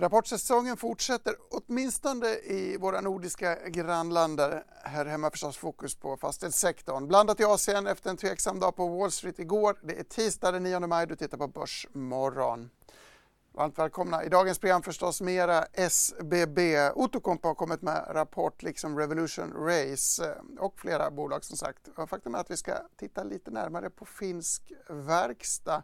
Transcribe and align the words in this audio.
Rapportsäsongen 0.00 0.76
fortsätter 0.76 1.34
åtminstone 1.50 2.26
i 2.26 2.76
våra 2.80 3.00
nordiska 3.00 3.68
grannländer. 3.68 4.64
Här 4.82 5.06
hemma 5.06 5.30
förstås 5.30 5.56
fokus 5.56 5.94
på 5.94 6.16
fastighetssektorn. 6.16 7.08
Blandat 7.08 7.40
i 7.40 7.44
Asien 7.44 7.86
efter 7.86 8.10
en 8.10 8.16
tveksam 8.16 8.60
dag 8.60 8.76
på 8.76 8.88
Wall 8.88 9.10
Street 9.10 9.38
igår. 9.38 9.78
Det 9.82 9.98
är 9.98 10.02
tisdag 10.02 10.52
den 10.52 10.62
9 10.62 10.80
maj, 10.80 11.06
du 11.06 11.16
tittar 11.16 11.38
på 11.38 11.48
Börsmorgon. 11.48 12.70
Varmt 13.52 13.78
välkomna. 13.78 14.24
I 14.24 14.28
dagens 14.28 14.58
program 14.58 14.82
förstås 14.82 15.20
mera 15.20 15.64
SBB. 15.72 16.90
Outokumpu 16.94 17.48
har 17.48 17.54
kommit 17.54 17.82
med 17.82 18.06
rapport 18.10 18.62
liksom 18.62 18.98
Revolution 18.98 19.52
Race 19.52 20.34
och 20.58 20.80
flera 20.80 21.10
bolag 21.10 21.44
som 21.44 21.56
sagt. 21.56 21.88
Faktum 22.08 22.34
är 22.34 22.38
att 22.38 22.50
vi 22.50 22.56
ska 22.56 22.74
titta 22.96 23.24
lite 23.24 23.50
närmare 23.50 23.90
på 23.90 24.04
finsk 24.04 24.72
verkstad. 24.88 25.82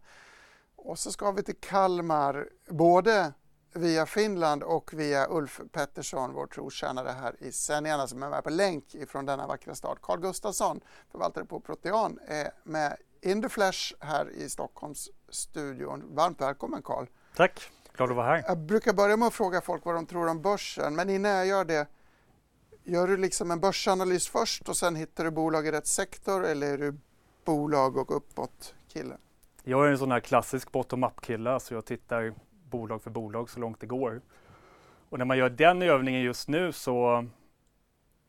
Och 0.77 0.99
så 0.99 1.13
ska 1.13 1.31
vi 1.31 1.43
till 1.43 1.61
Kalmar, 1.61 2.49
både 2.71 3.33
via 3.77 4.07
Finland 4.07 4.63
och 4.63 4.95
via 4.95 5.27
Ulf 5.31 5.61
Pettersson, 5.73 6.33
vår 6.33 6.47
trotjänare 6.47 7.09
här 7.09 7.35
i 7.39 7.53
sändningarna 7.53 8.07
som 8.07 8.23
är 8.23 8.31
med 8.31 8.45
på 8.45 8.51
länk 8.51 8.95
ifrån 8.95 9.27
denna 9.27 9.47
vackra 9.47 9.75
stad. 9.75 9.99
Carl 10.03 10.21
Gustafsson, 10.21 10.81
förvaltare 11.11 11.45
på 11.45 11.61
Protean, 11.61 12.19
är 12.27 12.51
med 12.65 12.97
in 13.21 13.43
the 13.43 13.49
flesh 13.49 13.95
här 14.01 14.31
i 14.31 14.49
Stockholmsstudion. 14.49 16.05
Varmt 16.15 16.41
välkommen 16.41 16.83
Carl. 16.83 17.07
Tack, 17.37 17.71
glad 17.97 18.11
att 18.11 18.17
vara 18.17 18.27
här. 18.27 18.45
Jag 18.47 18.59
brukar 18.59 18.93
börja 18.93 19.17
med 19.17 19.29
att 19.29 19.35
fråga 19.35 19.61
folk 19.61 19.85
vad 19.85 19.95
de 19.95 20.07
tror 20.07 20.29
om 20.29 20.43
börsen, 20.43 20.97
men 20.97 21.11
innan 21.11 21.33
jag 21.33 21.47
gör 21.47 21.65
det, 21.65 21.87
gör 22.85 23.09
du 23.09 23.17
liksom 23.17 23.51
en 23.51 23.61
börsanalys 23.61 24.29
först 24.29 24.69
och 24.69 24.77
sen 24.77 24.97
hittar 24.97 25.25
du 25.25 25.31
bolag 25.31 25.67
i 25.67 25.73
rätt 25.73 25.87
sektor 25.87 26.45
eller 26.45 26.73
är 26.73 26.79
du 26.79 26.99
bolag 27.45 27.97
och 27.97 28.17
uppåt 28.17 28.75
kille? 28.89 29.17
Jag 29.65 29.87
är 29.87 29.91
en 29.91 29.99
sån 29.99 30.11
här 30.11 30.21
klassisk 30.21 30.73
bottom-up 30.73 31.21
kille, 31.21 31.61
så 31.61 31.75
jag 31.75 31.85
tittar 31.85 32.35
bolag 32.71 33.03
för 33.03 33.11
bolag 33.11 33.51
så 33.51 33.61
långt 33.61 33.81
det 33.81 33.87
går. 33.87 34.21
Och 35.09 35.19
när 35.19 35.25
man 35.25 35.39
gör 35.39 35.51
den 35.51 35.83
övningen 35.83 36.21
just 36.21 36.49
nu 36.49 36.73
så 36.73 37.27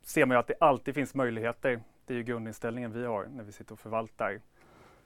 ser 0.02 0.26
man 0.26 0.36
ju 0.36 0.40
att 0.40 0.48
det 0.48 0.56
alltid 0.60 0.94
finns 0.96 1.16
möjligheter. 1.16 1.82
Det 2.06 2.14
är 2.14 2.18
ju 2.18 2.24
grundinställningen 2.24 2.92
vi 2.92 3.06
har 3.06 3.26
när 3.26 3.44
vi 3.44 3.52
sitter 3.52 3.74
och 3.74 3.80
förvaltar. 3.80 4.42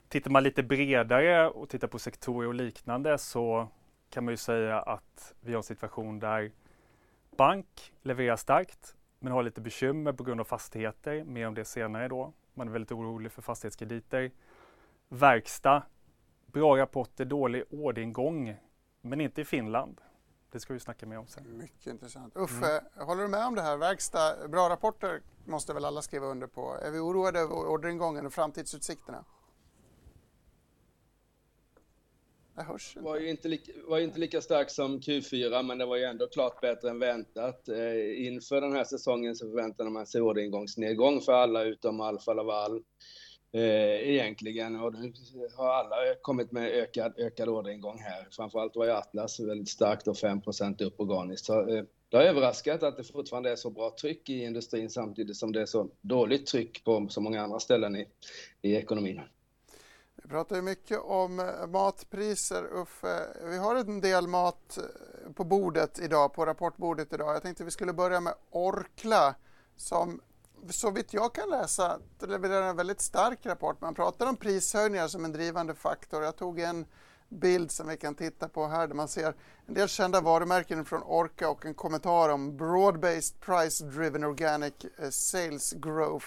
Tittar 0.08 0.32
man 0.32 0.44
lite 0.44 0.64
bredare 0.64 1.50
och 1.50 1.70
tittar 1.70 1.88
på 1.88 2.00
sektorer 2.00 2.48
och 2.48 2.54
liknande 2.54 3.18
så 3.18 3.68
kan 4.10 4.26
man 4.26 4.32
ju 4.34 4.38
säga 4.38 4.80
att 4.80 5.34
vi 5.40 5.52
har 5.52 5.58
en 5.58 5.64
situation 5.64 6.20
där 6.20 6.52
bank 7.38 7.94
levererar 8.02 8.36
starkt 8.36 8.96
men 9.20 9.32
har 9.32 9.44
lite 9.44 9.62
bekymmer 9.62 10.14
på 10.14 10.24
grund 10.24 10.40
av 10.40 10.44
fastigheter. 10.46 11.24
Mer 11.24 11.48
om 11.48 11.54
det 11.54 11.66
senare 11.66 12.08
då. 12.08 12.34
Man 12.54 12.68
är 12.68 12.72
väldigt 12.72 12.92
orolig 12.92 13.32
för 13.32 13.42
fastighetskrediter. 13.42 14.32
Verkstad, 15.10 15.84
bra 16.46 16.78
rapporter, 16.78 17.26
dålig 17.26 17.64
orderingång 17.70 18.56
men 19.02 19.22
inte 19.22 19.42
i 19.42 19.46
Finland. 19.46 20.02
Det 20.52 20.60
ska 20.60 20.74
vi 20.74 20.80
snacka 20.80 21.06
mer 21.06 21.18
om 21.18 21.28
sen. 21.28 21.58
Mycket 21.58 21.88
intressant. 21.88 22.38
Uffe, 22.38 22.80
mm. 22.80 23.08
håller 23.08 23.22
du 23.22 23.28
med 23.28 23.46
om 23.46 23.56
det 23.56 23.62
här? 23.62 23.78
Verkstad, 23.78 24.48
bra 24.48 24.70
rapporter 24.70 25.22
måste 25.46 25.74
väl 25.74 25.86
alla 25.86 26.02
skriva 26.02 26.26
under 26.26 26.48
på. 26.48 26.78
Är 26.82 26.92
vi 26.92 27.00
oroade 27.00 27.40
över 27.40 27.56
orderingången 27.56 28.26
och 28.26 28.34
framtidsutsikterna? 28.34 29.26
Det 32.56 32.64
hörs 32.64 32.96
inte. 32.96 33.06
Var 33.06 33.20
ju 33.20 33.30
inte, 33.30 33.48
lika, 33.48 33.72
var 33.88 34.00
inte 34.00 34.20
lika 34.20 34.42
stark 34.42 34.70
som 34.70 35.00
Q4, 35.00 35.64
men 35.64 35.78
det 35.78 35.86
var 35.86 35.98
ju 35.98 36.04
ändå 36.04 36.28
klart 36.28 36.62
bättre 36.62 36.90
än 36.90 37.00
väntat. 37.00 37.70
Eh, 37.70 38.26
inför 38.26 38.62
den 38.62 38.74
här 38.74 38.84
säsongen 38.84 39.36
så 39.36 39.50
förväntade 39.50 39.90
man 39.90 40.08
sig 40.08 40.22
orderingångsnedgång 40.22 41.22
för 41.22 41.34
alla 41.34 41.64
utom 41.64 42.02
Alfa 42.02 42.34
Laval 42.34 42.84
eh, 43.54 44.10
egentligen. 44.10 44.76
Och 44.76 44.94
nu 44.94 45.14
har 45.56 45.70
alla 45.70 45.96
kommit 46.22 46.52
med 46.52 46.72
ökad, 46.72 47.14
ökad 47.18 47.50
orderingång 47.50 48.00
här. 48.00 48.28
Framförallt 48.32 48.76
var 48.76 48.86
ju 48.86 48.92
Atlas 48.92 49.40
väldigt 49.40 49.70
starkt 49.70 50.08
och 50.08 50.18
5 50.18 50.42
upp 50.80 51.00
organiskt. 51.00 51.46
Så, 51.46 51.60
eh, 51.60 51.84
det 52.10 52.18
har 52.18 52.24
överraskat 52.24 52.84
att 52.84 52.98
det 52.98 53.04
fortfarande 53.04 53.52
är 53.52 53.56
så 53.56 53.70
bra 53.70 53.96
tryck 54.02 54.30
i 54.30 54.44
industrin 54.44 54.90
samtidigt 54.90 55.38
som 55.38 55.52
det 55.52 55.62
är 55.62 55.66
så 55.66 55.90
dåligt 56.02 56.46
tryck 56.46 56.84
på 56.84 57.08
så 57.10 57.22
många 57.22 57.42
andra 57.42 57.60
ställen 57.60 57.96
i, 57.96 58.08
i 58.62 58.76
ekonomin. 58.76 59.22
Vi 60.24 60.30
pratar 60.30 60.56
ju 60.56 60.62
mycket 60.62 61.00
om 61.00 61.40
eh, 61.40 61.68
matpriser, 61.68 62.64
Uffe. 62.82 63.20
Vi 63.46 63.58
har 63.58 63.76
en 63.76 64.02
del 64.02 64.28
mat 64.28 64.78
eh, 64.78 65.34
på 65.34 65.44
bordet 65.44 66.00
idag, 66.00 66.34
på 66.34 66.46
rapportbordet 66.46 67.14
idag. 67.14 67.36
Jag 67.36 67.42
tänkte 67.42 67.64
vi 67.64 67.72
skulle 67.72 67.94
börja 67.94 68.20
med 68.20 68.34
Orkla 68.50 69.36
som 69.76 70.22
så 70.70 70.92
vitt 70.92 71.14
jag 71.14 71.34
kan 71.34 71.50
läsa 71.50 72.00
levererar 72.20 72.70
en 72.70 72.76
väldigt 72.76 73.02
stark 73.02 73.46
rapport. 73.46 73.82
Man 73.82 73.94
pratar 73.94 74.30
om 74.30 74.36
prishöjningar 74.36 75.08
som 75.08 75.26
en 75.26 75.32
drivande 75.32 75.76
faktor. 75.76 76.24
Jag 76.24 76.36
tog 76.36 76.60
en 76.60 76.86
bild 77.30 77.72
som 77.72 77.88
vi 77.88 77.98
kan 77.98 78.16
titta 78.16 78.50
på 78.50 78.68
här 78.68 78.88
där 78.88 78.96
man 78.96 79.08
ser 79.08 79.36
en 79.66 79.74
del 79.74 79.88
kända 79.88 80.22
varumärken 80.22 80.86
från 80.86 81.04
Orca 81.04 81.50
och 81.50 81.66
en 81.66 81.74
kommentar 81.74 82.30
om 82.30 82.58
broad-based 82.58 83.40
price 83.40 83.86
driven 83.86 84.24
organic 84.24 84.74
eh, 84.98 85.10
sales 85.10 85.72
growth. 85.72 86.26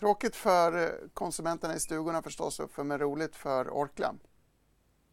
Tråkigt 0.00 0.36
för 0.36 0.82
eh, 0.82 0.88
konsumenterna 1.14 1.74
i 1.74 1.80
stugorna 1.80 2.22
förstås, 2.22 2.60
men 2.76 2.98
roligt 2.98 3.36
för 3.36 3.70
Orkla. 3.70 4.14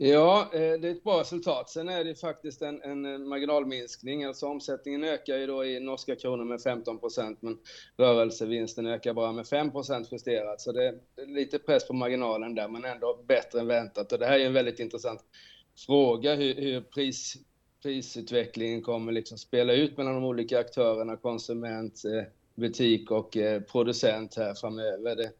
Ja, 0.01 0.49
eh, 0.53 0.59
det 0.59 0.87
är 0.87 0.91
ett 0.91 1.03
bra 1.03 1.19
resultat. 1.19 1.69
Sen 1.69 1.89
är 1.89 2.03
det 2.03 2.15
faktiskt 2.15 2.61
en, 2.61 2.81
en 2.81 3.27
marginalminskning. 3.27 4.23
Alltså 4.23 4.47
omsättningen 4.47 5.03
ökar 5.03 5.37
ju 5.37 5.47
då 5.47 5.65
i 5.65 5.79
norska 5.79 6.15
kronor 6.15 6.45
med 6.45 6.59
15% 6.59 7.37
men 7.39 7.57
rörelsevinsten 7.97 8.87
ökar 8.87 9.13
bara 9.13 9.31
med 9.31 9.45
5% 9.45 10.07
justerat. 10.11 10.61
Så 10.61 10.71
det 10.71 10.87
är 10.87 10.95
lite 11.25 11.59
press 11.59 11.87
på 11.87 11.93
marginalen 11.93 12.55
där, 12.55 12.67
men 12.67 12.85
ändå 12.85 13.23
bättre 13.27 13.59
än 13.59 13.67
väntat. 13.67 14.11
Och 14.11 14.19
det 14.19 14.25
här 14.25 14.39
är 14.39 14.45
en 14.45 14.53
väldigt 14.53 14.79
intressant 14.79 15.19
fråga, 15.85 16.35
hur, 16.35 16.55
hur 16.55 16.81
pris, 16.81 17.37
prisutvecklingen 17.83 18.81
kommer 18.81 19.11
liksom 19.11 19.37
spela 19.37 19.73
ut 19.73 19.97
mellan 19.97 20.13
de 20.13 20.25
olika 20.25 20.59
aktörerna, 20.59 21.17
konsument, 21.17 22.05
eh, 22.05 22.23
butik 22.55 23.11
och 23.11 23.37
eh, 23.37 23.61
producent 23.61 24.35
här 24.35 24.53
framöver. 24.53 25.15
Det, 25.15 25.31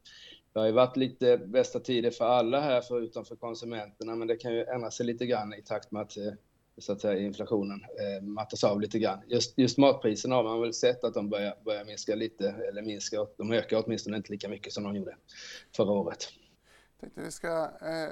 det 0.60 0.64
har 0.64 0.68
ju 0.68 0.74
varit 0.74 0.98
lite 0.98 1.38
bästa 1.38 1.80
tider 1.80 2.12
för 2.12 2.26
alla 2.26 2.60
här 2.60 2.82
förutom 2.82 3.26
för 3.26 3.36
konsumenterna, 3.36 4.16
men 4.16 4.28
det 4.28 4.36
kan 4.36 4.54
ju 4.54 4.64
ändra 4.64 4.92
sig 4.92 5.06
lite 5.06 5.26
grann 5.26 5.54
i 5.54 5.62
takt 5.62 5.92
med 5.92 6.02
att, 6.02 6.18
eh, 6.18 6.34
så 6.78 6.92
att 6.92 7.02
säga, 7.02 7.20
inflationen 7.20 7.82
eh, 7.82 8.24
mattas 8.24 8.64
av 8.64 8.82
lite 8.82 9.00
grann. 9.00 9.20
Just, 9.28 9.58
just 9.58 9.78
matpriserna 9.78 10.36
har 10.36 10.44
man 10.44 10.62
väl 10.62 10.74
sett 10.74 11.04
att 11.04 11.14
de 11.14 11.30
börjar, 11.30 11.56
börjar 11.66 11.86
minska 11.86 12.16
lite, 12.16 12.56
eller 12.70 12.82
minska, 12.82 13.28
de 13.38 13.52
ökar 13.52 13.84
åtminstone 13.86 14.18
inte 14.18 14.32
lika 14.32 14.50
mycket 14.50 14.74
som 14.74 14.84
de 14.84 14.96
gjorde 14.96 15.16
förra 15.76 15.92
året 15.92 16.30
tänkte 17.00 17.22
vi 17.22 17.32
ska 17.32 17.64
eh, 17.64 18.10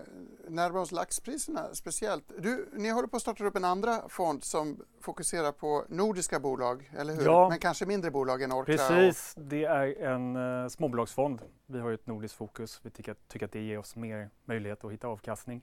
närma 0.48 0.80
oss 0.80 0.92
laxpriserna 0.92 1.74
speciellt. 1.74 2.32
Du, 2.38 2.70
ni 2.74 2.90
håller 2.90 3.08
på 3.08 3.16
att 3.16 3.22
starta 3.22 3.46
upp 3.46 3.56
en 3.56 3.66
andra 3.66 4.10
fond 4.10 4.44
som 4.44 4.84
fokuserar 5.02 5.52
på 5.52 5.86
nordiska 5.90 6.40
bolag, 6.40 6.92
eller 6.98 7.14
hur? 7.14 7.26
Ja, 7.26 7.50
Men 7.50 7.60
kanske 7.60 7.86
mindre 7.86 8.12
bolag 8.12 8.42
än 8.42 8.52
Orkla? 8.52 8.76
Precis, 8.76 9.34
och... 9.38 9.44
det 9.44 9.66
är 9.66 10.02
en 10.02 10.36
eh, 10.36 10.68
småbolagsfond. 10.68 11.42
Vi 11.66 11.80
har 11.80 11.90
ju 11.90 11.96
ett 11.96 12.08
nordiskt 12.08 12.38
fokus. 12.38 12.80
Vi 12.84 12.90
tycker, 12.90 13.16
tycker 13.28 13.46
att 13.46 13.52
det 13.52 13.62
ger 13.62 13.80
oss 13.80 13.96
mer 13.96 14.30
möjlighet 14.46 14.84
att 14.84 14.92
hitta 14.92 15.08
avkastning. 15.08 15.62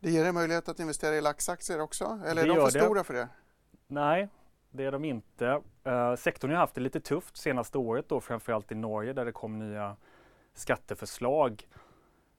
Det 0.00 0.10
ger 0.10 0.24
er 0.24 0.32
möjlighet 0.32 0.68
att 0.68 0.80
investera 0.80 1.16
i 1.16 1.20
laxaktier 1.20 1.80
också? 1.80 2.20
Eller 2.26 2.46
det 2.46 2.52
är 2.52 2.56
de 2.56 2.70
för 2.70 2.78
det. 2.78 2.84
stora 2.84 3.04
för 3.04 3.14
det? 3.14 3.28
Nej, 3.86 4.28
det 4.70 4.84
är 4.84 4.92
de 4.92 5.04
inte. 5.04 5.62
Uh, 5.86 6.14
sektorn 6.16 6.50
har 6.50 6.58
haft 6.58 6.74
det 6.74 6.80
lite 6.80 7.00
tufft 7.00 7.36
senaste 7.36 7.78
året 7.78 8.08
då, 8.08 8.20
framförallt 8.20 8.72
i 8.72 8.74
Norge 8.74 9.12
där 9.12 9.24
det 9.24 9.32
kom 9.32 9.58
nya 9.58 9.96
skatteförslag 10.54 11.66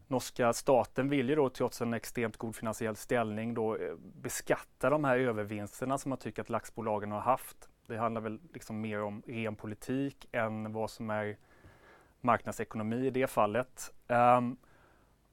norska 0.08 0.54
staten 0.54 1.10
vill 1.10 1.30
ju 1.30 1.36
då 1.36 1.50
trots 1.50 1.82
en 1.82 1.94
extremt 1.94 2.38
god 2.38 2.56
finansiell 2.56 2.96
ställning 2.96 3.54
då 3.54 3.76
eh, 3.76 3.96
beskatta 3.98 4.90
de 4.90 5.04
här 5.04 5.18
övervinsterna 5.18 5.98
som 5.98 6.10
man 6.10 6.18
tycker 6.18 6.42
att 6.42 6.50
laxbolagen 6.50 7.12
har 7.12 7.20
haft. 7.20 7.70
Det 7.88 7.98
handlar 7.98 8.22
väl 8.22 8.40
liksom 8.54 8.82
mer 8.82 9.02
om 9.02 9.22
ren 9.28 9.56
politik 9.56 10.28
än 10.32 10.74
vad 10.74 10.90
som 10.90 11.10
är 11.10 11.38
marknadsekonomi 12.22 13.08
i 13.08 13.10
det 13.10 13.28
fallet. 13.28 13.94
Um, 14.08 14.58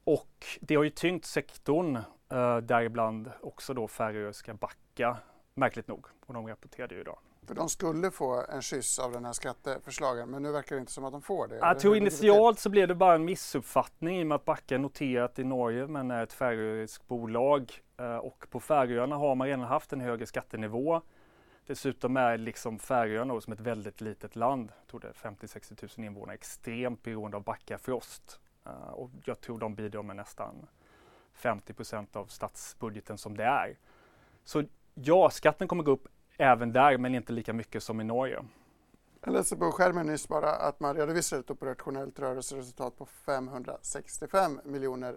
och 0.05 0.47
det 0.61 0.75
har 0.75 0.85
ju 0.85 0.91
tyngt 0.91 1.25
sektorn, 1.25 1.97
uh, 2.33 2.57
däribland 2.57 3.31
också 3.41 3.75
då 3.75 3.89
Färöiska 3.89 4.55
Backa, 4.55 5.17
märkligt 5.55 5.89
nog. 5.89 6.07
Och 6.27 6.35
de 6.35 6.47
rapporterade 6.47 6.95
ju 6.95 7.01
idag. 7.01 7.19
För 7.47 7.55
de 7.55 7.69
skulle 7.69 8.11
få 8.11 8.45
en 8.49 8.63
kyss 8.63 8.99
av 8.99 9.13
den 9.13 9.25
här 9.25 9.33
skatteförslagen, 9.33 10.31
men 10.31 10.43
nu 10.43 10.53
verkar 10.53 10.77
det 10.77 10.81
inte 10.81 10.93
som 10.93 11.05
att 11.05 11.13
de 11.13 11.23
får 11.23 11.49
det. 11.49 11.57
Jag 11.57 11.79
tror 11.79 11.97
initialt 11.97 12.59
så 12.59 12.71
blev 12.71 12.89
det 12.89 12.95
bara 12.95 13.15
en 13.15 13.25
missuppfattning 13.25 14.21
i 14.21 14.23
och 14.23 14.27
med 14.27 14.37
att 14.37 14.45
Backa 14.45 14.75
är 14.75 14.79
noterat 14.79 15.39
i 15.39 15.45
Norge 15.45 15.87
men 15.87 16.11
är 16.11 16.23
ett 16.23 16.33
färöiskt 16.33 17.09
bolag. 17.09 17.73
Eh, 17.97 18.17
och 18.17 18.47
på 18.51 18.61
Färöarna 18.61 19.17
har 19.17 19.35
man 19.35 19.47
redan 19.47 19.61
haft 19.61 19.93
en 19.93 20.01
högre 20.01 20.27
skattenivå. 20.27 21.03
Dessutom 21.67 22.17
är 22.17 22.39
liksom 22.39 22.79
Färöarna 22.79 23.41
som 23.41 23.53
ett 23.53 23.61
väldigt 23.61 24.01
litet 24.01 24.37
land, 24.37 24.73
jag 24.81 24.87
tror 24.87 25.01
det 25.01 25.09
är 25.09 25.31
50-60 25.31 25.99
000 25.99 26.07
invånare, 26.07 26.35
extremt 26.35 27.03
beroende 27.03 27.37
av 27.37 27.43
Backafrost. 27.43 28.41
Uh, 28.67 28.89
och 28.89 29.11
jag 29.25 29.41
tror 29.41 29.59
de 29.59 29.75
bidrar 29.75 30.03
med 30.03 30.17
nästan 30.17 30.67
50% 31.37 32.17
av 32.17 32.27
statsbudgeten 32.27 33.19
som 33.19 33.37
det 33.37 33.45
är. 33.45 33.79
Så 34.45 34.65
ja, 34.95 35.31
skatten 35.31 35.69
kommer 35.69 35.83
gå 35.83 35.91
upp 35.91 36.09
även 36.39 36.73
där, 36.73 36.99
men 36.99 37.15
inte 37.15 37.33
lika 37.33 37.53
mycket 37.53 37.83
som 37.83 38.01
i 38.01 38.05
Norge. 38.05 38.45
Jag 39.25 39.33
läste 39.33 39.57
på 39.57 39.73
skärmen 39.73 40.07
nyss 40.07 40.29
bara 40.29 40.51
att 40.51 40.81
man 40.81 40.97
redovisar 40.97 41.41
ett 41.41 41.51
operationellt 41.51 42.19
rörelseresultat 42.19 42.99
på 42.99 43.07
565 43.07 44.61
miljoner 44.65 45.17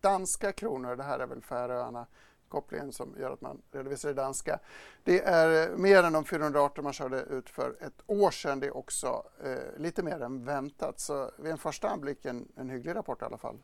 danska 0.00 0.52
kronor. 0.52 0.96
Det 0.96 1.02
här 1.02 1.18
är 1.18 1.26
väl 1.26 1.42
Färöarna 1.42 2.06
kopplingen 2.50 2.92
som 2.92 3.14
gör 3.18 3.30
att 3.30 3.40
man 3.40 3.62
redovisar 3.72 4.08
det 4.08 4.14
danska. 4.14 4.58
Det 5.04 5.20
är 5.20 5.76
mer 5.76 6.02
än 6.02 6.12
de 6.12 6.24
418 6.24 6.84
man 6.84 6.92
körde 6.92 7.20
ut 7.20 7.50
för 7.50 7.76
ett 7.80 8.02
år 8.06 8.30
sedan. 8.30 8.60
Det 8.60 8.66
är 8.66 8.76
också 8.76 9.22
eh, 9.44 9.80
lite 9.80 10.02
mer 10.02 10.22
än 10.22 10.44
väntat. 10.44 11.00
Så 11.00 11.30
vid 11.38 11.52
en 11.52 11.58
första 11.58 11.88
anblick 11.88 12.24
en, 12.24 12.48
en 12.56 12.70
hygglig 12.70 12.94
rapport 12.94 13.22
i 13.22 13.24
alla 13.24 13.38
fall. 13.38 13.56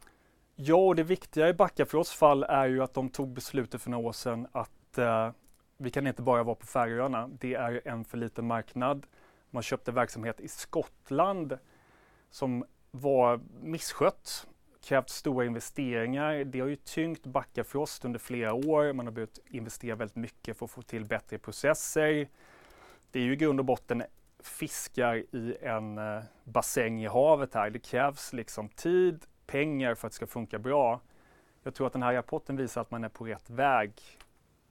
Ja, 0.55 0.77
och 0.77 0.97
det 0.97 1.03
viktiga 1.03 1.49
i 1.49 1.55
Backafrosts 1.55 2.15
fall 2.15 2.43
är 2.43 2.67
ju 2.67 2.83
att 2.83 2.95
de 2.95 3.09
tog 3.09 3.29
beslutet 3.29 3.83
för 3.83 3.91
några 3.91 4.09
år 4.09 4.13
sedan 4.13 4.47
att 4.53 4.99
eh, 4.99 5.31
vi 5.77 5.91
kan 5.91 6.07
inte 6.07 6.23
bara 6.23 6.43
vara 6.43 6.55
på 6.55 6.67
Färöarna. 6.67 7.29
Det 7.39 7.55
är 7.55 7.83
en 7.85 8.05
för 8.05 8.19
liten 8.19 8.47
marknad. 8.47 9.07
Man 9.51 9.63
köpte 9.63 9.93
verksamhet 9.93 10.41
i 10.41 10.49
Skottland 10.49 11.59
som 12.31 12.65
var 12.91 13.41
misskött 13.61 14.47
krävt 14.87 15.09
stora 15.11 15.47
investeringar. 15.47 16.45
Det 16.45 16.61
har 16.61 16.69
ju 16.69 16.77
tyngt 16.77 17.27
Backafrost 17.27 18.05
under 18.05 18.19
flera 18.19 18.55
år. 18.55 18.93
Man 18.93 19.07
har 19.07 19.13
behövt 19.13 19.39
investera 19.47 19.97
väldigt 19.97 20.17
mycket 20.17 20.59
för 20.59 20.65
att 20.65 20.71
få 20.71 20.83
till 20.83 21.05
bättre 21.05 21.39
processer. 21.39 22.29
Det 23.11 23.19
är 23.19 23.23
ju 23.23 23.33
i 23.33 23.37
grund 23.37 23.61
och 23.61 23.67
botten 23.67 24.03
fiskar 24.41 25.15
i 25.17 25.57
en 25.63 25.99
eh, 25.99 26.23
bassäng 26.45 27.03
i 27.03 27.07
havet 27.07 27.55
här. 27.55 27.71
Det 27.71 27.79
krävs 27.79 28.33
liksom 28.33 28.69
tid, 28.69 29.25
pengar 29.47 29.95
för 29.95 30.07
att 30.07 30.13
det 30.13 30.17
ska 30.17 30.27
funka 30.27 30.59
bra. 30.59 31.01
Jag 31.63 31.75
tror 31.75 31.87
att 31.87 31.93
den 31.93 32.03
här 32.03 32.15
rapporten 32.15 32.57
visar 32.57 32.81
att 32.81 32.91
man 32.91 33.05
är 33.05 33.09
på 33.09 33.25
rätt 33.25 33.51
väg 33.51 33.93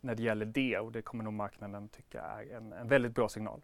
när 0.05 0.15
det 0.15 0.23
gäller 0.23 0.45
det 0.45 0.79
och 0.79 0.91
det 0.91 1.01
kommer 1.01 1.23
nog 1.23 1.33
marknaden 1.33 1.89
tycka 1.89 2.21
är 2.21 2.55
en, 2.57 2.73
en 2.73 2.87
väldigt 2.87 3.15
bra 3.15 3.29
signal. 3.29 3.61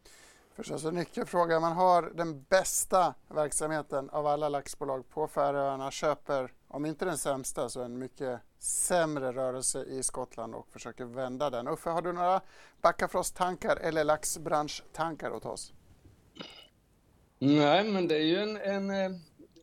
Förstås 0.55 0.85
en 0.85 0.95
nyckelfråga. 0.95 1.59
Man 1.59 1.71
har 1.71 2.11
den 2.15 2.43
bästa 2.43 3.13
verksamheten 3.27 4.09
av 4.09 4.27
alla 4.27 4.49
laxbolag 4.49 5.09
på 5.09 5.27
Färöarna, 5.27 5.91
köper, 5.91 6.53
om 6.67 6.85
inte 6.85 7.05
den 7.05 7.17
sämsta, 7.17 7.69
så 7.69 7.83
en 7.83 7.97
mycket 7.97 8.39
sämre 8.59 9.31
rörelse 9.31 9.83
i 9.83 10.03
Skottland 10.03 10.55
och 10.55 10.67
försöker 10.67 11.05
vända 11.05 11.49
den. 11.49 11.67
Uffe, 11.67 11.89
har 11.89 12.01
du 12.01 12.13
några 12.13 12.41
Backafrost-tankar 12.81 13.77
eller 13.81 14.03
laxbranschtankar 14.03 15.31
åt 15.31 15.45
oss? 15.45 15.73
Nej, 17.39 17.91
men 17.91 18.07
det 18.07 18.15
är 18.15 18.25
ju 18.25 18.37
en, 18.37 18.57
en, 18.57 18.89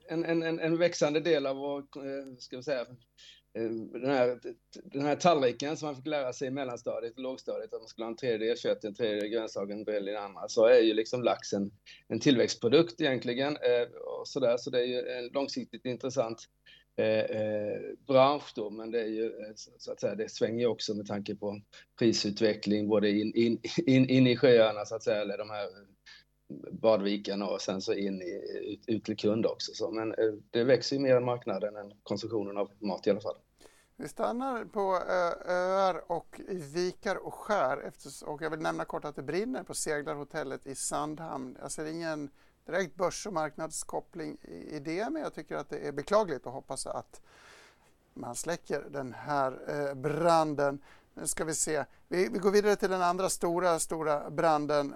en, 0.08 0.42
en, 0.42 0.60
en 0.60 0.78
växande 0.78 1.20
del 1.20 1.46
av 1.46 1.56
vår, 1.56 1.78
eh, 1.78 2.36
ska 2.38 2.56
vi 2.56 2.62
säga, 2.62 2.84
Eh, 2.84 2.94
Eh, 3.54 3.70
den 4.00 4.10
här, 4.10 4.38
den 4.82 5.02
här 5.02 5.16
tallriken 5.16 5.76
som 5.76 5.86
man 5.86 5.96
fick 5.96 6.06
lära 6.06 6.32
sig 6.32 6.48
i 6.48 6.50
mellanstadiet 6.50 7.14
och 7.14 7.22
lågstadiet, 7.22 7.74
att 7.74 7.80
man 7.80 7.88
skulle 7.88 8.04
ha 8.04 8.10
en 8.10 8.16
tredjedel 8.16 8.56
kött, 8.56 8.84
en 8.84 8.94
tredjedel 8.94 9.28
grönsaker, 9.28 9.74
en 9.74 9.84
tredjedel 9.84 10.16
andra, 10.16 10.48
så 10.48 10.66
är 10.66 10.80
ju 10.80 10.94
liksom 10.94 11.22
laxen 11.22 11.70
en 12.08 12.20
tillväxtprodukt 12.20 13.00
egentligen. 13.00 13.56
Eh, 13.56 13.88
och 14.20 14.28
så, 14.28 14.40
där, 14.40 14.56
så 14.56 14.70
det 14.70 14.80
är 14.80 14.86
ju 14.86 15.08
en 15.08 15.28
långsiktigt 15.28 15.84
intressant 15.84 16.48
eh, 16.96 17.80
bransch 18.06 18.52
då, 18.54 18.70
men 18.70 18.90
det 18.90 19.00
är 19.00 19.06
ju 19.06 19.32
så 19.76 19.92
att 19.92 20.00
säga, 20.00 20.14
det 20.14 20.30
svänger 20.30 20.60
ju 20.60 20.66
också 20.66 20.94
med 20.94 21.06
tanke 21.06 21.34
på 21.34 21.60
prisutveckling 21.98 22.88
både 22.88 23.10
in, 23.10 23.34
in, 23.34 23.60
in, 23.86 24.08
in 24.08 24.26
i 24.26 24.36
sjöarna 24.36 24.84
så 24.84 24.94
att 24.94 25.02
säga, 25.02 25.20
eller 25.20 25.38
de 25.38 25.50
här 25.50 25.68
badviken 26.70 27.42
och 27.42 27.60
sen 27.60 27.82
så 27.82 27.92
in 27.92 28.22
i, 28.22 28.72
ut, 28.72 28.84
ut 28.86 29.04
till 29.04 29.16
kund 29.16 29.46
också. 29.46 29.72
Så, 29.74 29.90
men 29.90 30.14
eh, 30.14 30.32
det 30.50 30.64
växer 30.64 30.96
ju 30.96 31.02
mer 31.02 31.16
än 31.16 31.24
marknaden 31.24 31.76
än 31.76 31.92
konsumtionen 32.02 32.56
av 32.56 32.70
mat 32.78 33.06
i 33.06 33.10
alla 33.10 33.20
fall. 33.20 33.36
Vi 33.96 34.08
stannar 34.08 34.64
på 34.64 34.96
eh, 34.96 35.52
öar 35.52 36.12
och 36.12 36.40
i 36.48 36.56
vikar 36.56 37.16
och 37.16 37.34
skär 37.34 37.92
och 38.26 38.42
jag 38.42 38.50
vill 38.50 38.60
nämna 38.60 38.84
kort 38.84 39.04
att 39.04 39.16
det 39.16 39.22
brinner 39.22 39.62
på 39.62 39.74
seglarhotellet 39.74 40.66
i 40.66 40.74
Sandhamn. 40.74 41.56
Jag 41.60 41.72
ser 41.72 41.86
ingen 41.86 42.30
direkt 42.66 42.94
börs 42.94 43.26
och 43.26 43.32
marknadskoppling 43.32 44.36
i 44.70 44.78
det 44.78 45.10
men 45.10 45.22
jag 45.22 45.34
tycker 45.34 45.56
att 45.56 45.70
det 45.70 45.78
är 45.78 45.92
beklagligt 45.92 46.46
och 46.46 46.52
hoppas 46.52 46.86
att 46.86 47.20
man 48.14 48.34
släcker 48.34 48.84
den 48.90 49.12
här 49.12 49.60
eh, 49.68 49.94
branden. 49.94 50.82
Nu 51.20 51.26
ska 51.26 51.44
vi 51.44 51.54
se. 51.54 51.84
Vi, 52.08 52.28
vi, 52.28 52.38
går 52.38 52.50
vidare 52.50 52.76
till 52.76 52.90
den 52.90 53.02
andra 53.02 53.28
stora, 53.28 53.78
stora 53.78 54.30
branden 54.30 54.94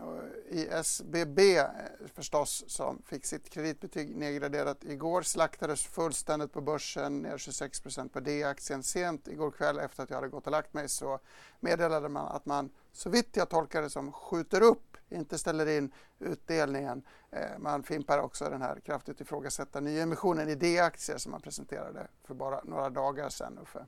eh, 0.50 0.58
i 0.58 0.68
SBB 0.68 1.58
eh, 1.58 1.66
förstås 2.14 2.64
som 2.66 3.02
fick 3.06 3.26
sitt 3.26 3.50
kreditbetyg 3.50 4.16
nedgraderat 4.16 4.84
igår. 4.84 5.22
Slaktades 5.22 5.82
fullständigt 5.84 6.52
på 6.52 6.60
börsen, 6.60 7.18
ner 7.18 7.36
26% 7.36 8.08
på 8.08 8.20
D-aktien. 8.20 8.82
Sent 8.82 9.28
igår 9.28 9.50
kväll 9.50 9.78
efter 9.78 10.02
att 10.02 10.10
jag 10.10 10.16
hade 10.16 10.28
gått 10.28 10.46
och 10.46 10.50
lagt 10.50 10.74
mig 10.74 10.88
så 10.88 11.18
meddelade 11.60 12.08
man 12.08 12.26
att 12.26 12.46
man, 12.46 12.70
så 12.92 13.10
vitt 13.10 13.36
jag 13.36 13.48
tolkar 13.48 13.82
det 13.82 13.90
som, 13.90 14.12
skjuter 14.12 14.60
upp, 14.60 14.96
inte 15.08 15.38
ställer 15.38 15.66
in 15.66 15.92
utdelningen. 16.18 17.02
Eh, 17.30 17.58
man 17.58 17.82
fimpar 17.82 18.18
också 18.18 18.44
den 18.44 18.62
här 18.62 18.80
kraftigt 18.80 19.20
ifrågasatta 19.20 19.80
nyemissionen 19.80 20.48
i 20.48 20.54
D-aktier 20.54 21.18
som 21.18 21.32
man 21.32 21.40
presenterade 21.40 22.08
för 22.24 22.34
bara 22.34 22.60
några 22.64 22.90
dagar 22.90 23.28
sedan, 23.28 23.58
Uffe 23.62 23.86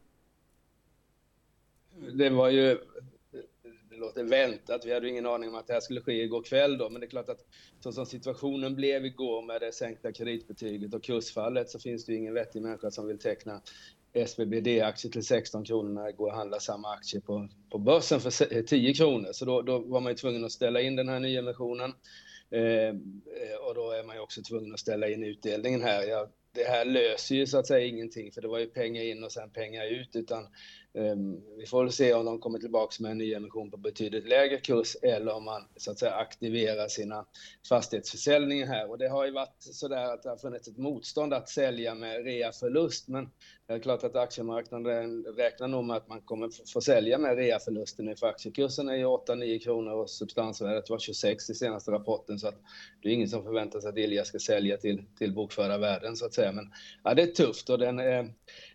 det 2.14 2.30
var 2.30 2.50
ju, 2.50 2.78
det 3.90 3.96
låter 3.96 4.24
väntat, 4.24 4.86
vi 4.86 4.94
hade 4.94 5.08
ingen 5.08 5.26
aning 5.26 5.48
om 5.48 5.54
att 5.54 5.66
det 5.66 5.72
här 5.72 5.80
skulle 5.80 6.00
ske 6.00 6.22
igår 6.22 6.42
kväll 6.42 6.78
då, 6.78 6.90
men 6.90 7.00
det 7.00 7.06
är 7.06 7.10
klart 7.10 7.28
att 7.28 7.44
så 7.80 7.92
som 7.92 8.06
situationen 8.06 8.74
blev 8.74 9.06
igår 9.06 9.42
med 9.42 9.60
det 9.60 9.72
sänkta 9.72 10.12
kreditbetyget 10.12 10.94
och 10.94 11.02
kursfallet 11.02 11.70
så 11.70 11.78
finns 11.78 12.04
det 12.04 12.12
ju 12.12 12.18
ingen 12.18 12.34
vettig 12.34 12.62
människa 12.62 12.90
som 12.90 13.06
vill 13.06 13.18
teckna 13.18 13.60
SBBD-aktier 14.14 15.12
till 15.12 15.24
16 15.24 15.64
kronor 15.64 15.92
när 15.92 16.04
det 16.04 16.12
går 16.12 16.30
att 16.30 16.36
handla 16.36 16.60
samma 16.60 16.88
aktie 16.88 17.20
på, 17.20 17.48
på 17.70 17.78
börsen 17.78 18.20
för 18.20 18.62
10 18.62 18.94
kronor. 18.94 19.28
Så 19.32 19.44
då, 19.44 19.62
då 19.62 19.78
var 19.78 20.00
man 20.00 20.12
ju 20.12 20.16
tvungen 20.16 20.44
att 20.44 20.52
ställa 20.52 20.80
in 20.80 20.96
den 20.96 21.08
här 21.08 21.20
nyemissionen. 21.20 21.92
Eh, 22.50 22.94
och 23.68 23.74
då 23.74 23.90
är 23.90 24.04
man 24.04 24.16
ju 24.16 24.22
också 24.22 24.42
tvungen 24.42 24.74
att 24.74 24.80
ställa 24.80 25.08
in 25.08 25.24
utdelningen 25.24 25.82
här. 25.82 26.02
Ja, 26.02 26.28
det 26.52 26.64
här 26.64 26.84
löser 26.84 27.34
ju 27.34 27.46
så 27.46 27.58
att 27.58 27.66
säga 27.66 27.86
ingenting, 27.86 28.32
för 28.32 28.42
det 28.42 28.48
var 28.48 28.58
ju 28.58 28.66
pengar 28.66 29.02
in 29.02 29.24
och 29.24 29.32
sen 29.32 29.50
pengar 29.50 29.86
ut, 29.86 30.16
utan 30.16 30.46
Ehm, 30.98 31.40
vi 31.58 31.66
får 31.66 31.82
väl 31.82 31.92
se 31.92 32.14
om 32.14 32.24
de 32.24 32.38
kommer 32.38 32.58
tillbaka 32.58 33.02
med 33.02 33.10
en 33.10 33.18
ny 33.18 33.34
emission 33.34 33.70
på 33.70 33.76
betydligt 33.76 34.28
lägre 34.28 34.58
kurs 34.58 34.96
eller 35.02 35.32
om 35.34 35.44
man 35.44 35.62
så 35.76 35.90
att 35.90 35.98
säga 35.98 36.12
aktiverar 36.12 36.88
sina 36.88 37.26
fastighetsförsäljningar 37.68 38.66
här. 38.66 38.90
Och 38.90 38.98
det 38.98 39.08
har 39.08 39.24
ju 39.24 39.32
varit 39.32 39.56
så 39.58 39.88
där 39.88 40.14
att 40.14 40.22
det 40.22 40.28
har 40.28 40.36
funnits 40.36 40.68
ett 40.68 40.78
motstånd 40.78 41.34
att 41.34 41.48
sälja 41.48 41.94
med 41.94 42.24
reaförlust, 42.24 43.08
men 43.08 43.28
det 43.66 43.74
är 43.74 43.78
klart 43.78 44.04
att 44.04 44.16
aktiemarknaden 44.16 45.24
räknar 45.24 45.68
nog 45.68 45.84
med 45.84 45.96
att 45.96 46.08
man 46.08 46.20
kommer 46.20 46.50
få 46.72 46.80
sälja 46.80 47.18
med 47.18 47.36
reaförlusten 47.36 48.04
nu, 48.04 48.16
för 48.16 48.26
aktiekursen 48.26 48.88
är 48.88 48.96
ju 48.96 49.04
8-9 49.04 49.58
kronor 49.58 49.92
och 49.92 50.10
substansvärdet 50.10 50.90
var 50.90 50.98
26 50.98 51.50
i 51.50 51.54
senaste 51.54 51.90
rapporten, 51.90 52.38
så 52.38 52.48
att 52.48 52.58
det 53.02 53.08
är 53.08 53.12
ingen 53.12 53.28
som 53.28 53.42
förväntar 53.42 53.80
sig 53.80 53.90
att 53.90 53.98
Ilja 53.98 54.24
ska 54.24 54.38
sälja 54.38 54.76
till, 54.76 55.04
till 55.18 55.34
bokförda 55.34 55.78
värden 55.78 56.16
så 56.16 56.26
att 56.26 56.34
säga. 56.34 56.52
Men 56.52 56.72
ja, 57.04 57.14
det 57.14 57.22
är 57.22 57.26
tufft 57.26 57.70
och 57.70 57.78
den 57.78 57.98
är 57.98 58.34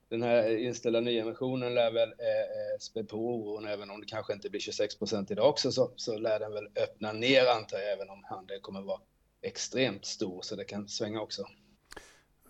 den 0.10 0.24
här 0.24 0.58
inställda 0.58 1.00
nyemissionen 1.00 1.74
lär 1.74 1.92
väl 1.92 2.10
eh, 2.10 2.28
eh, 2.28 2.80
spä 2.80 3.04
på 3.04 3.18
oron, 3.18 3.68
även 3.68 3.90
om 3.90 4.00
det 4.00 4.06
kanske 4.06 4.34
inte 4.34 4.50
blir 4.50 4.62
26 4.62 4.96
procent 4.96 5.32
idag 5.32 5.50
också, 5.50 5.72
så, 5.72 5.92
så 5.96 6.18
lär 6.18 6.40
den 6.40 6.54
väl 6.54 6.68
öppna 6.76 7.12
ner 7.12 7.46
antar 7.46 7.78
jag, 7.78 7.94
även 7.94 8.10
om 8.10 8.24
handeln 8.24 8.62
kommer 8.62 8.82
vara 8.82 9.00
extremt 9.42 10.06
stor, 10.06 10.42
så 10.42 10.56
det 10.56 10.64
kan 10.64 10.88
svänga 10.88 11.22
också. 11.22 11.48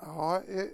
Ja, 0.02 0.42
eh, 0.48 0.66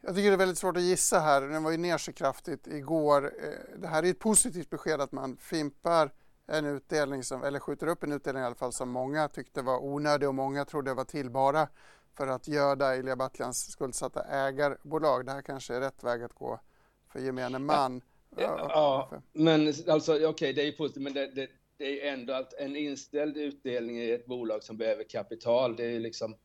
jag 0.00 0.14
tycker 0.14 0.28
det 0.30 0.34
är 0.34 0.38
väldigt 0.38 0.58
svårt 0.58 0.76
att 0.76 0.82
gissa 0.82 1.20
här. 1.20 1.40
Den 1.40 1.62
var 1.62 1.70
ju 1.70 1.76
ner 1.76 1.98
så 1.98 2.12
kraftigt 2.12 2.66
igår. 2.66 3.24
Eh, 3.24 3.78
det 3.78 3.88
här 3.88 4.02
är 4.02 4.10
ett 4.10 4.18
positivt 4.18 4.70
besked 4.70 5.00
att 5.00 5.12
man 5.12 5.36
fimpar 5.36 6.10
en 6.46 6.66
utdelning, 6.66 7.22
som, 7.22 7.42
eller 7.42 7.60
skjuter 7.60 7.86
upp 7.86 8.02
en 8.02 8.12
utdelning 8.12 8.42
i 8.42 8.46
alla 8.46 8.54
fall, 8.54 8.72
som 8.72 8.88
många 8.88 9.28
tyckte 9.28 9.62
var 9.62 9.84
onödig 9.84 10.28
och 10.28 10.34
många 10.34 10.64
trodde 10.64 10.94
var 10.94 11.04
till 11.04 11.30
bara 11.30 11.68
för 12.16 12.26
att 12.26 12.48
göda 12.48 12.96
Ilija 12.96 13.16
Batlans 13.16 13.70
skuldsatta 13.70 14.22
ägarbolag. 14.22 15.26
Det 15.26 15.32
här 15.32 15.42
kanske 15.42 15.74
är 15.74 15.80
rätt 15.80 16.04
väg 16.04 16.22
att 16.22 16.32
gå 16.32 16.60
för 17.12 17.20
gemene 17.20 17.58
man. 17.58 18.00
Ja, 18.36 18.66
ja 18.70 19.22
men 19.32 19.74
alltså 19.88 20.14
okej, 20.14 20.26
okay, 20.26 20.52
det 20.52 20.62
är 20.62 20.66
ju 20.66 20.72
positivt, 20.72 21.02
men 21.02 21.12
det, 21.12 21.26
det, 21.26 21.48
det 21.76 22.02
är 22.02 22.12
ändå 22.12 22.32
att 22.32 22.54
en 22.54 22.76
inställd 22.76 23.36
utdelning 23.36 23.98
i 23.98 24.10
ett 24.10 24.26
bolag 24.26 24.62
som 24.62 24.76
behöver 24.76 25.04
kapital. 25.04 25.76
Det 25.76 25.84
är 25.84 25.90
ju 25.90 26.00
liksom 26.00 26.36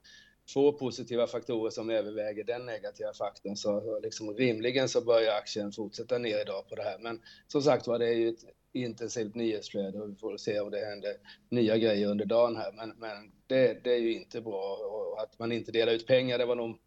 två 0.54 0.72
positiva 0.72 1.28
faktorer 1.28 1.70
som 1.70 1.90
överväger 1.90 2.44
den 2.44 2.66
negativa 2.66 3.14
faktorn. 3.14 3.56
Så 3.56 4.00
liksom 4.00 4.34
rimligen 4.34 4.90
så 4.90 5.02
börjar 5.02 5.38
aktien 5.38 5.72
fortsätta 5.72 6.18
ner 6.18 6.42
idag 6.42 6.70
på 6.70 6.76
det 6.76 6.84
här. 6.84 7.00
Men 7.00 7.22
som 7.48 7.62
sagt 7.62 7.88
var, 7.88 8.00
det 8.00 8.08
är 8.08 8.16
ju 8.16 8.30
ett 8.30 8.46
intensivt 8.74 9.36
nyhetsflöde 9.36 10.02
och 10.02 10.10
vi 10.10 10.16
får 10.16 10.38
se 10.38 10.60
om 10.60 10.72
det 10.72 10.86
händer 10.86 11.18
nya 11.50 11.78
grejer 11.78 12.08
under 12.08 12.26
dagen 12.26 12.56
här. 12.56 12.72
Men, 12.72 12.90
men 12.98 13.32
det, 13.48 13.84
det 13.84 13.94
är 13.94 14.00
ju 14.00 14.14
inte 14.14 14.42
bra 14.42 14.76
och 14.76 15.22
att 15.22 15.40
man 15.40 15.52
inte 15.52 15.72
delar 15.72 15.94
ut 15.94 16.08
pengar, 16.08 16.38
det 16.38 16.46
var 16.46 16.56
nog 16.56 16.78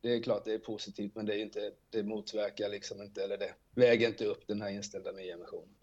det 0.00 0.14
är 0.14 0.22
klart 0.22 0.44
det 0.44 0.54
är 0.54 0.58
positivt, 0.58 1.14
men 1.14 1.26
det, 1.26 1.34
är 1.34 1.38
inte, 1.38 1.72
det 1.90 2.02
motverkar 2.02 2.68
liksom 2.68 3.02
inte, 3.02 3.24
eller 3.24 3.38
det 3.38 3.54
väger 3.74 4.08
inte 4.08 4.24
upp 4.24 4.46
den 4.46 4.62
här 4.62 4.70
inställda 4.70 5.12
nyemissionen. 5.12 5.74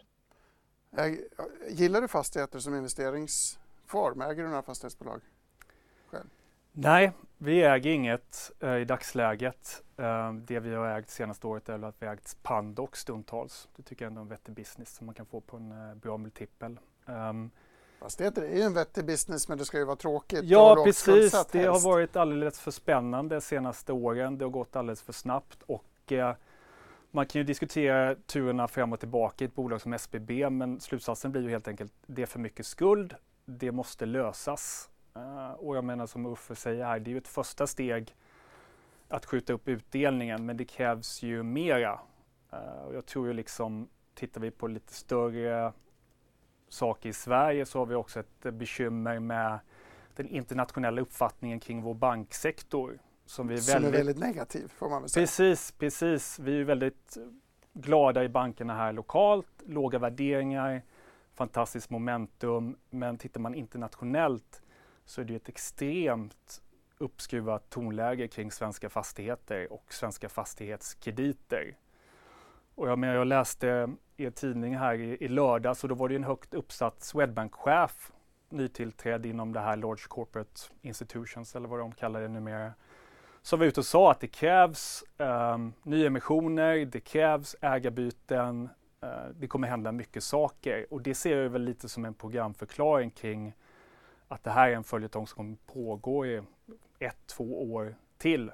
Gillar 1.68 2.00
du 2.00 2.08
fastigheter 2.08 2.58
som 2.58 2.74
investeringsform? 2.74 4.20
Äger 4.22 4.42
du 4.42 4.48
några 4.48 4.62
fastighetsbolag 4.62 5.20
själv? 6.06 6.28
Nej, 6.72 7.12
vi 7.38 7.62
äger 7.62 7.90
inget 7.90 8.52
uh, 8.64 8.76
i 8.76 8.84
dagsläget. 8.84 9.82
Uh, 10.00 10.32
det 10.32 10.60
vi 10.60 10.74
har 10.74 10.98
ägt 10.98 11.10
senaste 11.10 11.46
året 11.46 11.68
är 11.68 11.84
att 11.84 12.02
vi 12.02 12.06
ägt 12.06 12.42
Pandox 12.42 13.00
stundtals. 13.00 13.68
Det 13.76 13.82
tycker 13.82 14.04
jag 14.04 14.10
ändå 14.10 14.20
är 14.20 14.22
en 14.22 14.28
vettig 14.28 14.54
business 14.54 14.96
som 14.96 15.06
man 15.06 15.14
kan 15.14 15.26
få 15.26 15.40
på 15.40 15.56
en 15.56 15.72
uh, 15.72 15.94
bra 15.94 16.16
multipel. 16.16 16.78
Um, 17.06 17.50
Fastigheter 18.00 18.42
är 18.42 18.56
ju 18.56 18.62
en 18.62 18.74
vettig 18.74 19.04
business 19.04 19.48
men 19.48 19.58
det 19.58 19.64
ska 19.64 19.78
ju 19.78 19.84
vara 19.84 19.96
tråkigt. 19.96 20.44
Ja 20.44 20.82
precis, 20.84 21.46
det 21.52 21.64
har 21.64 21.80
varit 21.80 22.16
alldeles 22.16 22.60
för 22.60 22.70
spännande 22.70 23.34
de 23.34 23.40
senaste 23.40 23.92
åren. 23.92 24.38
Det 24.38 24.44
har 24.44 24.50
gått 24.50 24.76
alldeles 24.76 25.02
för 25.02 25.12
snabbt 25.12 25.62
och 25.66 26.12
eh, 26.12 26.34
man 27.10 27.26
kan 27.26 27.40
ju 27.40 27.44
diskutera 27.44 28.14
turerna 28.14 28.68
fram 28.68 28.92
och 28.92 29.00
tillbaka 29.00 29.44
i 29.44 29.48
ett 29.48 29.54
bolag 29.54 29.80
som 29.80 29.92
SBB 29.92 30.50
men 30.50 30.80
slutsatsen 30.80 31.32
blir 31.32 31.42
ju 31.42 31.50
helt 31.50 31.68
enkelt 31.68 31.92
det 32.06 32.22
är 32.22 32.26
för 32.26 32.38
mycket 32.38 32.66
skuld. 32.66 33.14
Det 33.44 33.72
måste 33.72 34.06
lösas. 34.06 34.90
Uh, 35.18 35.50
och 35.50 35.76
jag 35.76 35.84
menar 35.84 36.06
som 36.06 36.26
Uffe 36.26 36.54
säger 36.54 36.84
här, 36.84 37.00
det 37.00 37.10
är 37.10 37.12
ju 37.12 37.18
ett 37.18 37.28
första 37.28 37.66
steg 37.66 38.16
att 39.08 39.26
skjuta 39.26 39.52
upp 39.52 39.68
utdelningen 39.68 40.46
men 40.46 40.56
det 40.56 40.64
krävs 40.64 41.22
ju 41.22 41.42
mera. 41.42 42.00
Uh, 42.52 42.82
och 42.86 42.94
jag 42.94 43.06
tror 43.06 43.26
ju 43.26 43.32
liksom, 43.32 43.88
tittar 44.14 44.40
vi 44.40 44.50
på 44.50 44.66
lite 44.66 44.94
större 44.94 45.72
saker 46.68 47.08
i 47.08 47.12
Sverige 47.12 47.66
så 47.66 47.78
har 47.78 47.86
vi 47.86 47.94
också 47.94 48.20
ett 48.20 48.54
bekymmer 48.54 49.18
med 49.18 49.58
den 50.16 50.28
internationella 50.28 51.00
uppfattningen 51.00 51.60
kring 51.60 51.82
vår 51.82 51.94
banksektor. 51.94 52.98
Som, 53.26 53.48
vi 53.48 53.54
är, 53.54 53.72
väldigt, 53.72 53.92
är 53.92 53.96
väldigt 53.96 54.18
negativ 54.18 54.68
får 54.68 54.88
man 54.88 55.02
väl 55.02 55.08
säga. 55.08 55.22
Precis, 55.22 55.72
precis. 55.72 56.38
Vi 56.38 56.60
är 56.60 56.64
väldigt 56.64 57.18
glada 57.72 58.24
i 58.24 58.28
bankerna 58.28 58.74
här 58.74 58.92
lokalt, 58.92 59.62
låga 59.66 59.98
värderingar, 59.98 60.82
fantastiskt 61.34 61.90
momentum. 61.90 62.76
Men 62.90 63.18
tittar 63.18 63.40
man 63.40 63.54
internationellt 63.54 64.62
så 65.08 65.20
är 65.20 65.24
det 65.24 65.34
ett 65.34 65.48
extremt 65.48 66.62
uppskruvat 66.98 67.70
tonläge 67.70 68.28
kring 68.28 68.50
svenska 68.50 68.88
fastigheter 68.88 69.72
och 69.72 69.92
svenska 69.92 70.28
fastighetskrediter. 70.28 71.76
Och 72.74 72.88
jag, 72.88 72.98
menar, 72.98 73.14
jag 73.14 73.26
läste 73.26 73.94
i 74.16 74.26
en 74.26 74.32
tidning 74.32 74.76
här 74.76 74.94
i, 74.94 75.24
i 75.24 75.28
lördags 75.28 75.82
och 75.82 75.88
då 75.88 75.94
var 75.94 76.08
det 76.08 76.16
en 76.16 76.24
högt 76.24 76.54
uppsatt 76.54 77.02
Swedbank-chef 77.02 78.12
nytillträdd 78.48 79.26
inom 79.26 79.52
det 79.52 79.60
här 79.60 79.76
Large 79.76 80.04
Corporate 80.08 80.60
Institutions 80.82 81.56
eller 81.56 81.68
vad 81.68 81.78
de 81.78 81.92
kallar 81.92 82.20
det 82.20 82.28
numera 82.28 82.72
som 83.42 83.58
var 83.58 83.66
ute 83.66 83.80
och 83.80 83.86
sa 83.86 84.10
att 84.10 84.20
det 84.20 84.28
krävs 84.28 85.04
eh, 85.18 85.58
nyemissioner, 85.82 86.84
det 86.84 87.00
krävs 87.00 87.56
ägarbyten, 87.60 88.68
eh, 89.00 89.08
det 89.34 89.46
kommer 89.46 89.68
hända 89.68 89.92
mycket 89.92 90.22
saker 90.22 90.86
och 90.90 91.02
det 91.02 91.14
ser 91.14 91.36
jag 91.36 91.50
väl 91.50 91.64
lite 91.64 91.88
som 91.88 92.04
en 92.04 92.14
programförklaring 92.14 93.10
kring 93.10 93.54
att 94.28 94.44
det 94.44 94.50
här 94.50 94.68
är 94.68 94.74
en 94.74 94.84
följetong 94.84 95.26
som 95.26 95.36
kommer 95.36 95.56
pågå 95.66 96.26
i 96.26 96.42
ett, 96.98 97.26
två 97.26 97.72
år 97.72 97.94
till. 98.18 98.50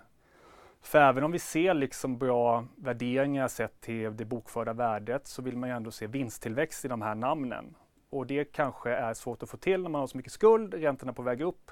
För 0.80 0.98
även 0.98 1.24
om 1.24 1.32
vi 1.32 1.38
ser 1.38 1.74
liksom 1.74 2.18
bra 2.18 2.66
värderingar 2.76 3.48
sett 3.48 3.80
till 3.80 4.16
det 4.16 4.24
bokförda 4.24 4.72
värdet 4.72 5.26
så 5.26 5.42
vill 5.42 5.56
man 5.56 5.68
ju 5.68 5.74
ändå 5.76 5.90
se 5.90 6.06
vinsttillväxt 6.06 6.84
i 6.84 6.88
de 6.88 7.02
här 7.02 7.14
namnen. 7.14 7.74
Och 8.10 8.26
det 8.26 8.44
kanske 8.44 8.90
är 8.90 9.14
svårt 9.14 9.42
att 9.42 9.50
få 9.50 9.56
till 9.56 9.82
när 9.82 9.90
man 9.90 10.00
har 10.00 10.06
så 10.06 10.16
mycket 10.16 10.32
skuld, 10.32 10.74
räntorna 10.74 11.12
på 11.12 11.22
väg 11.22 11.40
upp. 11.40 11.70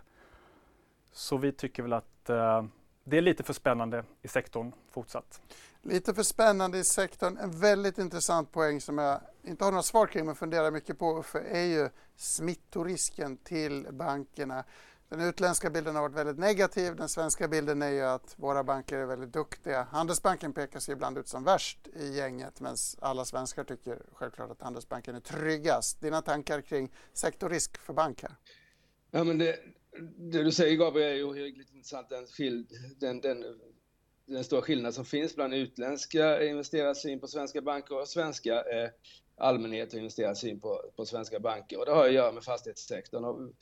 Så 1.13 1.37
vi 1.37 1.53
tycker 1.53 1.83
väl 1.83 1.93
att 1.93 2.31
eh, 2.31 2.65
det 3.05 3.17
är 3.17 3.23
lite 3.23 3.43
för 3.43 3.53
spännande 3.53 4.05
i 4.23 4.29
sektorn 4.29 4.73
fortsatt. 4.91 5.41
Lite 5.83 6.15
för 6.15 6.23
spännande 6.23 6.79
i 6.79 6.85
sektorn. 6.85 7.37
En 7.37 7.61
väldigt 7.61 7.99
intressant 7.99 8.53
poäng 8.53 8.81
som 8.81 8.99
jag 8.99 9.21
inte 9.43 9.65
har 9.65 9.71
några 9.71 9.83
svar 9.83 10.07
kring 10.07 10.27
men 10.27 10.35
funderar 10.35 10.71
mycket 10.71 10.99
på 10.99 11.23
för 11.23 11.41
är 11.41 11.65
ju 11.65 11.89
smittorisken 12.17 13.37
till 13.37 13.87
bankerna. 13.91 14.65
Den 15.09 15.21
utländska 15.21 15.71
bilden 15.71 15.95
har 15.95 16.03
varit 16.03 16.15
väldigt 16.15 16.39
negativ. 16.39 16.97
Den 16.97 17.09
svenska 17.09 17.49
bilden 17.49 17.83
är 17.83 17.91
ju 17.91 18.03
att 18.03 18.35
våra 18.37 18.65
banker 18.65 18.97
är 18.97 19.07
väldigt 19.07 19.33
duktiga. 19.33 19.83
Handelsbanken 19.83 20.53
pekas 20.53 20.89
ibland 20.89 21.19
ut 21.19 21.29
som 21.29 21.45
värst 21.45 21.89
i 21.97 22.09
gänget 22.09 22.61
medan 22.61 22.77
alla 23.01 23.25
svenskar 23.25 23.65
tycker 23.65 24.03
självklart 24.13 24.51
att 24.51 24.63
Handelsbanken 24.63 25.15
är 25.15 25.21
tryggast. 25.21 26.01
Dina 26.01 26.23
tankar 26.23 26.61
kring 26.61 26.93
sektorrisk 27.13 27.79
för 27.79 27.93
bank 27.93 28.23
här? 28.23 28.37
Ja, 29.11 29.25
men 29.25 29.39
det, 29.39 29.59
det 30.17 30.43
du 30.43 30.53
säger 30.53 30.77
Gabriel 30.77 31.13
är 31.13 31.15
ju 31.15 31.25
ohyggligt 31.25 31.75
intressant. 31.75 32.09
Den, 32.09 32.27
den, 33.01 33.21
den, 33.21 33.45
den 34.27 34.45
stora 34.45 34.63
skillnad 34.63 34.95
som 34.95 35.05
finns 35.05 35.35
bland 35.35 35.55
utländska 35.55 36.45
investerares 36.45 37.03
syn 37.03 37.21
på 37.21 37.27
svenska 37.27 37.63
banker 37.63 38.01
och 38.01 38.09
svenska 38.09 38.55
eh, 38.55 38.91
allmänhet 39.37 39.93
och 39.93 39.99
investerare 39.99 40.35
syn 40.35 40.61
på, 40.61 40.81
på 40.97 41.05
svenska 41.05 41.41
banker. 41.41 41.79
Och 41.79 41.87
det 41.87 41.93
har 41.93 42.07
att 42.07 42.13
göra 42.13 42.33
med 42.33 42.45
fastighetssektorn. 42.45 43.25
Och 43.25 43.53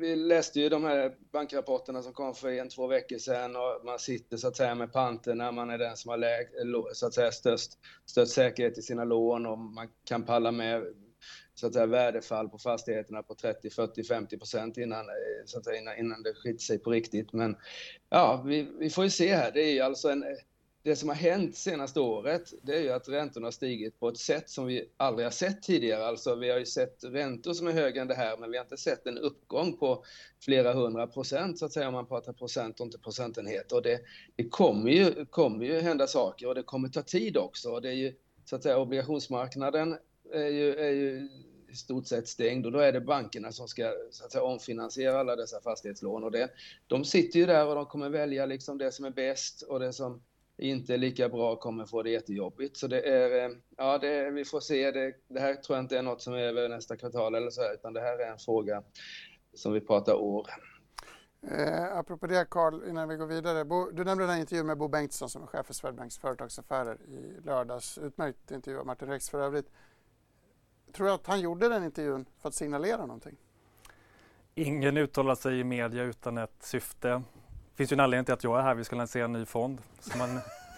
vi 0.00 0.16
läste 0.16 0.60
ju 0.60 0.68
de 0.68 0.84
här 0.84 1.16
bankrapporterna 1.32 2.02
som 2.02 2.12
kom 2.12 2.34
för 2.34 2.48
en, 2.48 2.68
två 2.68 2.86
veckor 2.86 3.18
sedan 3.18 3.56
och 3.56 3.84
man 3.84 3.98
sitter 3.98 4.36
så 4.36 4.48
att 4.48 4.56
säga 4.56 4.74
med 4.74 4.92
panterna, 4.92 5.44
när 5.44 5.52
man 5.52 5.70
är 5.70 5.78
den 5.78 5.96
som 5.96 6.08
har 6.08 6.16
läg, 6.18 6.48
så 6.92 7.06
att 7.06 7.14
säga 7.14 7.32
störst, 7.32 7.72
störst 8.06 8.32
säkerhet 8.32 8.78
i 8.78 8.82
sina 8.82 9.04
lån 9.04 9.46
och 9.46 9.58
man 9.58 9.88
kan 10.04 10.22
palla 10.22 10.52
med 10.52 10.82
så 11.60 11.66
att 11.66 11.72
säga, 11.72 11.86
värdefall 11.86 12.48
på 12.48 12.58
fastigheterna 12.58 13.22
på 13.22 13.34
30, 13.34 13.70
40, 13.70 14.04
50 14.04 14.38
procent 14.38 14.76
innan, 14.76 15.00
eh, 15.00 15.44
så 15.46 15.58
att 15.58 15.64
säga, 15.64 15.78
innan, 15.78 15.98
innan 15.98 16.22
det 16.22 16.34
skiter 16.34 16.62
sig 16.62 16.78
på 16.78 16.90
riktigt. 16.90 17.32
Men 17.32 17.56
ja, 18.08 18.42
vi, 18.46 18.68
vi 18.78 18.90
får 18.90 19.04
ju 19.04 19.10
se 19.10 19.34
här. 19.34 19.52
Det 19.52 19.78
är 19.78 19.84
alltså 19.84 20.08
en, 20.08 20.24
det 20.86 20.96
som 20.96 21.08
har 21.08 21.16
hänt 21.16 21.56
senaste 21.56 22.00
året, 22.00 22.52
det 22.62 22.76
är 22.76 22.80
ju 22.80 22.90
att 22.90 23.08
räntorna 23.08 23.46
har 23.46 23.52
stigit 23.52 24.00
på 24.00 24.08
ett 24.08 24.18
sätt 24.18 24.50
som 24.50 24.66
vi 24.66 24.90
aldrig 24.96 25.26
har 25.26 25.30
sett 25.30 25.62
tidigare. 25.62 26.06
Alltså 26.06 26.34
vi 26.34 26.50
har 26.50 26.58
ju 26.58 26.66
sett 26.66 27.04
räntor 27.04 27.52
som 27.52 27.66
är 27.66 27.72
högre 27.72 28.00
än 28.00 28.08
det 28.08 28.14
här, 28.14 28.36
men 28.36 28.50
vi 28.50 28.56
har 28.56 28.64
inte 28.64 28.76
sett 28.76 29.06
en 29.06 29.18
uppgång 29.18 29.76
på 29.76 30.04
flera 30.44 30.72
hundra 30.72 31.06
procent, 31.06 31.58
så 31.58 31.66
att 31.66 31.72
säga, 31.72 31.88
om 31.88 31.94
man 31.94 32.06
pratar 32.06 32.32
procent 32.32 32.80
och 32.80 32.86
inte 32.86 32.98
procentenheter. 32.98 33.76
Och 33.76 33.82
det, 33.82 34.00
det 34.36 34.48
kommer, 34.48 34.90
ju, 34.90 35.24
kommer 35.24 35.64
ju 35.64 35.80
hända 35.80 36.06
saker 36.06 36.48
och 36.48 36.54
det 36.54 36.62
kommer 36.62 36.88
ta 36.88 37.02
tid 37.02 37.36
också. 37.36 37.70
Och 37.70 37.82
det 37.82 37.88
är 37.88 37.94
ju, 37.94 38.14
så 38.44 38.56
att 38.56 38.62
säga, 38.62 38.78
obligationsmarknaden 38.78 39.96
är 40.32 40.48
ju, 40.48 40.74
är 40.74 40.90
ju 40.90 41.28
i 41.76 41.78
stort 41.78 42.06
sett 42.06 42.28
stängd 42.28 42.66
och 42.66 42.72
då 42.72 42.78
är 42.78 42.92
det 42.92 43.00
bankerna 43.00 43.52
som 43.52 43.68
ska 43.68 43.92
så 44.10 44.24
att 44.24 44.32
säga, 44.32 44.44
omfinansiera 44.44 45.20
alla 45.20 45.36
dessa 45.36 45.60
fastighetslån. 45.60 46.24
Och 46.24 46.30
det, 46.30 46.50
de 46.86 47.04
sitter 47.04 47.38
ju 47.38 47.46
där 47.46 47.66
och 47.66 47.74
de 47.74 47.86
kommer 47.86 48.10
välja 48.10 48.46
liksom 48.46 48.78
det 48.78 48.92
som 48.92 49.04
är 49.04 49.10
bäst 49.10 49.62
och 49.62 49.80
det 49.80 49.92
som 49.92 50.22
inte 50.58 50.94
är 50.94 50.98
lika 50.98 51.28
bra 51.28 51.56
kommer 51.56 51.86
få 51.86 52.02
det 52.02 52.10
jättejobbigt. 52.10 52.76
Så 52.76 52.86
det 52.86 53.00
är, 53.00 53.44
eh, 53.44 53.56
ja 53.76 53.98
det, 53.98 54.30
vi 54.30 54.44
får 54.44 54.60
se. 54.60 54.90
Det, 54.90 55.14
det 55.28 55.40
här 55.40 55.54
tror 55.54 55.76
jag 55.76 55.84
inte 55.84 55.98
är 55.98 56.02
något 56.02 56.22
som 56.22 56.34
är 56.34 56.38
över 56.38 56.68
nästa 56.68 56.96
kvartal 56.96 57.34
eller 57.34 57.50
så, 57.50 57.62
utan 57.74 57.92
det 57.92 58.00
här 58.00 58.18
är 58.18 58.32
en 58.32 58.38
fråga 58.38 58.82
som 59.54 59.72
vi 59.72 59.80
pratar 59.80 60.14
år. 60.14 60.46
Eh, 61.42 61.96
apropå 61.98 62.26
det 62.26 62.50
Carl, 62.50 62.88
innan 62.88 63.08
vi 63.08 63.16
går 63.16 63.26
vidare. 63.26 63.64
Bo, 63.64 63.90
du 63.90 64.04
nämnde 64.04 64.24
den 64.24 64.30
här 64.30 64.40
intervjun 64.40 64.66
med 64.66 64.78
Bo 64.78 64.88
Bengtsson 64.88 65.30
som 65.30 65.42
är 65.42 65.46
chef 65.46 65.66
för 65.66 65.74
Swedbanks 65.74 66.18
företagsaffärer 66.18 66.98
i 67.08 67.40
lördags. 67.44 67.98
Utmärkt 67.98 68.50
intervju 68.50 68.78
av 68.80 68.86
Martin 68.86 69.08
Rex 69.08 69.30
för 69.30 69.40
övrigt. 69.40 69.70
Tror 70.92 71.06
du 71.06 71.12
att 71.12 71.26
han 71.26 71.40
gjorde 71.40 71.68
den 71.68 71.84
intervjun 71.84 72.26
för 72.38 72.48
att 72.48 72.54
signalera 72.54 73.06
någonting? 73.06 73.36
Ingen 74.54 74.96
uttalar 74.96 75.34
sig 75.34 75.60
i 75.60 75.64
media 75.64 76.02
utan 76.02 76.38
ett 76.38 76.56
syfte. 76.60 77.08
Det 77.08 77.22
finns 77.74 77.92
ju 77.92 77.94
en 77.94 78.00
anledning 78.00 78.24
till 78.24 78.34
att 78.34 78.44
jag 78.44 78.58
är 78.58 78.62
här. 78.62 78.74
Vi 78.74 78.84
ska 78.84 78.96
lansera 78.96 79.24
en 79.24 79.32
ny 79.32 79.44
fond. 79.44 79.82
Så 80.00 80.18
man, 80.18 80.34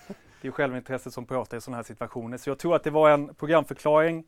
det 0.07 0.43
är 0.43 0.47
ju 0.47 0.53
självintresset 0.53 1.15
som 1.15 1.27
pratar 1.27 1.57
i 1.57 1.61
sådana 1.61 1.77
här 1.77 1.83
situationer. 1.83 2.37
Så 2.37 2.51
jag 2.51 2.59
tror 2.59 2.77
att 2.77 2.85
det 2.85 2.91
var 2.91 3.11
en 3.11 3.35
programförklaring 3.35 4.25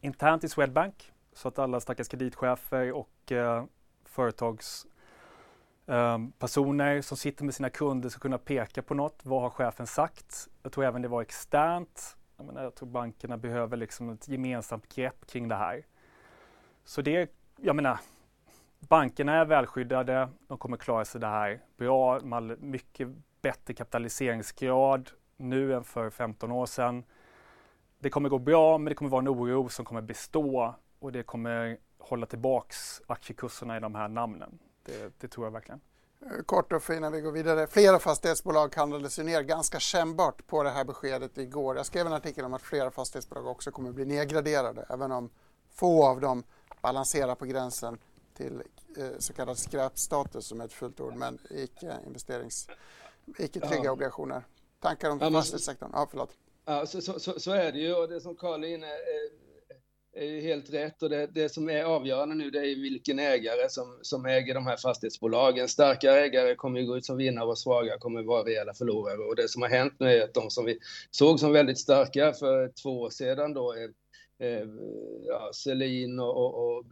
internt 0.00 0.44
i 0.44 0.48
Swedbank 0.48 1.12
så 1.32 1.48
att 1.48 1.58
alla 1.58 1.80
stackars 1.80 2.08
kreditchefer 2.08 2.92
och 2.92 3.32
eh, 3.32 3.64
företagspersoner 4.04 6.96
eh, 6.96 7.00
som 7.00 7.16
sitter 7.16 7.44
med 7.44 7.54
sina 7.54 7.70
kunder 7.70 8.08
ska 8.08 8.20
kunna 8.20 8.38
peka 8.38 8.82
på 8.82 8.94
något. 8.94 9.20
Vad 9.22 9.42
har 9.42 9.50
chefen 9.50 9.86
sagt? 9.86 10.48
Jag 10.62 10.72
tror 10.72 10.84
även 10.84 11.02
det 11.02 11.08
var 11.08 11.22
externt 11.22 12.16
jag, 12.44 12.54
menar, 12.54 12.62
jag 12.62 12.74
tror 12.74 12.88
bankerna 12.88 13.36
behöver 13.36 13.76
liksom 13.76 14.10
ett 14.10 14.28
gemensamt 14.28 14.94
grepp 14.94 15.26
kring 15.26 15.48
det 15.48 15.54
här. 15.54 15.86
Så 16.84 17.02
det, 17.02 17.30
jag 17.56 17.76
menar, 17.76 17.98
bankerna 18.80 19.32
är 19.32 19.44
välskyddade, 19.44 20.28
de 20.48 20.58
kommer 20.58 20.76
klara 20.76 21.04
sig 21.04 21.20
det 21.20 21.26
här 21.26 21.60
bra, 21.76 22.20
man 22.20 22.56
mycket 22.60 23.08
bättre 23.42 23.74
kapitaliseringsgrad 23.74 25.10
nu 25.36 25.74
än 25.74 25.84
för 25.84 26.10
15 26.10 26.52
år 26.52 26.66
sedan. 26.66 27.04
Det 27.98 28.10
kommer 28.10 28.28
gå 28.28 28.38
bra, 28.38 28.78
men 28.78 28.90
det 28.90 28.94
kommer 28.94 29.10
vara 29.10 29.22
en 29.22 29.28
oro 29.28 29.68
som 29.68 29.84
kommer 29.84 30.02
bestå 30.02 30.74
och 30.98 31.12
det 31.12 31.22
kommer 31.22 31.78
hålla 31.98 32.26
tillbaks 32.26 33.02
aktiekurserna 33.06 33.76
i 33.76 33.80
de 33.80 33.94
här 33.94 34.08
namnen. 34.08 34.58
Det, 34.82 35.20
det 35.20 35.28
tror 35.28 35.46
jag 35.46 35.50
verkligen. 35.50 35.80
Eh, 36.30 36.42
kort 36.46 36.72
och 36.72 36.90
innan 36.90 37.12
vi 37.12 37.20
går 37.20 37.32
vidare. 37.32 37.66
Flera 37.66 37.98
fastighetsbolag 37.98 38.74
handlades 38.76 39.18
ner 39.18 39.42
ganska 39.42 39.80
kännbart 39.80 40.46
på 40.46 40.62
det 40.62 40.70
här 40.70 40.84
beskedet 40.84 41.38
igår. 41.38 41.76
Jag 41.76 41.86
skrev 41.86 42.06
en 42.06 42.12
artikel 42.12 42.44
om 42.44 42.54
att 42.54 42.62
flera 42.62 42.90
fastighetsbolag 42.90 43.46
också 43.46 43.70
kommer 43.70 43.92
bli 43.92 44.04
nedgraderade 44.04 44.86
även 44.90 45.12
om 45.12 45.30
få 45.74 46.04
av 46.04 46.20
dem 46.20 46.44
balanserar 46.80 47.34
på 47.34 47.44
gränsen 47.44 47.98
till 48.34 48.62
eh, 48.96 49.08
så 49.18 49.32
kallad 49.32 49.58
skräpstatus 49.58 50.46
som 50.46 50.60
är 50.60 50.64
ett 50.64 50.72
fullt 50.72 51.00
ord, 51.00 51.14
men 51.14 51.38
icke 51.50 51.96
investerings, 52.06 52.68
icke 53.38 53.60
trygga 53.60 53.84
ja. 53.84 53.92
obligationer. 53.92 54.44
Tankar 54.80 55.10
om 55.10 55.20
fastighetssektorn? 55.20 55.90
Ja, 55.92 56.06
förlåt. 56.10 56.30
Ja, 56.64 56.86
så, 56.86 57.00
så, 57.00 57.20
så, 57.20 57.40
så, 57.40 57.50
är 57.50 57.72
det 57.72 57.78
ju 57.78 57.94
och 57.94 58.08
det 58.08 58.20
som 58.20 58.36
Karl 58.36 58.64
är 58.64 58.68
inne 58.68 58.86
är 60.16 60.24
ju 60.24 60.40
helt 60.40 60.72
rätt 60.72 61.02
och 61.02 61.10
det, 61.10 61.26
det 61.26 61.48
som 61.48 61.70
är 61.70 61.84
avgörande 61.84 62.34
nu 62.34 62.50
det 62.50 62.58
är 62.58 62.82
vilken 62.82 63.18
ägare 63.18 63.68
som, 63.68 63.98
som 64.02 64.26
äger 64.26 64.54
de 64.54 64.66
här 64.66 64.76
fastighetsbolagen. 64.76 65.68
Starka 65.68 66.12
ägare 66.12 66.54
kommer 66.54 66.80
ju 66.80 66.86
gå 66.86 66.96
ut 66.96 67.04
som 67.04 67.16
vinnare 67.16 67.46
och 67.46 67.58
svaga 67.58 67.98
kommer 67.98 68.22
vara 68.22 68.44
rejäla 68.44 68.74
förlorare 68.74 69.18
och 69.18 69.36
det 69.36 69.48
som 69.48 69.62
har 69.62 69.68
hänt 69.68 69.94
nu 69.98 70.08
är 70.08 70.24
att 70.24 70.34
de 70.34 70.50
som 70.50 70.64
vi 70.64 70.78
såg 71.10 71.40
som 71.40 71.52
väldigt 71.52 71.78
starka 71.78 72.32
för 72.32 72.68
två 72.82 73.00
år 73.00 73.10
sedan 73.10 73.54
då 73.54 73.72
är 73.72 73.90
eh, 74.38 74.68
ja, 75.22 75.50
Selin 75.54 76.20
och, 76.20 76.36
och, 76.36 76.76
och 76.76 76.84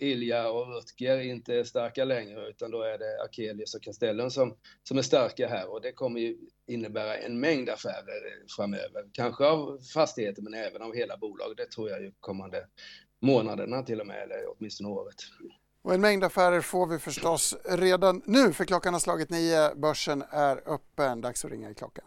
Ilja 0.00 0.50
och 0.50 0.66
Rutger 0.66 1.20
inte 1.20 1.54
är 1.54 1.64
starka 1.64 2.04
längre 2.04 2.48
utan 2.48 2.70
då 2.70 2.82
är 2.82 2.98
det 2.98 3.22
Akelius 3.22 3.74
och 3.74 3.82
Castellum 3.82 4.30
som, 4.30 4.56
som 4.82 4.98
är 4.98 5.02
starka 5.02 5.48
här 5.48 5.72
och 5.72 5.80
det 5.80 5.92
kommer 5.92 6.20
ju 6.20 6.36
innebära 6.66 7.16
en 7.16 7.40
mängd 7.40 7.68
affärer 7.68 8.46
framöver. 8.56 9.04
Kanske 9.12 9.44
av 9.44 9.78
fastigheter 9.94 10.42
men 10.42 10.54
även 10.54 10.82
av 10.82 10.94
hela 10.94 11.16
bolag. 11.16 11.56
Det 11.56 11.66
tror 11.66 11.90
jag 11.90 12.02
ju 12.02 12.12
kommande 12.20 12.66
månaderna 13.20 13.82
till 13.82 14.00
och 14.00 14.06
med 14.06 14.22
eller 14.22 14.44
åtminstone 14.58 14.88
året. 14.88 15.16
Och 15.82 15.94
en 15.94 16.00
mängd 16.00 16.24
affärer 16.24 16.60
får 16.60 16.86
vi 16.86 16.98
förstås 16.98 17.56
redan 17.64 18.22
nu 18.24 18.52
för 18.52 18.64
klockan 18.64 18.92
har 18.92 19.00
slagit 19.00 19.30
nio. 19.30 19.74
Börsen 19.74 20.24
är 20.30 20.72
öppen. 20.74 21.20
Dags 21.20 21.44
att 21.44 21.50
ringa 21.50 21.70
i 21.70 21.74
klockan. 21.74 22.04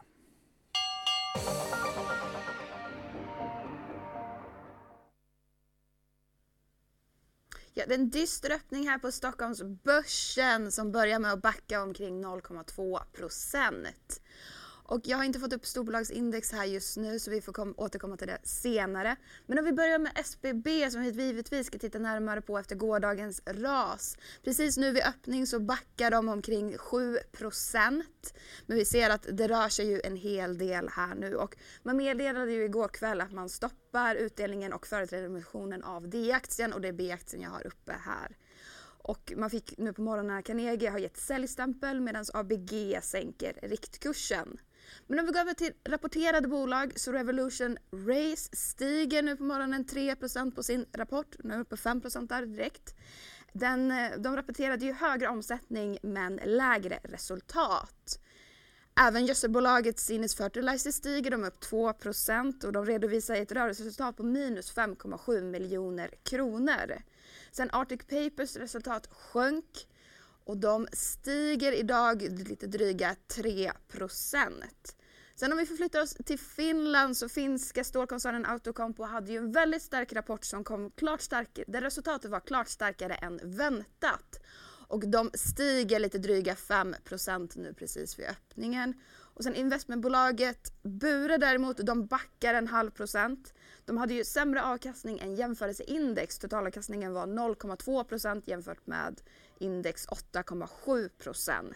Ja, 7.75 7.83
det 7.87 7.93
är 7.93 7.99
en 7.99 8.09
dyster 8.09 8.51
öppning 8.51 8.89
här 8.89 8.97
på 8.97 9.11
Stockholmsbörsen 9.11 10.71
som 10.71 10.91
börjar 10.91 11.19
med 11.19 11.33
att 11.33 11.41
backa 11.41 11.81
omkring 11.81 12.25
0,2 12.25 12.99
procent. 13.13 14.21
Och 14.85 15.01
jag 15.03 15.17
har 15.17 15.23
inte 15.23 15.39
fått 15.39 15.53
upp 15.53 15.65
storbolagsindex 15.65 16.51
här 16.51 16.65
just 16.65 16.97
nu 16.97 17.19
så 17.19 17.31
vi 17.31 17.41
får 17.41 17.53
kom, 17.53 17.73
återkomma 17.77 18.17
till 18.17 18.27
det 18.27 18.39
senare. 18.43 19.15
Men 19.45 19.59
om 19.59 19.65
vi 19.65 19.73
börjar 19.73 19.99
med 19.99 20.11
SBB 20.15 20.91
som 20.91 21.01
vi 21.01 21.23
givetvis 21.23 21.67
ska 21.67 21.77
titta 21.77 21.99
närmare 21.99 22.41
på 22.41 22.57
efter 22.57 22.75
gårdagens 22.75 23.41
ras. 23.45 24.17
Precis 24.43 24.77
nu 24.77 24.91
vid 24.91 25.03
öppning 25.03 25.47
så 25.47 25.59
backar 25.59 26.11
de 26.11 26.29
omkring 26.29 26.75
7% 26.77 28.03
Men 28.65 28.77
vi 28.77 28.85
ser 28.85 29.09
att 29.09 29.27
det 29.31 29.47
rör 29.47 29.69
sig 29.69 29.87
ju 29.87 30.01
en 30.03 30.15
hel 30.15 30.57
del 30.57 30.89
här 30.89 31.15
nu 31.15 31.35
och 31.35 31.55
man 31.83 31.97
meddelade 31.97 32.51
ju 32.51 32.63
igår 32.63 32.87
kväll 32.87 33.21
att 33.21 33.31
man 33.31 33.49
stoppar 33.49 34.15
utdelningen 34.15 34.73
och 34.73 34.87
företrädaremissionen 34.87 35.83
av 35.83 36.09
D-aktien 36.09 36.73
och 36.73 36.81
det 36.81 36.87
är 36.87 36.93
B-aktien 36.93 37.41
jag 37.41 37.49
har 37.49 37.67
uppe 37.67 37.93
här. 38.05 38.37
Och 39.03 39.33
man 39.37 39.49
fick 39.49 39.77
nu 39.77 39.93
på 39.93 40.01
morgonen 40.01 40.43
Carnegie 40.43 40.89
har 40.89 40.99
gett 40.99 41.17
säljstämpel 41.17 42.01
medan 42.01 42.25
ABG 42.33 42.99
sänker 43.01 43.59
riktkursen. 43.61 44.57
Men 45.07 45.19
om 45.19 45.25
vi 45.25 45.31
går 45.31 45.39
över 45.39 45.53
till 45.53 45.73
rapporterade 45.85 46.47
bolag 46.47 46.93
så 46.95 47.11
Revolution 47.11 47.77
Race 47.91 48.49
stiger 48.55 49.23
nu 49.23 49.35
på 49.35 49.43
morgonen 49.43 49.85
3% 49.85 50.55
på 50.55 50.63
sin 50.63 50.85
rapport. 50.93 51.35
Nu 51.43 51.53
är 51.53 51.59
uppe 51.59 51.77
5 51.77 52.01
där 52.01 52.45
direkt. 52.45 52.95
Den, 53.53 53.91
eh, 53.91 54.11
de 54.17 54.35
rapporterade 54.35 54.85
ju 54.85 54.93
högre 54.93 55.27
omsättning 55.27 55.97
men 56.01 56.35
lägre 56.35 56.99
resultat. 57.03 58.19
Även 58.95 59.25
gödselbolaget 59.25 59.99
Sinus 59.99 60.35
Fertilizer 60.35 60.91
stiger, 60.91 61.31
de 61.31 61.43
är 61.43 61.47
upp 61.47 61.59
2% 61.59 62.63
och 62.63 62.73
de 62.73 62.85
redovisar 62.85 63.35
ett 63.35 63.51
rörelseresultat 63.51 64.17
på 64.17 64.23
minus 64.23 64.75
5,7 64.75 65.41
miljoner 65.41 66.11
kronor. 66.23 67.01
Sen 67.51 67.69
Arctic 67.71 67.99
Papers 67.99 68.55
resultat 68.55 69.07
sjönk 69.11 69.87
och 70.45 70.57
de 70.57 70.87
stiger 70.93 71.71
idag 71.71 72.21
lite 72.21 72.67
dryga 72.67 73.15
3% 73.35 73.71
Sen 75.35 75.51
om 75.51 75.57
vi 75.57 75.65
förflyttar 75.65 76.01
oss 76.01 76.13
till 76.25 76.39
Finland 76.39 77.17
så 77.17 77.29
finska 77.29 77.83
stålkoncernen 77.83 78.45
Outokumpu 78.45 79.03
hade 79.03 79.31
ju 79.31 79.37
en 79.37 79.51
väldigt 79.51 79.81
stark 79.81 80.13
rapport 80.13 80.43
som 80.43 80.63
kom 80.63 80.91
klart 80.91 81.21
starkare, 81.21 81.65
där 81.67 81.81
resultatet 81.81 82.31
var 82.31 82.39
klart 82.39 82.67
starkare 82.67 83.13
än 83.13 83.39
väntat. 83.43 84.39
Och 84.87 85.07
de 85.07 85.29
stiger 85.33 85.99
lite 85.99 86.17
dryga 86.17 86.53
5% 86.53 87.51
nu 87.55 87.73
precis 87.73 88.19
vid 88.19 88.25
öppningen. 88.25 88.93
Och 89.35 89.43
sen 89.43 89.55
investmentbolaget 89.55 90.83
Bure 90.83 91.37
däremot, 91.37 91.77
de 91.77 92.05
backar 92.05 92.53
en 92.53 92.67
halv 92.67 92.91
procent. 92.91 93.53
De 93.85 93.97
hade 93.97 94.13
ju 94.13 94.23
sämre 94.23 94.63
avkastning 94.63 95.19
än 95.19 95.35
jämförelseindex. 95.35 96.39
Totalavkastningen 96.39 97.13
var 97.13 97.27
0,2% 97.27 98.43
jämfört 98.45 98.87
med 98.87 99.21
index 99.59 100.07
8,7 100.07 101.73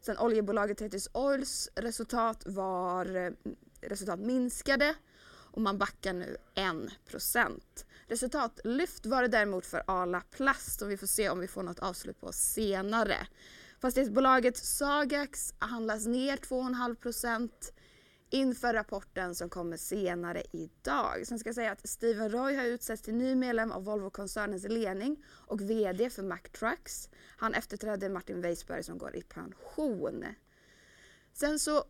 Sen 0.00 0.18
oljebolaget 0.18 0.78
Tethys 0.78 1.08
Oils 1.12 1.70
resultat 1.74 2.42
var 2.46 3.16
eh, 3.16 3.32
resultat 3.80 4.20
minskade 4.20 4.94
och 5.26 5.60
man 5.60 5.78
backar 5.78 6.12
nu 6.12 6.36
1% 6.54 7.60
Resultatlyft 8.06 9.06
var 9.06 9.22
det 9.22 9.28
däremot 9.28 9.66
för 9.66 9.82
Arla 9.86 10.20
Plast 10.20 10.82
och 10.82 10.90
vi 10.90 10.96
får 10.96 11.06
se 11.06 11.30
om 11.30 11.40
vi 11.40 11.48
får 11.48 11.62
något 11.62 11.78
avslut 11.78 12.20
på 12.20 12.32
senare. 12.32 13.26
Fastighetsbolaget 13.80 14.56
Sagax 14.56 15.54
handlas 15.58 16.06
ner 16.06 16.36
2,5 16.36 16.94
inför 18.34 18.74
rapporten 18.74 19.34
som 19.34 19.48
kommer 19.48 19.76
senare 19.76 20.42
idag. 20.52 21.26
Sen 21.26 21.38
ska 21.38 21.48
jag 21.48 21.54
säga 21.54 21.72
att 21.72 21.88
Steven 21.88 22.30
Roy 22.30 22.56
har 22.56 22.64
utsetts 22.64 23.02
till 23.02 23.14
ny 23.14 23.34
medlem 23.34 23.72
av 23.72 23.84
Volvo-koncernens 23.84 24.68
ledning 24.68 25.24
och 25.26 25.60
VD 25.60 26.10
för 26.10 26.22
Mack 26.22 26.48
Trucks. 26.48 27.08
Han 27.36 27.54
efterträdde 27.54 28.08
Martin 28.08 28.40
Weisberg 28.40 28.82
som 28.82 28.98
går 28.98 29.16
i 29.16 29.22
pension. 29.22 30.24
Sen 31.32 31.58
så 31.58 31.84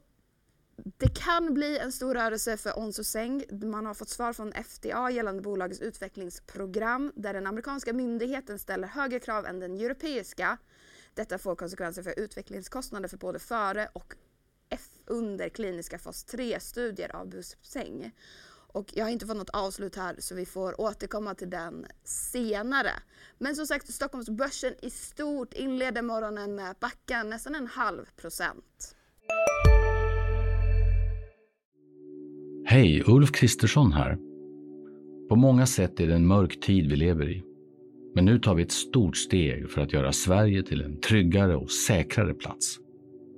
det 0.76 1.08
kan 1.14 1.54
bli 1.54 1.78
en 1.78 1.92
stor 1.92 2.14
rörelse 2.14 2.56
för 2.56 2.78
Onso 2.78 3.04
Seng. 3.04 3.44
Man 3.50 3.86
har 3.86 3.94
fått 3.94 4.08
svar 4.08 4.32
från 4.32 4.52
FDA 4.52 5.10
gällande 5.10 5.42
bolagets 5.42 5.80
utvecklingsprogram 5.80 7.12
där 7.16 7.34
den 7.34 7.46
amerikanska 7.46 7.92
myndigheten 7.92 8.58
ställer 8.58 8.88
högre 8.88 9.20
krav 9.20 9.46
än 9.46 9.60
den 9.60 9.74
europeiska. 9.74 10.58
Detta 11.14 11.38
får 11.38 11.56
konsekvenser 11.56 12.02
för 12.02 12.18
utvecklingskostnader 12.18 13.08
för 13.08 13.16
både 13.16 13.38
före 13.38 13.88
och 13.92 14.14
under 15.06 15.48
kliniska 15.48 15.98
fas 15.98 16.26
3-studier 16.26 17.16
av 17.16 17.28
Buspsäng. 17.28 18.10
Och 18.74 18.90
jag 18.94 19.04
har 19.04 19.10
inte 19.10 19.26
fått 19.26 19.36
något 19.36 19.50
avslut 19.50 19.96
här 19.96 20.16
så 20.18 20.34
vi 20.34 20.46
får 20.46 20.80
återkomma 20.80 21.34
till 21.34 21.50
den 21.50 21.86
senare. 22.04 22.90
Men 23.38 23.56
som 23.56 23.66
sagt, 23.66 23.92
Stockholmsbörsen 23.94 24.74
i 24.82 24.90
stort 24.90 25.52
inleder 25.52 26.02
morgonen 26.02 26.54
med 26.54 26.70
att 26.70 26.80
backa 26.80 27.22
nästan 27.22 27.54
en 27.54 27.66
halv 27.66 28.04
procent. 28.16 28.96
Hej, 32.66 33.02
Ulf 33.06 33.32
Kristersson 33.32 33.92
här. 33.92 34.18
På 35.28 35.36
många 35.36 35.66
sätt 35.66 36.00
är 36.00 36.06
det 36.06 36.14
en 36.14 36.26
mörk 36.26 36.60
tid 36.60 36.90
vi 36.90 36.96
lever 36.96 37.30
i. 37.30 37.44
Men 38.14 38.24
nu 38.24 38.38
tar 38.38 38.54
vi 38.54 38.62
ett 38.62 38.72
stort 38.72 39.16
steg 39.16 39.70
för 39.70 39.80
att 39.80 39.92
göra 39.92 40.12
Sverige 40.12 40.62
till 40.62 40.82
en 40.82 41.00
tryggare 41.00 41.56
och 41.56 41.70
säkrare 41.70 42.34
plats. 42.34 42.78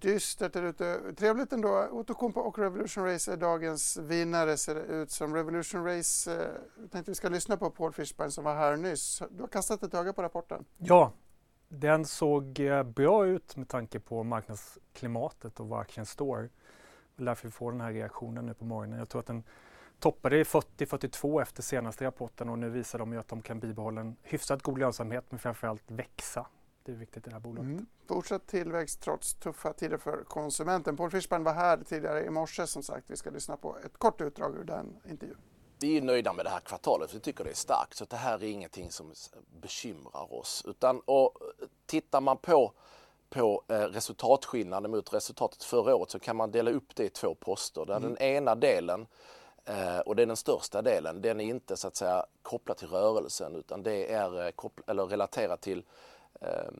Dystert 0.00 0.52
där 0.52 0.62
ute. 0.62 1.00
Trevligt 1.16 1.52
ändå. 1.52 1.88
Outokumpu 1.90 2.40
och 2.40 2.58
Revolution 2.58 3.04
Race 3.04 3.32
är 3.32 3.36
dagens 3.36 3.96
vinnare 3.96 4.56
ser 4.56 4.74
det 4.74 4.80
ut 4.80 5.10
som. 5.10 5.34
Revolution 5.34 5.84
Race, 5.84 6.32
eh, 6.32 6.48
jag 6.80 6.90
tänkte 6.90 7.10
vi 7.10 7.14
ska 7.14 7.28
lyssna 7.28 7.56
på 7.56 7.70
Paul 7.70 7.92
Fishburne 7.92 8.30
som 8.30 8.44
var 8.44 8.54
här 8.54 8.76
nyss. 8.76 9.22
Du 9.30 9.42
har 9.42 9.48
kastat 9.48 9.82
ett 9.82 9.94
öga 9.94 10.12
på 10.12 10.22
rapporten. 10.22 10.64
Ja, 10.78 11.12
den 11.68 12.04
såg 12.04 12.60
eh, 12.60 12.82
bra 12.82 13.26
ut 13.26 13.56
med 13.56 13.68
tanke 13.68 14.00
på 14.00 14.24
marknadsklimatet 14.24 15.60
och 15.60 15.68
var 15.68 15.80
aktien 15.80 16.06
står. 16.06 16.50
Det 17.16 17.22
är 17.22 17.26
därför 17.26 17.48
vi 17.48 17.52
får 17.52 17.72
den 17.72 17.80
här 17.80 17.92
reaktionen 17.92 18.46
nu 18.46 18.54
på 18.54 18.64
morgonen. 18.64 18.98
Jag 18.98 19.08
tror 19.08 19.20
att 19.20 19.26
den 19.26 19.42
toppade 19.98 20.38
i 20.38 20.42
40-42 20.42 21.42
efter 21.42 21.62
senaste 21.62 22.04
rapporten 22.04 22.48
och 22.48 22.58
nu 22.58 22.70
visar 22.70 22.98
de 22.98 23.12
ju 23.12 23.18
att 23.18 23.28
de 23.28 23.42
kan 23.42 23.60
bibehålla 23.60 24.00
en 24.00 24.16
hyfsat 24.22 24.62
god 24.62 24.78
lönsamhet 24.78 25.24
men 25.28 25.38
framförallt 25.38 25.90
växa 25.90 26.46
viktigt 26.94 27.26
i 27.26 27.30
det 27.30 27.34
här 27.34 27.40
bolaget. 27.40 27.70
Mm. 27.70 27.86
Fortsatt 28.08 28.46
tillväxt 28.46 29.00
trots 29.00 29.34
tuffa 29.34 29.72
tider 29.72 29.98
för 29.98 30.24
konsumenten. 30.24 30.96
Paul 30.96 31.10
Fischbein 31.10 31.44
var 31.44 31.52
här 31.52 31.78
tidigare 31.84 32.24
i 32.24 32.30
morse 32.30 32.66
som 32.66 32.82
sagt. 32.82 33.10
Vi 33.10 33.16
ska 33.16 33.30
lyssna 33.30 33.56
på 33.56 33.76
ett 33.84 33.98
kort 33.98 34.20
utdrag 34.20 34.56
ur 34.56 34.64
den 34.64 34.96
intervjun. 35.10 35.38
vi 35.80 35.96
är 35.96 36.02
nöjda 36.02 36.32
med 36.32 36.44
det 36.44 36.50
här 36.50 36.60
kvartalet. 36.60 37.14
Vi 37.14 37.20
tycker 37.20 37.44
det 37.44 37.50
är 37.50 37.54
starkt. 37.54 37.94
Så 37.94 38.04
det 38.04 38.16
här 38.16 38.34
är 38.34 38.48
ingenting 38.48 38.90
som 38.90 39.12
bekymrar 39.60 40.34
oss. 40.34 40.64
Utan, 40.68 41.00
och 41.00 41.38
tittar 41.86 42.20
man 42.20 42.36
på, 42.36 42.72
på 43.30 43.64
eh, 43.68 43.74
resultatskillnaden 43.80 44.90
mot 44.90 45.14
resultatet 45.14 45.62
förra 45.62 45.94
året 45.94 46.10
så 46.10 46.18
kan 46.18 46.36
man 46.36 46.50
dela 46.50 46.70
upp 46.70 46.96
det 46.96 47.04
i 47.04 47.10
två 47.10 47.34
poster. 47.34 47.86
Där 47.86 47.96
mm. 47.96 48.08
Den 48.08 48.22
ena 48.22 48.54
delen 48.54 49.06
eh, 49.64 49.98
och 49.98 50.16
det 50.16 50.22
är 50.22 50.26
den 50.26 50.36
största 50.36 50.82
delen. 50.82 51.22
Den 51.22 51.40
är 51.40 51.44
inte 51.44 51.76
så 51.76 51.88
att 51.88 51.96
säga 51.96 52.26
kopplad 52.42 52.76
till 52.76 52.88
rörelsen 52.88 53.56
utan 53.56 53.82
det 53.82 54.12
är 54.12 54.46
eh, 54.46 54.52
eller 54.86 55.06
relaterat 55.06 55.60
till 55.60 55.84
eh, 56.40 56.70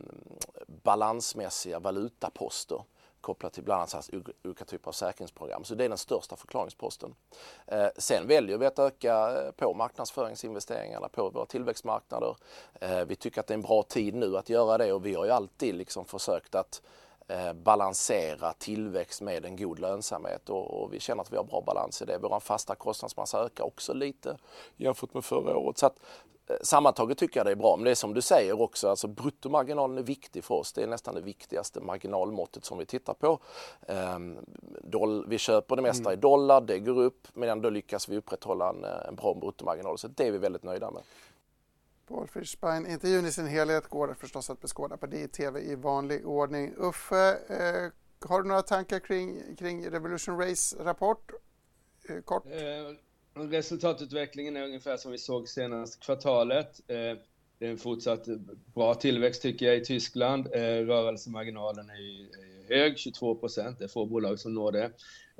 balansmässiga 0.66 1.78
valutaposter 1.78 2.82
kopplat 3.20 3.52
till 3.52 3.64
bland 3.64 3.80
annat 3.80 4.10
olika 4.44 4.64
typer 4.64 4.88
av 4.88 4.92
säkringsprogram. 4.92 5.64
Så 5.64 5.74
det 5.74 5.84
är 5.84 5.88
den 5.88 5.98
största 5.98 6.36
förklaringsposten. 6.36 7.14
Eh, 7.66 7.88
sen 7.96 8.26
väljer 8.26 8.58
vi 8.58 8.66
att 8.66 8.78
öka 8.78 9.42
eh, 9.42 9.50
på 9.50 9.74
marknadsföringsinvesteringarna 9.74 11.08
på 11.08 11.30
våra 11.30 11.46
tillväxtmarknader. 11.46 12.36
Eh, 12.80 13.04
vi 13.04 13.16
tycker 13.16 13.40
att 13.40 13.46
det 13.46 13.52
är 13.52 13.58
en 13.58 13.62
bra 13.62 13.82
tid 13.82 14.14
nu 14.14 14.36
att 14.36 14.48
göra 14.48 14.78
det 14.78 14.92
och 14.92 15.06
vi 15.06 15.14
har 15.14 15.24
ju 15.24 15.30
alltid 15.30 15.74
liksom 15.74 16.04
försökt 16.04 16.54
att 16.54 16.82
balansera 17.54 18.52
tillväxt 18.52 19.20
med 19.20 19.44
en 19.44 19.56
god 19.56 19.78
lönsamhet 19.78 20.50
och, 20.50 20.82
och, 20.82 20.92
vi 20.92 21.00
känner 21.00 21.22
att 21.22 21.32
vi 21.32 21.36
har 21.36 21.44
bra 21.44 21.62
balans 21.66 22.02
i 22.02 22.04
det. 22.04 22.18
Vår 22.18 22.40
fasta 22.40 22.74
kostnadsmassa 22.74 23.44
ökar 23.44 23.64
också 23.64 23.94
lite 23.94 24.36
jämfört 24.76 25.14
med 25.14 25.24
förra 25.24 25.56
året. 25.56 25.78
Så 25.78 25.86
att, 25.86 25.98
Eh, 26.48 26.56
sammantaget 26.62 27.18
tycker 27.18 27.40
jag 27.40 27.46
det 27.46 27.50
är 27.50 27.56
bra, 27.56 27.76
men 27.76 27.84
det 27.84 27.90
är 27.90 27.94
som 27.94 28.14
du 28.14 28.22
säger 28.22 28.60
också, 28.60 28.88
alltså 28.88 29.08
bruttomarginalen 29.08 29.98
är 29.98 30.02
viktig 30.02 30.44
för 30.44 30.54
oss. 30.54 30.72
Det 30.72 30.82
är 30.82 30.86
nästan 30.86 31.14
det 31.14 31.20
viktigaste 31.20 31.80
marginalmåttet 31.80 32.64
som 32.64 32.78
vi 32.78 32.86
tittar 32.86 33.14
på. 33.14 33.38
Ehm, 33.86 34.38
vi 35.26 35.38
köper 35.38 35.76
det 35.76 35.82
mesta 35.82 36.10
mm. 36.10 36.12
i 36.12 36.16
dollar, 36.16 36.60
det 36.60 36.78
går 36.78 37.02
upp, 37.02 37.28
men 37.32 37.48
ändå 37.48 37.70
lyckas 37.70 38.08
vi 38.08 38.16
upprätthålla 38.16 38.68
en, 38.68 38.84
en 38.84 39.14
bra 39.14 39.34
bruttomarginal. 39.34 39.98
Så 39.98 40.08
det 40.08 40.26
är 40.26 40.32
vi 40.32 40.38
väldigt 40.38 40.62
nöjda 40.62 40.90
med. 40.90 41.02
Paul 42.08 42.26
Fischbein, 42.28 42.86
intervjun 42.86 43.26
i 43.26 43.32
sin 43.32 43.46
helhet 43.46 43.88
går 43.88 44.14
förstås 44.14 44.50
att 44.50 44.60
beskåda 44.60 44.96
på 44.96 45.06
DTV 45.06 45.60
i 45.60 45.74
vanlig 45.74 46.26
ordning. 46.26 46.74
Uffe, 46.76 47.38
eh, 47.48 48.28
har 48.28 48.42
du 48.42 48.48
några 48.48 48.62
tankar 48.62 48.98
kring, 48.98 49.56
kring 49.56 49.90
Revolution 49.90 50.38
Race 50.38 50.76
rapport? 50.84 51.32
Eh, 52.08 52.20
kort? 52.20 52.46
Eh 52.46 52.96
Resultatutvecklingen 53.34 54.56
är 54.56 54.62
ungefär 54.62 54.96
som 54.96 55.12
vi 55.12 55.18
såg 55.18 55.48
senaste 55.48 55.98
kvartalet. 55.98 56.80
Eh, 56.86 56.96
det 57.58 57.66
är 57.66 57.70
en 57.70 57.78
fortsatt 57.78 58.26
bra 58.74 58.94
tillväxt 58.94 59.42
tycker 59.42 59.66
jag 59.66 59.76
i 59.76 59.84
Tyskland. 59.84 60.46
Eh, 60.46 60.60
rörelsemarginalen 60.60 61.90
är 61.90 62.28
hög, 62.68 62.98
22 62.98 63.34
procent. 63.34 63.78
Det 63.78 63.84
är 63.84 63.88
få 63.88 64.06
bolag 64.06 64.38
som 64.38 64.54
når 64.54 64.72
det. 64.72 64.90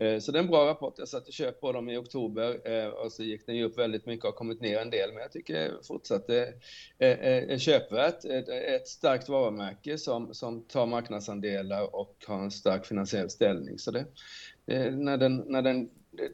Eh, 0.01 0.19
så 0.19 0.33
det 0.33 0.39
är 0.39 0.43
en 0.43 0.49
bra 0.49 0.67
rapport. 0.67 0.95
Jag 0.99 1.09
satte 1.09 1.33
köp 1.33 1.61
på 1.61 1.73
dem 1.73 1.89
i 1.89 1.97
oktober 1.97 2.61
eh, 2.65 2.87
och 2.87 3.13
så 3.13 3.23
gick 3.23 3.47
den 3.47 3.57
ju 3.57 3.65
upp 3.65 3.79
väldigt 3.79 4.07
mycket 4.07 4.25
och 4.25 4.31
har 4.31 4.37
kommit 4.37 4.61
ner 4.61 4.79
en 4.79 4.91
del. 4.91 5.13
Men 5.13 5.23
jag 5.23 5.33
tycker 5.33 5.73
fortsatt 5.83 6.31
eh, 6.31 6.43
det 6.99 7.53
är 7.53 7.59
köpvärt. 7.59 8.25
Ett 8.25 8.89
starkt 8.89 9.29
varumärke 9.29 9.99
som, 9.99 10.35
som 10.35 10.63
tar 10.63 10.87
marknadsandelar 10.87 11.95
och 11.95 12.25
har 12.27 12.39
en 12.39 12.51
stark 12.51 12.87
finansiell 12.87 13.31
ställning. 13.31 13.79
Så 13.79 13.91
det, 13.91 14.07
när, 14.91 15.17
den, 15.17 15.37
när 15.37 15.63
den 15.63 15.91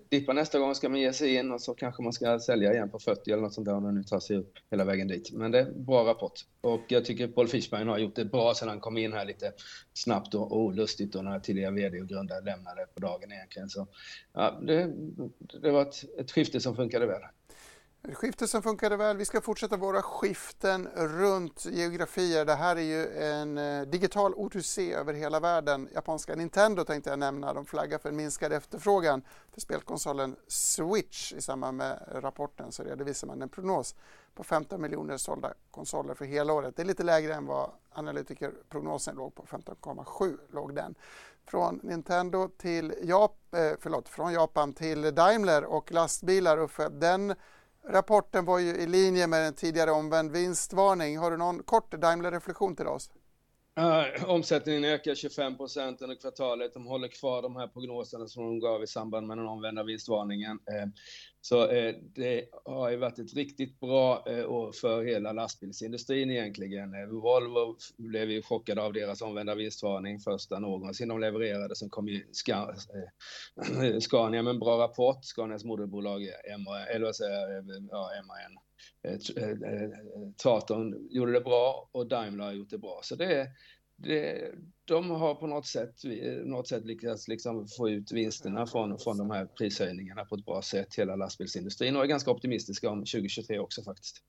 dippar 0.09 0.35
nästa 0.35 0.59
gång 0.59 0.75
ska 0.75 0.89
man 0.89 1.01
ge 1.01 1.13
sig 1.13 1.35
in 1.35 1.53
och 1.53 1.61
så 1.61 1.75
kanske 1.75 2.03
man 2.03 2.13
ska 2.13 2.39
sälja 2.39 2.73
igen 2.73 2.91
på 2.91 2.99
40 2.99 3.31
eller 3.31 3.43
något 3.43 3.55
sånt 3.55 3.65
där 3.65 3.75
om 3.75 3.85
den 3.85 3.95
nu 3.95 4.03
tar 4.03 4.21
sig 4.21 4.37
upp 4.37 4.53
hela 4.71 4.85
vägen 4.85 5.09
dit. 5.09 5.33
Men 5.33 5.51
det 5.51 5.59
är 5.59 5.67
en 5.67 5.85
bra 5.85 6.05
rapport. 6.05 6.33
Och 6.61 6.81
jag 6.89 7.05
tycker 7.05 7.29
Paul 7.29 7.49
Fischbein 7.49 7.89
har 7.89 7.99
gjort 7.99 8.17
det 8.17 8.25
bra 8.25 8.55
sedan 8.55 8.69
han 8.69 8.81
kom 8.81 8.99
in 8.99 9.13
här 9.13 9.25
lite 9.25 9.53
snabbt 9.93 10.35
och 10.35 10.57
olustigt 10.57 11.15
och 11.15 11.25
när 11.25 11.41
tidigare 11.41 11.75
VD 11.75 12.01
och 12.01 12.09
grundare 12.09 12.41
lämnade 12.41 12.87
på 12.95 13.01
dagen 13.01 13.33
egentligen. 13.33 13.69
Så 13.69 13.87
ja, 14.33 14.61
det, 14.63 14.93
det 15.63 15.71
var 15.71 15.83
ett, 15.83 16.05
ett 16.19 16.33
skifte 16.33 16.61
som 16.61 16.77
funkade 16.77 17.07
väl. 17.07 17.23
Skifte 18.13 18.49
som 18.49 18.63
funkade 18.63 18.97
väl. 18.97 19.17
Vi 19.17 19.25
ska 19.25 19.41
fortsätta 19.41 19.77
våra 19.77 20.03
skiften 20.03 20.89
runt 20.95 21.65
geografier. 21.65 22.45
Det 22.45 22.55
här 22.55 22.77
är 22.77 22.81
ju 22.81 23.23
en 23.23 23.59
eh, 23.59 23.83
digital 23.83 24.35
O2C 24.35 24.97
över 24.97 25.15
hela 25.15 25.41
världen. 25.41 25.89
Japanska 25.95 26.35
Nintendo 26.35 26.85
tänkte 26.85 27.11
jag 27.11 27.19
nämna. 27.19 27.55
De 27.55 27.67
flaggar 27.67 27.99
för 27.99 28.09
en 28.09 28.17
minskad 28.17 28.53
efterfrågan 28.53 29.23
för 29.53 29.61
spelkonsolen 29.61 30.37
Switch. 30.49 31.33
I 31.33 31.41
samband 31.41 31.77
med 31.77 32.03
rapporten 32.13 32.73
så 32.73 32.83
redovisar 32.83 33.27
man 33.27 33.43
en 33.43 33.49
prognos 33.49 33.95
på 34.35 34.45
15 34.45 34.81
miljoner 34.81 35.17
sålda 35.17 35.55
konsoler 35.71 36.15
för 36.15 36.25
hela 36.25 36.53
året. 36.53 36.77
Det 36.77 36.83
är 36.83 36.87
lite 36.87 37.03
lägre 37.03 37.35
än 37.35 37.47
vad 37.47 37.71
analytikerprognosen 37.93 39.17
låg 39.17 39.35
på. 39.35 39.43
15,7 39.43 40.39
låg 40.53 40.75
den. 40.75 40.95
Från 41.47 41.81
Nintendo 41.83 42.49
till 42.49 42.95
Jap 43.03 43.55
eh, 43.55 43.73
förlåt, 43.81 44.09
från 44.09 44.33
Japan 44.33 44.73
till 44.73 45.15
Daimler 45.15 45.65
och 45.65 45.93
lastbilar. 45.93 46.59
Uffe, 46.59 46.89
den 46.89 47.35
Rapporten 47.89 48.45
var 48.45 48.59
ju 48.59 48.71
i 48.71 48.87
linje 48.87 49.27
med 49.27 49.47
en 49.47 49.55
tidigare 49.55 49.91
omvänd 49.91 50.33
vinstvarning. 50.33 51.19
Har 51.19 51.31
du 51.31 51.37
någon 51.37 51.63
kort 51.63 51.95
Daimler-reflektion 51.95 52.77
till 52.77 52.87
oss? 52.87 53.11
Uh, 53.81 54.31
omsättningen 54.31 54.85
ökar 54.85 55.15
25 55.15 55.57
procent 55.57 56.03
under 56.03 56.17
kvartalet. 56.17 56.75
De 56.75 56.87
håller 56.87 57.09
kvar 57.09 57.43
de 57.43 57.57
här 57.57 57.67
prognoserna 57.67 58.29
som 58.29 58.45
de 58.45 58.61
gav 58.61 58.83
i 58.83 58.87
samband 58.87 59.27
med 59.27 59.39
den 59.39 59.47
omvända 59.47 59.83
vinstvarningen. 59.83 60.53
Uh, 60.53 60.91
så 61.47 61.71
eh, 61.71 61.95
det 62.15 62.45
har 62.65 62.91
ju 62.91 62.97
varit 62.97 63.19
ett 63.19 63.35
riktigt 63.35 63.81
bra 63.81 64.25
eh, 64.27 64.51
år 64.51 64.73
för 64.73 65.05
hela 65.05 65.33
lastbilsindustrin 65.33 66.31
egentligen. 66.31 66.95
Eh, 66.95 67.07
Volvo 67.07 67.77
blev 67.97 68.31
ju 68.31 68.43
chockade 68.43 68.83
av 68.83 68.93
deras 68.93 69.23
omvända 69.23 69.55
vinstvarning 69.55 70.19
första 70.19 70.59
någonsin 70.59 71.09
de 71.09 71.21
levererade. 71.21 71.77
Sen 71.77 71.91
kom 71.91 72.09
ju 72.09 72.25
Scania 74.01 74.43
med 74.43 74.51
en 74.51 74.59
bra 74.59 74.79
rapport, 74.79 75.25
Scanias 75.25 75.65
moderbolag 75.65 76.21
MAN, 76.59 76.83
eller 76.95 77.07
vad 77.07 77.17
säger 77.17 77.65
ja, 77.91 78.11
MAN 78.27 78.59
Traton 80.43 81.09
gjorde 81.11 81.33
det 81.33 81.41
bra 81.41 81.91
och 81.93 82.07
Daimler 82.07 82.45
har 82.45 82.53
gjort 82.53 82.71
det 82.71 82.79
bra. 82.79 83.01
Så 83.03 83.15
det, 83.15 83.49
det, 83.97 84.53
de 84.85 85.11
har 85.11 85.35
på 85.35 85.47
något 85.47 85.67
sätt, 85.67 85.95
något 86.45 86.69
sätt 86.69 86.85
lyckats 86.85 87.29
liksom 87.29 87.69
få 87.69 87.91
ut 87.91 88.13
vinsterna 88.13 88.67
från, 88.67 88.99
från 88.99 89.19
de 89.19 89.31
här 89.31 89.47
prishöjningarna 89.47 90.25
på 90.25 90.35
ett 90.35 90.45
bra 90.45 90.63
sätt, 90.63 90.95
hela 90.95 91.17
lastbilsindustrin 91.17 91.97
och 91.97 92.03
är 92.03 92.07
ganska 92.07 92.31
optimistiska 92.31 92.91
om 92.91 92.99
2023 92.99 93.59
också 93.59 93.83
faktiskt. 93.83 94.23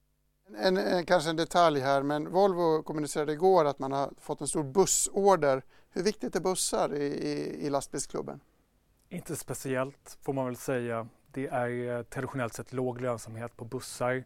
En, 0.58 0.76
en, 0.76 1.06
kanske 1.06 1.30
en 1.30 1.36
detalj 1.36 1.80
här, 1.80 2.02
men 2.02 2.30
Volvo 2.30 2.82
kommunicerade 2.82 3.32
igår 3.32 3.64
att 3.64 3.78
man 3.78 3.92
har 3.92 4.12
fått 4.20 4.40
en 4.40 4.48
stor 4.48 4.64
bussorder. 4.64 5.62
Hur 5.90 6.02
viktigt 6.02 6.36
är 6.36 6.40
bussar 6.40 6.94
i, 6.94 7.04
i, 7.04 7.66
i 7.66 7.70
lastbilsklubben? 7.70 8.40
Inte 9.08 9.36
speciellt 9.36 10.18
får 10.22 10.32
man 10.32 10.46
väl 10.46 10.56
säga. 10.56 11.08
Det 11.32 11.46
är 11.46 12.02
traditionellt 12.02 12.54
sett 12.54 12.72
låg 12.72 13.00
lönsamhet 13.00 13.56
på 13.56 13.64
bussar. 13.64 14.24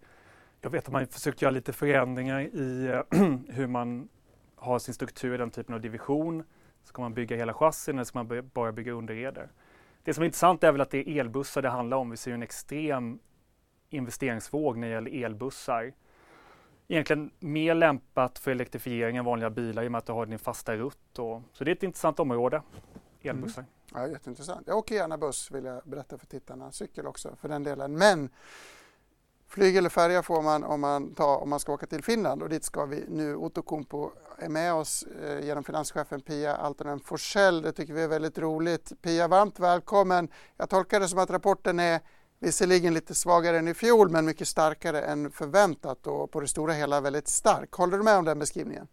Jag 0.60 0.70
vet 0.70 0.86
att 0.86 0.92
man 0.92 1.06
försökt 1.06 1.42
göra 1.42 1.50
lite 1.50 1.72
förändringar 1.72 2.40
i 2.40 2.94
hur 3.48 3.66
man 3.66 4.08
har 4.60 4.78
sin 4.78 4.94
struktur 4.94 5.34
i 5.34 5.36
den 5.36 5.50
typen 5.50 5.74
av 5.74 5.80
division. 5.80 6.44
Ska 6.84 7.02
man 7.02 7.14
bygga 7.14 7.36
hela 7.36 7.54
chassin 7.54 7.94
eller 7.94 8.04
ska 8.04 8.22
man 8.22 8.50
bara 8.54 8.72
bygga 8.72 8.92
underreder? 8.92 9.50
Det 10.02 10.14
som 10.14 10.22
är 10.22 10.26
intressant 10.26 10.64
är 10.64 10.72
väl 10.72 10.80
att 10.80 10.90
det 10.90 10.98
är 10.98 11.20
elbussar 11.20 11.62
det 11.62 11.68
handlar 11.68 11.96
om. 11.96 12.10
Vi 12.10 12.16
ser 12.16 12.32
en 12.32 12.42
extrem 12.42 13.18
investeringsvåg 13.90 14.78
när 14.78 14.88
det 14.88 14.94
gäller 14.94 15.24
elbussar. 15.24 15.92
Egentligen 16.88 17.30
mer 17.38 17.74
lämpat 17.74 18.38
för 18.38 18.50
elektrifiering 18.50 19.16
än 19.16 19.24
vanliga 19.24 19.50
bilar 19.50 19.82
i 19.82 19.86
och 19.86 19.92
med 19.92 19.98
att 19.98 20.06
du 20.06 20.12
har 20.12 20.26
din 20.26 20.38
fasta 20.38 20.76
rutt. 20.76 21.18
Och, 21.18 21.42
så 21.52 21.64
det 21.64 21.70
är 21.70 21.74
ett 21.76 21.82
intressant 21.82 22.20
område, 22.20 22.62
elbussar. 23.22 23.62
Mm. 23.62 24.02
Ja, 24.02 24.08
jätteintressant. 24.08 24.66
Jag 24.66 24.78
åker 24.78 24.94
gärna 24.94 25.18
buss 25.18 25.50
vill 25.50 25.64
jag 25.64 25.82
berätta 25.84 26.18
för 26.18 26.26
tittarna. 26.26 26.72
Cykel 26.72 27.06
också 27.06 27.36
för 27.40 27.48
den 27.48 27.62
delen. 27.62 27.98
Men 27.98 28.30
Flyg 29.52 29.76
eller 29.76 29.88
färja 29.88 30.22
får 30.22 30.42
man 30.42 30.64
om 30.64 30.80
man, 30.80 31.14
tar, 31.14 31.36
om 31.36 31.50
man 31.50 31.60
ska 31.60 31.72
åka 31.72 31.86
till 31.86 32.04
Finland 32.04 32.42
och 32.42 32.48
dit 32.48 32.64
ska 32.64 32.84
vi 32.86 33.04
nu. 33.08 33.36
Outokumpu 33.36 34.08
är 34.38 34.48
med 34.48 34.74
oss 34.74 35.04
eh, 35.22 35.46
genom 35.46 35.64
finanschefen 35.64 36.20
Pia 36.20 36.56
Altonen 36.56 37.00
Forsell. 37.00 37.62
Det 37.62 37.72
tycker 37.72 37.94
vi 37.94 38.02
är 38.02 38.08
väldigt 38.08 38.38
roligt. 38.38 38.92
Pia, 39.02 39.28
varmt 39.28 39.60
välkommen. 39.60 40.28
Jag 40.56 40.68
tolkar 40.68 41.00
det 41.00 41.08
som 41.08 41.18
att 41.18 41.30
rapporten 41.30 41.80
är 41.80 42.00
visserligen 42.40 42.94
lite 42.94 43.14
svagare 43.14 43.58
än 43.58 43.68
i 43.68 43.74
fjol 43.74 44.10
men 44.10 44.24
mycket 44.24 44.48
starkare 44.48 45.02
än 45.02 45.30
förväntat 45.30 46.06
och 46.06 46.30
på 46.30 46.40
det 46.40 46.48
stora 46.48 46.72
hela 46.72 47.00
väldigt 47.00 47.28
stark. 47.28 47.72
Håller 47.72 47.98
du 47.98 48.04
med 48.04 48.16
om 48.16 48.24
den 48.24 48.38
beskrivningen? 48.38 48.88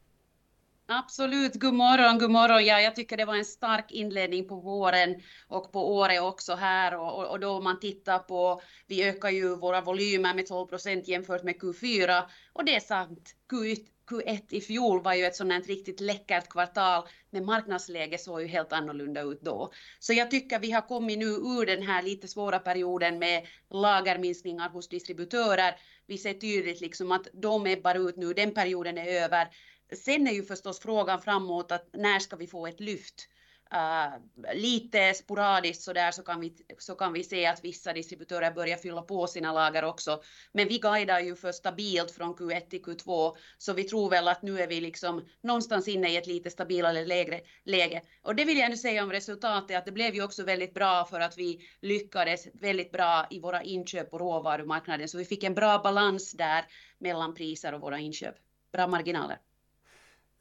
Absolut, 0.90 1.56
god 1.56 1.74
morgon, 1.74 2.18
god 2.18 2.32
morgon. 2.32 2.66
Ja, 2.66 2.82
jag 2.82 2.96
tycker 2.96 3.18
det 3.18 3.26
var 3.26 3.36
en 3.36 3.46
stark 3.46 3.92
inledning 3.92 4.48
på 4.48 4.56
våren 4.56 5.22
och 5.48 5.72
på 5.72 5.96
året 5.96 6.22
också 6.22 6.56
här 6.56 6.98
och, 6.98 7.32
och 7.32 7.40
då 7.40 7.62
man 7.62 7.80
tittar 7.80 8.20
på, 8.20 8.62
vi 8.88 9.04
ökar 9.04 9.30
ju 9.30 9.56
våra 9.56 9.82
volymer 9.82 10.34
med 10.34 10.48
12 10.48 10.68
procent 10.68 11.08
jämfört 11.08 11.44
med 11.44 11.56
Q4 11.56 12.24
och 12.54 12.66
det 12.66 12.76
är 12.76 12.80
sant, 12.80 13.36
Q1, 13.52 13.86
Q1 14.10 14.42
i 14.50 14.62
fjol 14.62 15.02
var 15.04 15.14
ju 15.14 15.26
ett 15.26 15.36
sådant 15.36 15.68
riktigt 15.68 16.00
läckert 16.00 16.50
kvartal, 16.50 17.04
men 17.30 17.46
marknadsläget 17.46 18.22
såg 18.22 18.42
ju 18.42 18.48
helt 18.48 18.74
annorlunda 18.74 19.22
ut 19.22 19.42
då. 19.42 19.72
Så 20.00 20.14
jag 20.14 20.32
tycker 20.32 20.60
vi 20.60 20.72
har 20.72 20.88
kommit 20.88 21.20
nu 21.20 21.26
ur 21.26 21.66
den 21.66 21.82
här 21.82 22.04
lite 22.04 22.28
svåra 22.28 22.60
perioden 22.60 23.20
med 23.20 23.48
lagerminskningar 23.70 24.70
hos 24.70 24.90
distributörer. 24.90 25.76
Vi 26.06 26.18
ser 26.18 26.34
tydligt 26.34 26.82
liksom 26.82 27.12
att 27.12 27.28
de 27.34 27.68
ebbar 27.68 28.10
ut 28.10 28.18
nu, 28.18 28.34
den 28.34 28.54
perioden 28.54 28.98
är 28.98 29.24
över. 29.24 29.48
Sen 29.96 30.28
är 30.28 30.32
ju 30.32 30.44
förstås 30.44 30.80
frågan 30.80 31.22
framåt 31.22 31.72
att 31.72 31.90
när 31.94 32.20
ska 32.20 32.36
vi 32.36 32.48
få 32.48 32.68
ett 32.68 32.80
lyft? 32.80 33.28
Uh, 33.74 34.54
lite 34.54 35.14
sporadiskt 35.14 35.84
så 35.84 35.94
där 35.94 36.12
så 36.12 36.24
kan, 36.24 36.40
vi, 36.40 36.56
så 36.78 36.96
kan 36.96 37.14
vi 37.14 37.24
se 37.24 37.46
att 37.46 37.64
vissa 37.64 37.94
distributörer 37.94 38.52
börjar 38.52 38.78
fylla 38.78 39.02
på 39.02 39.28
sina 39.28 39.54
lager 39.54 39.84
också. 39.84 40.22
Men 40.52 40.68
vi 40.68 40.78
guidar 40.78 41.20
ju 41.20 41.36
för 41.36 41.52
stabilt 41.52 42.12
från 42.12 42.36
Q1 42.36 42.70
till 42.70 42.82
Q2 42.82 43.36
så 43.58 43.74
vi 43.74 43.84
tror 43.84 44.10
väl 44.10 44.28
att 44.28 44.42
nu 44.42 44.62
är 44.62 44.68
vi 44.68 44.82
liksom 44.82 45.26
någonstans 45.42 45.88
inne 45.88 46.10
i 46.10 46.18
ett 46.18 46.28
lite 46.28 46.50
stabilare 46.50 47.06
lägre, 47.06 47.42
läge. 47.64 48.02
Och 48.22 48.36
det 48.36 48.46
vill 48.46 48.58
jag 48.58 48.70
nu 48.70 48.78
säga 48.78 49.04
om 49.04 49.12
resultatet 49.12 49.78
att 49.78 49.86
det 49.86 49.92
blev 49.92 50.16
ju 50.16 50.24
också 50.24 50.44
väldigt 50.44 50.74
bra 50.74 51.06
för 51.06 51.20
att 51.20 51.38
vi 51.38 51.60
lyckades 51.82 52.48
väldigt 52.54 52.92
bra 52.92 53.28
i 53.30 53.40
våra 53.40 53.64
inköp 53.64 54.12
på 54.12 54.18
råvarumarknaden 54.18 55.08
så 55.08 55.18
vi 55.18 55.26
fick 55.26 55.44
en 55.44 55.56
bra 55.56 55.80
balans 55.84 56.32
där 56.32 56.66
mellan 57.00 57.34
priser 57.34 57.74
och 57.74 57.82
våra 57.82 58.00
inköp. 58.00 58.36
Bra 58.72 58.88
marginaler. 58.88 59.38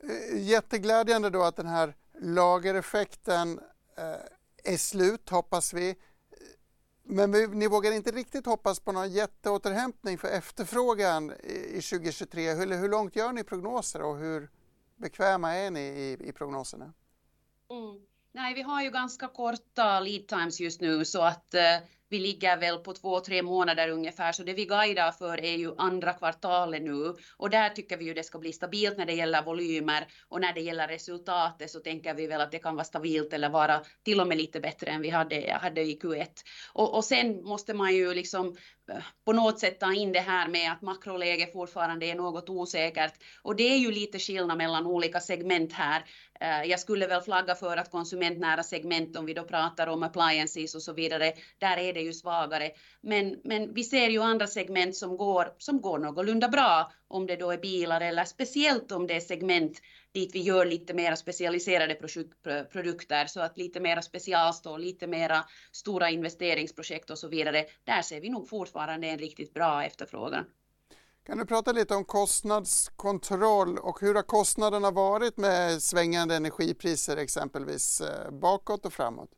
Eh, 0.03 0.43
jätteglädjande 0.43 1.31
då 1.31 1.43
att 1.43 1.57
den 1.57 1.67
här 1.67 1.95
lagereffekten 2.21 3.61
eh, 3.97 4.73
är 4.73 4.77
slut 4.77 5.29
hoppas 5.29 5.73
vi. 5.73 5.97
Men 7.03 7.31
ni 7.31 7.69
vågar 7.69 7.93
inte 7.93 8.11
riktigt 8.11 8.47
hoppas 8.47 8.81
på 8.81 8.93
någon 8.93 9.11
jätteåterhämtning 9.11 10.19
för 10.19 10.29
efterfrågan 10.29 11.33
i 11.43 11.81
2023. 11.91 12.55
Hur, 12.55 12.77
hur 12.77 12.89
långt 12.89 13.17
gör 13.17 13.33
ni 13.33 13.45
prognoser 13.45 14.03
och 14.03 14.19
hur 14.19 14.51
bekväma 14.97 15.55
är 15.55 15.71
ni 15.71 15.81
i, 15.81 16.29
i 16.29 16.33
prognoserna? 16.33 16.93
Mm. 17.71 18.07
Nej, 18.33 18.55
vi 18.55 18.63
har 18.63 18.83
ju 18.83 18.91
ganska 18.91 19.29
korta 19.29 20.01
lead 20.01 20.27
times 20.27 20.61
just 20.61 20.81
nu 20.81 21.05
så 21.05 21.23
att 21.23 21.55
eh, 21.55 21.79
vi 22.09 22.19
ligger 22.19 22.57
väl 22.57 22.79
på 22.79 22.93
två, 22.93 23.21
tre 23.21 23.43
månader 23.43 23.89
ungefär, 23.89 24.33
så 24.33 24.43
det 24.43 24.53
vi 24.53 24.65
guidar 24.65 25.13
för 25.13 25.45
är 25.45 25.57
ju 25.57 25.75
andra 25.79 26.13
kvartalet 26.13 26.83
nu 26.83 27.15
och 27.37 27.51
där 27.51 27.69
tycker 27.71 27.97
vi 27.97 28.05
ju 28.05 28.15
det 28.15 28.23
ska 28.23 28.39
bli 28.39 28.53
stabilt 28.53 28.99
när 28.99 29.07
det 29.07 29.13
gäller 29.13 29.43
volymer 29.43 30.07
och 30.29 30.41
när 30.41 30.53
det 30.53 30.61
gäller 30.61 30.89
resultatet 30.89 31.71
så 31.71 31.81
tänker 31.81 32.15
vi 32.15 32.27
väl 32.27 32.41
att 32.41 32.51
det 32.51 32.59
kan 32.59 32.75
vara 32.75 32.85
stabilt 32.85 33.33
eller 33.33 33.49
vara 33.49 33.81
till 34.05 34.21
och 34.21 34.27
med 34.27 34.37
lite 34.37 34.61
bättre 34.61 34.91
än 34.91 35.03
vi 35.03 35.11
hade, 35.11 35.59
hade 35.61 35.81
i 35.81 35.99
Q1. 36.03 36.27
Och, 36.73 36.95
och 36.97 37.05
sen 37.05 37.45
måste 37.45 37.75
man 37.75 37.95
ju 37.95 38.15
liksom 38.15 38.57
på 39.25 39.33
något 39.33 39.59
sätt 39.59 39.81
ta 39.81 39.93
in 39.93 40.13
det 40.13 40.21
här 40.21 40.49
med 40.49 40.73
att 40.73 40.83
makroläget 40.83 41.53
fortfarande 41.53 42.07
är 42.07 42.15
något 42.15 42.49
osäkert 42.49 43.13
och 43.43 43.57
det 43.57 43.75
är 43.75 43.77
ju 43.77 43.93
lite 43.93 44.19
skillnad 44.19 44.59
mellan 44.59 44.87
olika 44.87 45.21
segment 45.21 45.73
här. 45.73 46.05
Eh, 46.41 46.71
jag 46.71 46.81
skulle 46.81 47.07
väl 47.07 47.21
flagga 47.21 47.55
för 47.55 47.77
att 47.77 47.91
konsumentnära 47.91 48.63
segment, 48.63 49.17
om 49.17 49.27
vi 49.27 49.35
då 49.35 49.45
pratar 49.45 49.87
om 49.87 50.03
appliances 50.03 50.75
och 50.75 50.83
så 50.83 50.93
vidare, 50.93 51.33
där 51.59 51.77
är 51.77 51.93
det 51.93 52.01
ju 52.01 52.13
svagare. 52.13 52.71
Men, 53.01 53.37
men 53.45 53.75
vi 53.75 53.85
ser 53.85 54.09
ju 54.09 54.23
andra 54.23 54.47
segment 54.47 54.97
som 54.97 55.17
går, 55.17 55.53
som 55.59 55.81
går 55.81 55.99
någorlunda 55.99 56.49
bra, 56.49 56.93
om 57.09 57.27
det 57.27 57.37
då 57.37 57.51
är 57.51 57.59
bilar 57.59 58.01
eller 58.01 58.25
speciellt 58.25 58.93
om 58.93 59.07
det 59.07 59.15
är 59.15 59.21
segment 59.21 59.81
dit 60.13 60.35
vi 60.35 60.41
gör 60.41 60.67
lite 60.67 60.95
mer 60.95 61.15
specialiserade 61.15 61.95
produkter, 62.73 63.27
så 63.27 63.41
att 63.41 63.59
lite 63.59 63.81
mera 63.81 64.03
specialstål, 64.03 64.81
lite 64.81 65.07
mera 65.07 65.45
stora 65.73 66.11
investeringsprojekt 66.11 67.11
och 67.11 67.19
så 67.19 67.29
vidare. 67.29 67.65
Där 67.85 68.03
ser 68.03 68.21
vi 68.21 68.31
nog 68.31 68.49
fortfarande 68.49 69.07
en 69.07 69.19
riktigt 69.19 69.55
bra 69.55 69.85
efterfrågan. 69.85 70.45
Kan 71.27 71.39
du 71.39 71.47
prata 71.47 71.73
lite 71.73 71.95
om 71.95 72.05
kostnadskontroll 72.05 73.79
och 73.79 74.01
hur 74.01 74.15
har 74.15 74.23
kostnaderna 74.23 74.91
varit 74.91 75.37
med 75.37 75.83
svängande 75.83 76.37
energipriser 76.37 77.17
exempelvis 77.17 78.01
eh, 78.01 78.31
bakåt 78.31 78.87
och 78.87 78.93
framåt? 78.93 79.31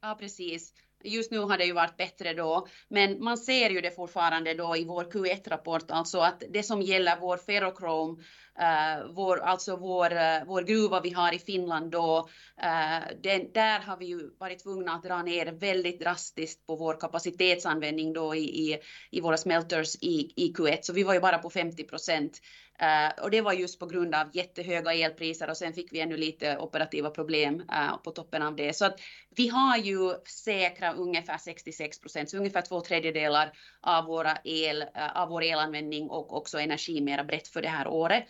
Ja, 0.00 0.16
precis. 0.20 0.74
Just 1.04 1.30
nu 1.30 1.38
har 1.38 1.58
det 1.58 1.64
ju 1.64 1.72
varit 1.72 1.96
bättre 1.96 2.34
då, 2.34 2.66
men 2.88 3.24
man 3.24 3.38
ser 3.38 3.70
ju 3.70 3.80
det 3.80 3.90
fortfarande 3.90 4.54
då 4.54 4.76
i 4.76 4.84
vår 4.84 5.04
Q1-rapport, 5.04 5.90
alltså 5.90 6.18
att 6.18 6.42
det 6.50 6.62
som 6.62 6.82
gäller 6.82 7.16
vår 7.20 7.36
ferrokrom 7.36 8.22
Uh, 8.58 8.98
eh, 8.98 9.06
vår, 9.10 9.40
alltså 9.40 9.76
vår, 9.76 10.12
uh, 10.12 10.44
vår 10.46 10.62
gruva 10.62 11.00
vi 11.00 11.10
har 11.10 11.34
i 11.34 11.38
Finland 11.38 11.90
då, 11.90 12.28
uh, 12.62 13.16
den, 13.22 13.52
där 13.52 13.80
har 13.80 13.96
vi 13.96 14.06
ju 14.06 14.30
varit 14.38 14.62
tvungna 14.62 14.92
att 14.92 15.02
dra 15.02 15.22
ner 15.22 15.52
väldigt 15.52 16.00
drastiskt 16.00 16.66
på 16.66 16.76
vår 16.76 17.00
kapacitetsanvändning 17.00 18.12
då 18.12 18.34
i, 18.34 18.72
i, 18.72 18.78
i 19.10 19.20
våra 19.20 19.36
smelters 19.36 19.96
i, 19.96 20.32
i 20.36 20.52
Q1, 20.52 20.78
så 20.82 20.92
vi 20.92 21.02
var 21.02 21.14
ju 21.14 21.20
bara 21.20 21.38
på 21.38 21.50
50 21.50 21.84
procent. 21.84 22.40
Eh, 22.82 23.22
och 23.22 23.30
det 23.30 23.40
var 23.40 23.52
just 23.52 23.78
på 23.78 23.86
grund 23.86 24.14
av 24.14 24.26
jättehöga 24.32 24.92
elpriser 24.92 25.50
och 25.50 25.56
sen 25.56 25.72
fick 25.72 25.92
vi 25.92 26.00
ännu 26.00 26.16
lite 26.16 26.58
operativa 26.58 27.10
problem 27.10 27.62
eh, 27.72 27.96
på 28.04 28.10
toppen 28.10 28.42
av 28.42 28.56
det. 28.56 28.76
Så 28.76 28.84
att 28.84 29.00
vi 29.36 29.48
har 29.48 29.76
ju 29.76 30.14
säkra 30.44 30.92
ungefär 30.92 31.38
66 31.38 32.00
procent, 32.00 32.30
så 32.30 32.36
ungefär 32.36 32.62
två 32.62 32.80
tredjedelar 32.80 33.52
av, 33.80 34.04
våra 34.04 34.38
el, 34.44 34.82
eh, 34.82 35.16
av 35.16 35.28
vår 35.28 35.42
elanvändning 35.42 36.10
och 36.10 36.36
också 36.36 36.58
energi 36.58 37.00
mera 37.00 37.24
brett 37.24 37.48
för 37.48 37.62
det 37.62 37.68
här 37.68 37.88
året. 37.88 38.24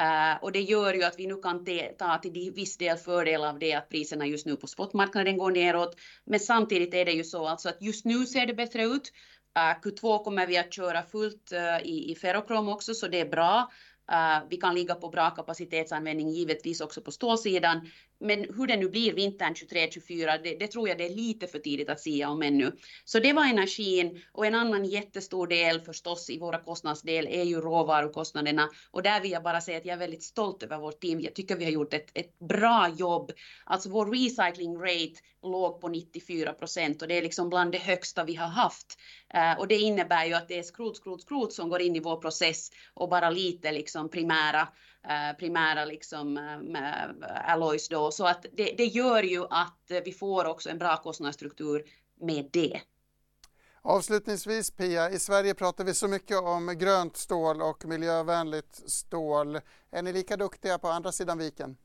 Uh, 0.00 0.42
och 0.42 0.52
det 0.52 0.60
gör 0.60 0.94
ju 0.94 1.02
att 1.04 1.18
vi 1.18 1.26
nu 1.26 1.36
kan 1.36 1.64
ta 1.98 2.18
till 2.18 2.52
viss 2.54 2.76
del 2.76 2.96
fördel 2.96 3.44
av 3.44 3.58
det 3.58 3.74
att 3.74 3.88
priserna 3.88 4.26
just 4.26 4.46
nu 4.46 4.56
på 4.56 4.66
spotmarknaden 4.66 5.38
går 5.38 5.50
neråt. 5.50 5.96
Men 6.24 6.40
samtidigt 6.40 6.94
är 6.94 7.04
det 7.04 7.12
ju 7.12 7.24
så 7.24 7.46
alltså 7.46 7.68
att 7.68 7.82
just 7.82 8.04
nu 8.04 8.26
ser 8.26 8.46
det 8.46 8.54
bättre 8.54 8.84
ut. 8.84 9.12
Uh, 9.58 9.80
Q2 9.82 10.24
kommer 10.24 10.46
vi 10.46 10.58
att 10.58 10.74
köra 10.74 11.02
fullt 11.02 11.52
uh, 11.52 11.86
i, 11.86 12.10
i 12.10 12.14
ferrokrom 12.14 12.68
också, 12.68 12.94
så 12.94 13.08
det 13.08 13.20
är 13.20 13.28
bra. 13.28 13.70
Uh, 14.12 14.48
vi 14.50 14.56
kan 14.56 14.74
ligga 14.74 14.94
på 14.94 15.08
bra 15.08 15.30
kapacitetsanvändning 15.30 16.28
givetvis 16.30 16.80
också 16.80 17.00
på 17.00 17.10
stålsidan. 17.10 17.90
Men 18.20 18.38
hur 18.38 18.66
det 18.66 18.76
nu 18.76 18.88
blir 18.88 19.12
vintern 19.12 19.54
23-24, 19.54 20.40
det, 20.42 20.54
det, 20.58 20.66
tror 20.66 20.88
jag 20.88 20.98
det 20.98 21.06
är 21.06 21.14
lite 21.14 21.46
för 21.46 21.58
tidigt 21.58 21.88
att 21.88 22.00
säga 22.00 22.28
om 22.28 22.42
ännu. 22.42 22.72
Så 23.04 23.18
det 23.18 23.32
var 23.32 23.44
energin 23.44 24.22
och 24.32 24.46
en 24.46 24.54
annan 24.54 24.84
jättestor 24.84 25.46
del 25.46 25.80
förstås 25.80 26.30
i 26.30 26.38
våra 26.38 26.58
kostnadsdel 26.58 27.26
är 27.26 27.44
ju 27.44 27.60
råvarukostnaderna 27.60 28.68
och 28.90 29.02
där 29.02 29.20
vill 29.20 29.30
jag 29.30 29.42
bara 29.42 29.60
säga 29.60 29.78
att 29.78 29.84
jag 29.84 29.94
är 29.94 29.98
väldigt 29.98 30.22
stolt 30.22 30.62
över 30.62 30.78
vårt 30.78 31.00
team. 31.00 31.20
Jag 31.20 31.34
tycker 31.34 31.56
vi 31.56 31.64
har 31.64 31.72
gjort 31.72 31.94
ett, 31.94 32.10
ett 32.14 32.38
bra 32.38 32.88
jobb. 32.88 33.32
Alltså 33.64 33.90
vår 33.90 34.06
recycling 34.06 34.78
rate 34.78 35.20
låg 35.42 35.80
på 35.80 35.88
94 35.88 36.52
procent 36.52 37.02
och 37.02 37.08
det 37.08 37.18
är 37.18 37.22
liksom 37.22 37.48
bland 37.48 37.72
det 37.72 37.78
högsta 37.78 38.24
vi 38.24 38.34
har 38.34 38.48
haft. 38.48 38.98
Uh, 39.34 39.60
och 39.60 39.68
det 39.68 39.76
innebär 39.76 40.24
ju 40.24 40.34
att 40.34 40.48
det 40.48 40.58
är 40.58 40.62
skrot, 40.62 40.96
skrot, 40.96 41.22
skrot 41.22 41.52
som 41.52 41.68
går 41.68 41.80
in 41.80 41.96
i 41.96 42.00
vår 42.00 42.16
process 42.16 42.70
och 42.94 43.08
bara 43.08 43.30
lite 43.30 43.72
liksom 43.72 44.08
primära 44.08 44.68
Eh, 45.08 45.36
primära 45.38 45.84
liksom, 45.84 46.36
eh, 46.36 47.04
eh, 47.04 47.52
alloys 47.52 47.88
då. 47.88 48.10
Så 48.10 48.26
att 48.26 48.46
det, 48.52 48.74
det 48.76 48.84
gör 48.84 49.22
ju 49.22 49.44
att 49.50 49.90
vi 50.04 50.12
får 50.12 50.44
också 50.44 50.70
en 50.70 50.78
bra 50.78 50.96
kostnadsstruktur 50.96 51.84
med 52.20 52.48
det. 52.52 52.80
Avslutningsvis 53.82 54.70
Pia, 54.70 55.10
i 55.10 55.18
Sverige 55.18 55.54
pratar 55.54 55.84
vi 55.84 55.94
så 55.94 56.08
mycket 56.08 56.38
om 56.38 56.78
grönt 56.78 57.16
stål 57.16 57.62
och 57.62 57.84
miljövänligt 57.84 58.90
stål. 58.90 59.60
Är 59.90 60.02
ni 60.02 60.12
lika 60.12 60.36
duktiga 60.36 60.78
på 60.78 60.88
andra 60.88 61.12
sidan 61.12 61.38
viken? 61.38 61.76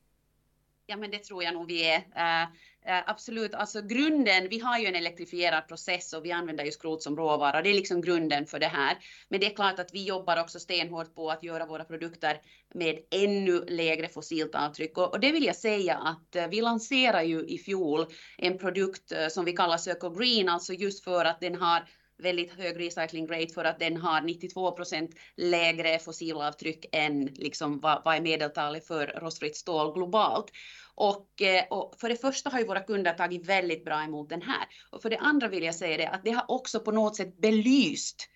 Ja, 0.86 0.96
men 0.96 1.10
det 1.10 1.18
tror 1.18 1.44
jag 1.44 1.54
nog 1.54 1.66
vi 1.66 1.90
är. 1.90 1.98
Uh, 1.98 2.48
uh, 2.88 3.02
absolut, 3.06 3.54
alltså 3.54 3.82
grunden, 3.82 4.48
vi 4.48 4.58
har 4.58 4.78
ju 4.78 4.86
en 4.86 4.94
elektrifierad 4.94 5.68
process 5.68 6.12
och 6.12 6.24
vi 6.24 6.32
använder 6.32 6.64
ju 6.64 6.70
skrot 6.70 7.02
som 7.02 7.16
råvara. 7.16 7.62
Det 7.62 7.70
är 7.70 7.74
liksom 7.74 8.00
grunden 8.00 8.46
för 8.46 8.58
det 8.58 8.66
här. 8.66 8.96
Men 9.28 9.40
det 9.40 9.46
är 9.46 9.54
klart 9.56 9.78
att 9.78 9.94
vi 9.94 10.04
jobbar 10.04 10.40
också 10.40 10.60
stenhårt 10.60 11.14
på 11.14 11.30
att 11.30 11.42
göra 11.42 11.66
våra 11.66 11.84
produkter 11.84 12.40
med 12.74 12.98
ännu 13.10 13.64
lägre 13.68 14.08
fossilt 14.08 14.54
avtryck. 14.54 14.98
Och, 14.98 15.12
och 15.12 15.20
det 15.20 15.32
vill 15.32 15.44
jag 15.44 15.56
säga 15.56 15.96
att 15.96 16.36
uh, 16.36 16.48
vi 16.48 16.60
lanserar 16.60 17.22
ju 17.22 17.46
i 17.46 17.58
fjol 17.58 18.06
en 18.38 18.58
produkt 18.58 19.12
som 19.30 19.44
vi 19.44 19.52
kallar 19.52 19.76
Circle 19.76 20.10
Green, 20.18 20.48
alltså 20.48 20.72
just 20.72 21.04
för 21.04 21.24
att 21.24 21.40
den 21.40 21.54
har 21.54 21.88
väldigt 22.18 22.52
hög 22.52 22.80
recycling 22.80 23.26
rate 23.26 23.54
för 23.54 23.64
att 23.64 23.78
den 23.78 23.96
har 23.96 24.20
92 24.20 24.72
procent 24.72 25.10
lägre 25.36 25.98
fossilavtryck 25.98 26.86
än 26.92 27.24
liksom 27.24 27.80
vad, 27.80 28.02
vad 28.04 28.16
är 28.16 28.20
medeltalet 28.20 28.86
för 28.86 29.06
rostfritt 29.06 29.56
stål 29.56 29.94
globalt. 29.94 30.52
Och, 30.94 31.42
eh, 31.42 31.64
och, 31.70 31.94
för 32.00 32.08
det 32.08 32.16
första 32.16 32.50
har 32.50 32.58
ju 32.58 32.66
våra 32.66 32.80
kunder 32.80 33.14
tagit 33.14 33.46
väldigt 33.46 33.84
bra 33.84 34.04
emot 34.04 34.28
den 34.28 34.42
här. 34.42 34.66
Och 34.90 35.02
för 35.02 35.10
det 35.10 35.18
andra 35.18 35.48
vill 35.48 35.62
jag 35.62 35.74
säga 35.74 35.96
det 35.96 36.08
att 36.08 36.24
det 36.24 36.30
har 36.30 36.44
också 36.48 36.80
på 36.80 36.90
något 36.90 37.16
sätt 37.16 37.36
belyst 37.40 38.28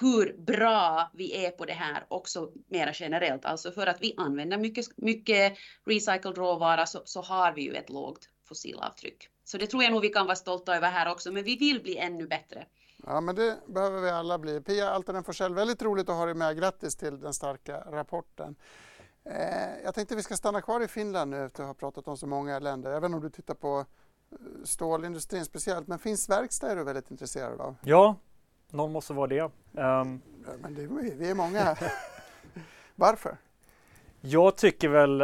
hur 0.00 0.36
bra 0.38 1.10
vi 1.14 1.46
är 1.46 1.50
på 1.50 1.64
det 1.64 1.72
här 1.72 2.04
också 2.08 2.50
mera 2.68 2.92
generellt. 2.94 3.44
Alltså 3.44 3.72
för 3.72 3.86
att 3.86 4.02
vi 4.02 4.14
använder 4.16 4.58
mycket, 4.58 4.86
mycket 4.96 5.58
recycled 5.86 6.38
råvara 6.38 6.86
så, 6.86 7.02
så 7.04 7.20
har 7.22 7.52
vi 7.52 7.62
ju 7.62 7.74
ett 7.74 7.90
lågt 7.90 8.28
fossilavtryck. 8.48 9.28
Så 9.44 9.58
det 9.58 9.66
tror 9.66 9.82
jag 9.82 9.92
nog 9.92 10.02
vi 10.02 10.08
kan 10.08 10.26
vara 10.26 10.36
stolta 10.36 10.76
över 10.76 10.90
här 10.90 11.12
också, 11.12 11.32
men 11.32 11.44
vi 11.44 11.56
vill 11.56 11.82
bli 11.82 11.96
ännu 11.96 12.26
bättre. 12.26 12.66
Ja, 13.06 13.20
men 13.20 13.34
det 13.34 13.58
behöver 13.66 14.00
vi 14.00 14.10
alla 14.10 14.38
bli. 14.38 14.60
Pia 14.60 14.90
Altonen 14.90 15.24
Forsell, 15.24 15.54
väldigt 15.54 15.82
roligt 15.82 16.08
att 16.08 16.16
ha 16.16 16.24
dig 16.26 16.34
med. 16.34 16.56
Grattis 16.56 16.96
till 16.96 17.20
den 17.20 17.34
starka 17.34 17.80
rapporten. 17.80 18.56
Eh, 19.24 19.84
jag 19.84 19.94
tänkte 19.94 20.16
vi 20.16 20.22
ska 20.22 20.36
stanna 20.36 20.60
kvar 20.60 20.80
i 20.80 20.88
Finland 20.88 21.30
nu 21.30 21.44
efter 21.44 21.62
att 21.62 21.66
ha 21.66 21.74
pratat 21.74 22.08
om 22.08 22.16
så 22.16 22.26
många 22.26 22.58
länder. 22.58 22.90
Även 22.90 23.14
om 23.14 23.20
du 23.20 23.30
tittar 23.30 23.54
på 23.54 23.78
eh, 23.78 24.36
stålindustrin 24.64 25.44
speciellt. 25.44 25.88
Men 25.88 25.98
finns 25.98 26.28
verkstad 26.28 26.70
är 26.70 26.76
du 26.76 26.84
väldigt 26.84 27.10
intresserad 27.10 27.60
av? 27.60 27.76
Ja, 27.82 28.16
någon 28.70 28.92
måste 28.92 29.12
vara 29.12 29.26
det. 29.26 29.42
Um... 29.42 30.22
Men 30.60 30.74
det, 30.74 30.86
vi 31.16 31.30
är 31.30 31.34
många. 31.34 31.76
Varför? 32.94 33.36
Jag 34.20 34.56
tycker 34.56 34.88
väl 34.88 35.22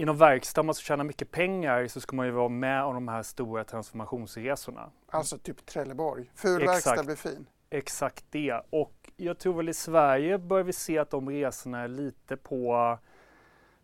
inom 0.00 0.16
verkstad, 0.16 0.60
om 0.60 0.66
man 0.66 0.74
ska 0.74 0.84
tjäna 0.84 1.04
mycket 1.04 1.30
pengar 1.30 1.86
så 1.86 2.00
ska 2.00 2.16
man 2.16 2.26
ju 2.26 2.32
vara 2.32 2.48
med 2.48 2.84
om 2.84 2.94
de 2.94 3.08
här 3.08 3.22
stora 3.22 3.64
transformationsresorna. 3.64 4.90
Alltså 5.08 5.38
typ 5.38 5.66
Trelleborg, 5.66 6.30
ful 6.34 6.66
verkstad 6.66 7.02
blir 7.02 7.16
fin. 7.16 7.46
Exakt 7.70 8.24
det. 8.30 8.60
Och 8.70 9.10
jag 9.16 9.38
tror 9.38 9.54
väl 9.54 9.68
i 9.68 9.74
Sverige 9.74 10.38
börjar 10.38 10.64
vi 10.64 10.72
se 10.72 10.98
att 10.98 11.10
de 11.10 11.30
resorna 11.30 11.80
är 11.80 11.88
lite 11.88 12.36
på 12.36 12.98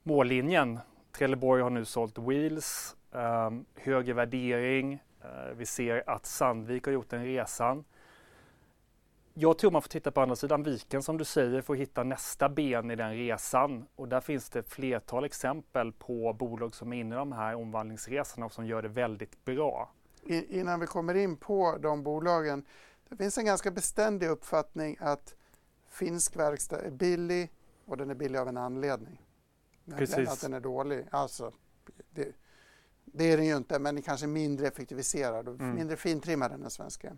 mållinjen. 0.02 0.78
Trelleborg 1.12 1.62
har 1.62 1.70
nu 1.70 1.84
sålt 1.84 2.18
Wheels. 2.18 2.96
um, 3.10 3.64
högre 3.74 4.12
värdering. 4.12 4.92
Uh, 5.24 5.54
vi 5.56 5.66
ser 5.66 6.02
att 6.06 6.26
Sandvik 6.26 6.84
har 6.84 6.92
gjort 6.92 7.10
den 7.10 7.24
resan. 7.24 7.84
Jag 9.38 9.58
tror 9.58 9.70
man 9.70 9.82
får 9.82 9.88
titta 9.88 10.10
på 10.10 10.20
andra 10.20 10.36
sidan 10.36 10.62
viken 10.62 11.02
som 11.02 11.18
du 11.18 11.24
säger 11.24 11.60
för 11.60 11.74
att 11.74 11.80
hitta 11.80 12.02
nästa 12.02 12.48
ben 12.48 12.90
i 12.90 12.96
den 12.96 13.16
resan. 13.16 13.86
Och 13.96 14.08
där 14.08 14.20
finns 14.20 14.50
det 14.50 14.62
flertal 14.62 15.24
exempel 15.24 15.92
på 15.92 16.32
bolag 16.32 16.74
som 16.74 16.92
är 16.92 17.00
inne 17.00 17.14
i 17.14 17.18
de 17.18 17.32
här 17.32 17.54
omvandlingsresorna 17.54 18.46
och 18.46 18.52
som 18.52 18.66
gör 18.66 18.82
det 18.82 18.88
väldigt 18.88 19.44
bra. 19.44 19.92
I, 20.22 20.60
innan 20.60 20.80
vi 20.80 20.86
kommer 20.86 21.14
in 21.14 21.36
på 21.36 21.78
de 21.80 22.02
bolagen. 22.02 22.64
Det 23.08 23.16
finns 23.16 23.38
en 23.38 23.44
ganska 23.44 23.70
beständig 23.70 24.28
uppfattning 24.28 24.96
att 25.00 25.34
finsk 25.88 26.36
verkstad 26.36 26.80
är 26.80 26.90
billig 26.90 27.52
och 27.84 27.96
den 27.96 28.10
är 28.10 28.14
billig 28.14 28.38
av 28.38 28.48
en 28.48 28.56
anledning. 28.56 29.22
Precis. 29.96 30.28
Att 30.28 30.40
den 30.40 30.54
är 30.54 30.60
dålig. 30.60 31.06
Alltså, 31.10 31.52
det, 32.10 32.28
det 33.04 33.24
är 33.24 33.36
den 33.36 33.46
ju 33.46 33.56
inte, 33.56 33.78
men 33.78 34.02
kanske 34.02 34.26
mindre 34.26 34.66
effektiviserad 34.66 35.48
och 35.48 35.60
mm. 35.60 35.74
mindre 35.74 35.96
fintrimmad 35.96 36.52
än 36.52 36.60
den 36.60 36.70
svenska. 36.70 37.12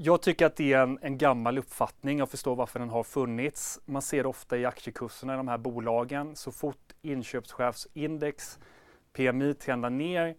Jag 0.00 0.22
tycker 0.22 0.46
att 0.46 0.56
det 0.56 0.72
är 0.72 0.82
en, 0.82 0.98
en, 1.02 1.18
gammal 1.18 1.58
uppfattning. 1.58 2.18
Jag 2.18 2.30
förstår 2.30 2.56
varför 2.56 2.78
den 2.78 2.88
har 2.88 3.02
funnits. 3.02 3.80
Man 3.84 4.02
ser 4.02 4.22
det 4.22 4.28
ofta 4.28 4.56
i 4.58 4.64
aktiekurserna 4.64 5.34
i 5.34 5.36
de 5.36 5.48
här 5.48 5.58
bolagen. 5.58 6.36
Så 6.36 6.52
fort 6.52 6.92
inköpschefsindex, 7.02 8.58
PMI 9.12 9.54
trendar 9.54 9.90
ner 9.90 10.36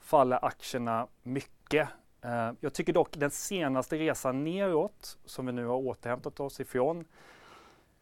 faller 0.00 0.44
aktierna 0.44 1.06
mycket. 1.22 1.88
Eh, 2.22 2.52
jag 2.60 2.74
tycker 2.74 2.92
dock 2.92 3.16
den 3.16 3.30
senaste 3.30 3.98
resan 3.98 4.44
neråt, 4.44 5.18
som 5.24 5.46
vi 5.46 5.52
nu 5.52 5.66
har 5.66 5.76
återhämtat 5.76 6.40
oss 6.40 6.60
ifrån, 6.60 7.04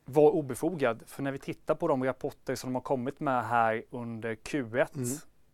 var 0.05 0.31
obefogad. 0.31 1.03
För 1.07 1.23
när 1.23 1.33
vi 1.33 1.39
tittar 1.39 1.75
på 1.75 1.89
de 1.89 2.05
rapporter 2.05 2.55
som 2.55 2.71
de 2.71 2.75
har 2.75 2.83
kommit 2.83 3.21
med 3.21 3.45
här 3.45 3.85
under 3.91 4.35
Q1 4.35 4.97
mm. 4.97 5.09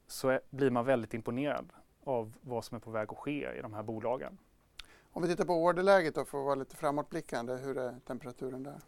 så 0.06 0.40
blir 0.50 0.70
man 0.70 0.84
väldigt 0.84 1.14
imponerad 1.14 1.72
av 2.04 2.32
vad 2.40 2.64
som 2.64 2.76
är 2.76 2.80
på 2.80 2.90
väg 2.90 3.08
att 3.10 3.18
ske 3.18 3.58
i 3.58 3.62
de 3.62 3.74
här 3.74 3.82
bolagen. 3.82 4.38
Om 5.16 5.22
vi 5.22 5.28
tittar 5.28 5.44
på 5.44 5.64
orderläget 5.64 6.14
då 6.14 6.24
för 6.24 6.38
att 6.38 6.44
vara 6.44 6.54
lite 6.54 6.76
framåtblickande, 6.76 7.56
hur 7.56 7.78
är 7.78 8.00
temperaturen 8.06 8.62
där? 8.62 8.80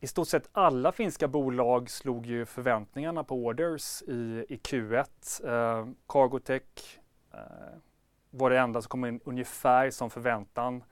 I 0.00 0.06
stort 0.06 0.28
sett 0.28 0.48
alla 0.52 0.92
finska 0.92 1.28
bolag 1.28 1.90
slog 1.90 2.26
ju 2.26 2.46
förväntningarna 2.46 3.24
på 3.24 3.34
orders 3.34 4.02
i, 4.02 4.46
i 4.48 4.56
Q1. 4.56 5.04
Eh, 5.44 5.88
Cargotech 6.08 7.00
eh, 7.32 7.40
var 8.30 8.50
det 8.50 8.58
enda 8.58 8.82
som 8.82 8.88
kom 8.88 9.04
in 9.04 9.20
ungefär 9.24 9.90
som 9.90 10.10
förväntan. 10.10 10.84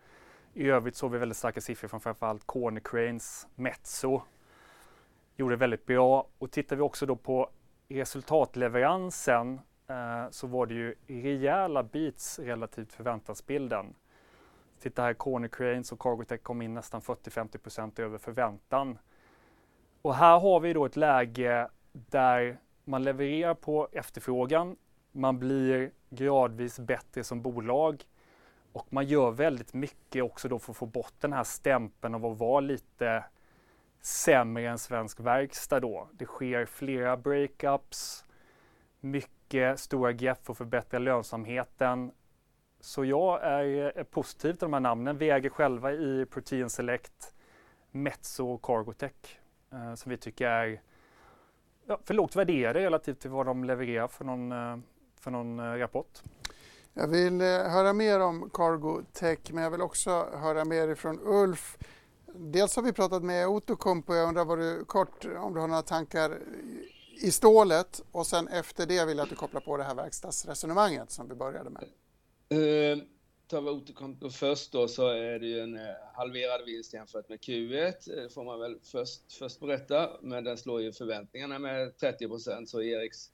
I 0.54 0.68
övrigt 0.68 0.96
såg 0.96 1.12
vi 1.12 1.18
väldigt 1.18 1.38
starka 1.38 1.60
siffror 1.60 1.88
från 1.88 2.00
framförallt 2.00 2.44
Cranes, 2.84 3.46
Metso. 3.54 4.22
Gjorde 5.36 5.56
väldigt 5.56 5.86
bra. 5.86 6.28
Och 6.38 6.50
tittar 6.50 6.76
vi 6.76 6.82
också 6.82 7.06
då 7.06 7.16
på 7.16 7.50
resultatleveransen 7.88 9.60
eh, 9.86 10.30
så 10.30 10.46
var 10.46 10.66
det 10.66 10.74
ju 10.74 10.94
rejäla 11.06 11.82
beats 11.82 12.38
relativt 12.38 12.92
förväntansbilden. 12.92 13.94
Titta 14.80 15.02
här, 15.02 15.14
Corner 15.14 15.48
Cranes 15.48 15.92
och 15.92 15.98
Cargotech 15.98 16.42
kom 16.42 16.62
in 16.62 16.74
nästan 16.74 17.00
40-50% 17.00 18.00
över 18.00 18.18
förväntan. 18.18 18.98
Och 20.02 20.14
här 20.14 20.40
har 20.40 20.60
vi 20.60 20.72
då 20.72 20.84
ett 20.84 20.96
läge 20.96 21.68
där 21.92 22.58
man 22.84 23.04
levererar 23.04 23.54
på 23.54 23.88
efterfrågan. 23.92 24.76
Man 25.12 25.38
blir 25.38 25.90
gradvis 26.10 26.78
bättre 26.78 27.24
som 27.24 27.42
bolag 27.42 28.04
och 28.72 28.92
man 28.92 29.06
gör 29.06 29.30
väldigt 29.30 29.74
mycket 29.74 30.22
också 30.22 30.48
då 30.48 30.58
för 30.58 30.72
att 30.72 30.76
få 30.76 30.86
bort 30.86 31.14
den 31.20 31.32
här 31.32 31.44
stämpeln 31.44 32.14
av 32.14 32.26
att 32.26 32.38
vara 32.38 32.60
lite 32.60 33.24
sämre 34.00 34.68
än 34.68 34.78
svensk 34.78 35.20
verkstad 35.20 35.80
då. 35.80 36.08
Det 36.12 36.26
sker 36.26 36.66
flera 36.66 37.16
breakups, 37.16 38.24
mycket 39.00 39.80
stora 39.80 40.12
grepp 40.12 40.44
för 40.44 40.52
att 40.52 40.58
förbättra 40.58 40.98
lönsamheten 40.98 42.12
så 42.80 43.04
jag 43.04 43.42
är, 43.42 43.64
är 43.98 44.04
positiv 44.04 44.52
till 44.52 44.60
de 44.60 44.72
här 44.72 44.80
namnen. 44.80 45.18
Vi 45.18 45.30
äger 45.30 45.50
själva 45.50 45.92
i 45.92 46.26
Protein 46.30 46.70
Select, 46.70 47.34
Metso 47.90 48.52
och 48.52 48.62
Cargotech 48.62 49.40
eh, 49.72 49.94
som 49.94 50.10
vi 50.10 50.16
tycker 50.16 50.46
är 50.46 50.80
ja, 51.86 52.00
för 52.04 52.14
lågt 52.14 52.36
värderade 52.36 52.80
relativt 52.80 53.20
till 53.20 53.30
vad 53.30 53.46
de 53.46 53.64
levererar 53.64 54.08
för 54.08 54.24
någon, 54.24 54.52
eh, 54.52 54.78
för 55.20 55.30
någon 55.30 55.58
eh, 55.58 55.64
rapport. 55.64 56.22
Jag 56.94 57.08
vill 57.08 57.40
eh, 57.40 57.46
höra 57.46 57.92
mer 57.92 58.20
om 58.20 58.50
Cargotech 58.50 59.52
men 59.52 59.64
jag 59.64 59.70
vill 59.70 59.82
också 59.82 60.28
höra 60.32 60.64
mer 60.64 60.88
ifrån 60.88 61.20
Ulf. 61.22 61.78
Dels 62.34 62.76
har 62.76 62.82
vi 62.82 62.92
pratat 62.92 63.22
med 63.22 63.48
Outokumpu 63.48 64.12
och 64.12 64.18
jag 64.18 64.28
undrar 64.28 64.44
vad 64.44 64.58
du 64.58 64.84
kort 64.84 65.24
om 65.24 65.54
du 65.54 65.60
har 65.60 65.68
några 65.68 65.82
tankar 65.82 66.38
i 67.22 67.30
stålet 67.30 68.02
och 68.12 68.26
sen 68.26 68.48
efter 68.48 68.86
det 68.86 69.04
vill 69.04 69.16
jag 69.16 69.24
att 69.24 69.30
du 69.30 69.36
kopplar 69.36 69.60
på 69.60 69.76
det 69.76 69.84
här 69.84 69.94
verkstadsresonemanget 69.94 71.10
som 71.10 71.28
vi 71.28 71.34
började 71.34 71.70
med. 71.70 71.84
Eh, 72.54 72.58
uh, 72.58 73.02
tar 73.50 73.60
vi 73.60 73.70
Outokumpu 73.70 74.30
först 74.30 74.72
då 74.72 74.88
så 74.88 75.08
är 75.08 75.38
det 75.38 75.46
ju 75.46 75.60
en 75.60 75.76
eh, 75.76 75.94
halverad 76.14 76.64
vinst 76.66 76.94
jämfört 76.94 77.28
med 77.28 77.38
Q1. 77.38 77.94
Det 78.06 78.22
eh, 78.22 78.28
får 78.28 78.44
man 78.44 78.60
väl 78.60 78.78
först, 78.82 79.32
först 79.32 79.60
berätta. 79.60 80.10
Men 80.22 80.44
den 80.44 80.58
slår 80.58 80.82
ju 80.82 80.92
förväntningarna 80.92 81.58
med 81.58 81.98
30 81.98 82.28
procent. 82.28 82.68
Så 82.68 82.82
Eriks 82.82 83.30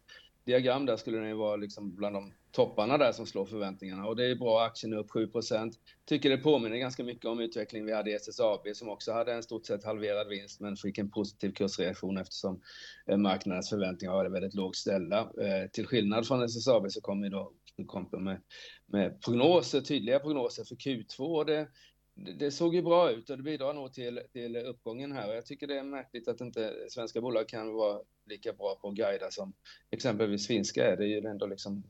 diagram 0.46 0.86
där 0.86 0.96
skulle 0.96 1.18
den 1.18 1.28
ju 1.28 1.34
vara 1.34 1.56
liksom 1.56 1.96
bland 1.96 2.14
de 2.14 2.32
topparna 2.52 2.98
där 2.98 3.12
som 3.12 3.26
slår 3.26 3.46
förväntningarna. 3.46 4.06
Och 4.06 4.16
det 4.16 4.30
är 4.30 4.34
bra, 4.34 4.62
aktien 4.62 4.92
är 4.92 4.96
upp 4.96 5.10
7% 5.10 5.72
Tycker 6.04 6.30
det 6.30 6.38
påminner 6.38 6.76
ganska 6.76 7.04
mycket 7.04 7.24
om 7.24 7.40
utvecklingen 7.40 7.86
vi 7.86 7.92
hade 7.92 8.10
i 8.10 8.14
SSAB 8.14 8.60
som 8.74 8.88
också 8.88 9.12
hade 9.12 9.32
en 9.32 9.42
stort 9.42 9.66
sett 9.66 9.84
halverad 9.84 10.28
vinst 10.28 10.60
men 10.60 10.76
fick 10.76 10.98
en 10.98 11.10
positiv 11.10 11.52
kursreaktion 11.52 12.18
eftersom 12.18 12.60
eh, 13.06 13.16
marknadens 13.16 13.70
förväntningar 13.70 14.14
var 14.14 14.28
väldigt 14.28 14.54
lågt 14.54 14.76
ställda. 14.76 15.18
Eh, 15.18 15.70
till 15.72 15.86
skillnad 15.86 16.26
från 16.26 16.42
SSAB 16.42 16.90
så 16.90 17.00
kommer 17.00 17.30
då 17.30 17.52
kom 17.86 18.08
med, 18.24 18.40
med 18.86 19.22
prognoser, 19.22 19.80
tydliga 19.80 20.18
prognoser 20.18 20.64
för 20.64 20.74
Q2. 20.74 21.18
Och 21.18 21.46
det, 21.46 21.68
det 22.16 22.50
såg 22.50 22.74
ju 22.74 22.82
bra 22.82 23.10
ut 23.10 23.30
och 23.30 23.36
det 23.36 23.42
bidrar 23.42 23.74
nog 23.74 23.92
till, 23.92 24.20
till 24.32 24.56
uppgången 24.56 25.12
här. 25.12 25.34
Jag 25.34 25.46
tycker 25.46 25.66
det 25.66 25.78
är 25.78 25.82
märkligt 25.82 26.28
att 26.28 26.40
inte 26.40 26.74
svenska 26.88 27.20
bolag 27.20 27.48
kan 27.48 27.72
vara 27.72 28.00
lika 28.26 28.52
bra 28.52 28.78
på 28.80 28.88
att 28.88 28.94
guida 28.94 29.30
som 29.30 29.52
exempelvis 29.90 30.46
finska 30.46 30.92
är. 30.92 30.96
Det 30.96 31.04
är 31.04 31.08
ju 31.08 31.28
ändå 31.28 31.46
liksom 31.46 31.82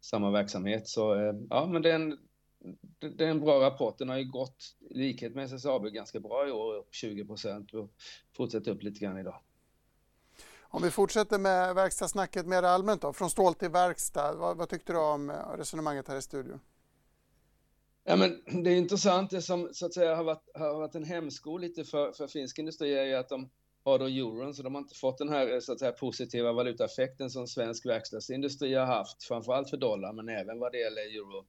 samma 0.00 0.30
verksamhet. 0.30 0.88
Så 0.88 1.14
eh, 1.14 1.34
ja, 1.50 1.66
men 1.66 1.82
det 1.82 1.90
är 1.90 1.94
en, 1.94 2.18
det 2.98 3.24
är 3.24 3.28
en 3.28 3.40
bra 3.40 3.60
rapport. 3.60 3.98
Den 3.98 4.08
har 4.08 4.18
ju 4.18 4.30
gått, 4.30 4.76
i 4.90 4.98
likhet 4.98 5.34
med 5.34 5.44
SSAB, 5.44 5.86
ganska 5.86 6.20
bra 6.20 6.48
i 6.48 6.50
år, 6.50 6.76
upp 6.76 6.94
20 6.94 7.24
procent 7.24 7.74
och 7.74 7.90
fortsätter 8.36 8.70
upp 8.70 8.82
lite 8.82 9.00
grann 9.00 9.18
idag. 9.18 9.40
Om 10.60 10.82
vi 10.82 10.90
fortsätter 10.90 11.38
med 11.38 11.74
verkstadssnacket 11.74 12.46
mer 12.46 12.62
allmänt 12.62 13.02
då, 13.02 13.12
från 13.12 13.30
stål 13.30 13.54
till 13.54 13.70
verkstad. 13.70 14.34
Vad, 14.36 14.56
vad 14.56 14.68
tyckte 14.68 14.92
du 14.92 14.98
om 14.98 15.30
eh, 15.30 15.34
resonemanget 15.58 16.08
här 16.08 16.16
i 16.16 16.22
studion? 16.22 16.60
Ja, 18.04 18.16
men 18.16 18.62
det 18.64 18.70
är 18.70 18.76
intressant. 18.76 19.30
Det 19.30 19.42
som 19.42 19.68
så 19.72 19.86
att 19.86 19.94
säga 19.94 20.14
har 20.16 20.24
varit, 20.24 20.48
har 20.54 20.74
varit 20.74 20.94
en 20.94 21.04
hämsko 21.04 21.58
lite 21.58 21.84
för, 21.84 22.12
för 22.12 22.26
finsk 22.26 22.58
industri 22.58 22.94
är 22.94 23.04
ju 23.04 23.14
att 23.14 23.28
de 23.28 23.50
har 23.84 23.98
då 23.98 24.04
euron, 24.04 24.54
så 24.54 24.62
de 24.62 24.74
har 24.74 24.82
inte 24.82 24.94
fått 24.94 25.18
den 25.18 25.28
här 25.28 25.60
så 25.60 25.72
att 25.72 25.78
säga, 25.78 25.92
positiva 25.92 26.52
valutaeffekten 26.52 27.30
som 27.30 27.46
svensk 27.46 27.86
verkstadsindustri 27.86 28.74
har 28.74 28.86
haft, 28.86 29.24
framförallt 29.24 29.70
för 29.70 29.76
dollar, 29.76 30.12
men 30.12 30.28
även 30.28 30.58
vad 30.58 30.72
det 30.72 30.78
gäller 30.78 31.02
euro, 31.02 31.46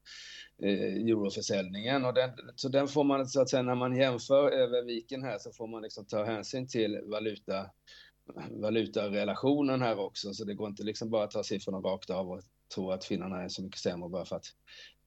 eh, 0.63 1.09
euroförsäljningen. 1.09 2.05
Och 2.05 2.13
den, 2.13 2.29
så 2.55 2.69
den 2.69 2.87
får 2.87 3.03
man, 3.03 3.27
så 3.27 3.41
att 3.41 3.49
säga, 3.49 3.63
när 3.63 3.75
man 3.75 3.95
jämför 3.95 4.51
över 4.51 4.83
viken 4.85 5.23
här, 5.23 5.37
så 5.39 5.51
får 5.51 5.67
man 5.67 5.81
liksom 5.81 6.05
ta 6.05 6.23
hänsyn 6.23 6.67
till 6.67 7.01
valuta, 7.05 7.69
valutarelationen 8.61 9.81
här 9.81 9.99
också, 9.99 10.33
så 10.33 10.43
det 10.43 10.53
går 10.53 10.67
inte 10.67 10.83
liksom 10.83 11.09
bara 11.09 11.23
att 11.23 11.31
ta 11.31 11.43
siffrorna 11.43 11.77
rakt 11.77 12.09
av 12.09 12.31
och 12.31 12.41
tro 12.75 12.91
att 12.91 13.05
finnarna 13.05 13.43
är 13.43 13.49
så 13.49 13.63
mycket 13.63 13.81
sämre 13.81 14.09
bara 14.09 14.25
för 14.25 14.35
att 14.35 14.45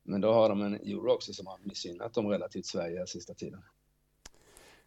men 0.06 0.20
då 0.20 0.32
har 0.32 0.48
de 0.48 0.62
en 0.62 0.74
euro 0.74 1.12
också 1.12 1.32
som 1.32 1.46
har 1.46 1.58
missgynnat 1.62 2.14
dem 2.14 2.26
relativt 2.26 2.66
Sverige 2.66 3.06
sista 3.06 3.34
tiden. 3.34 3.62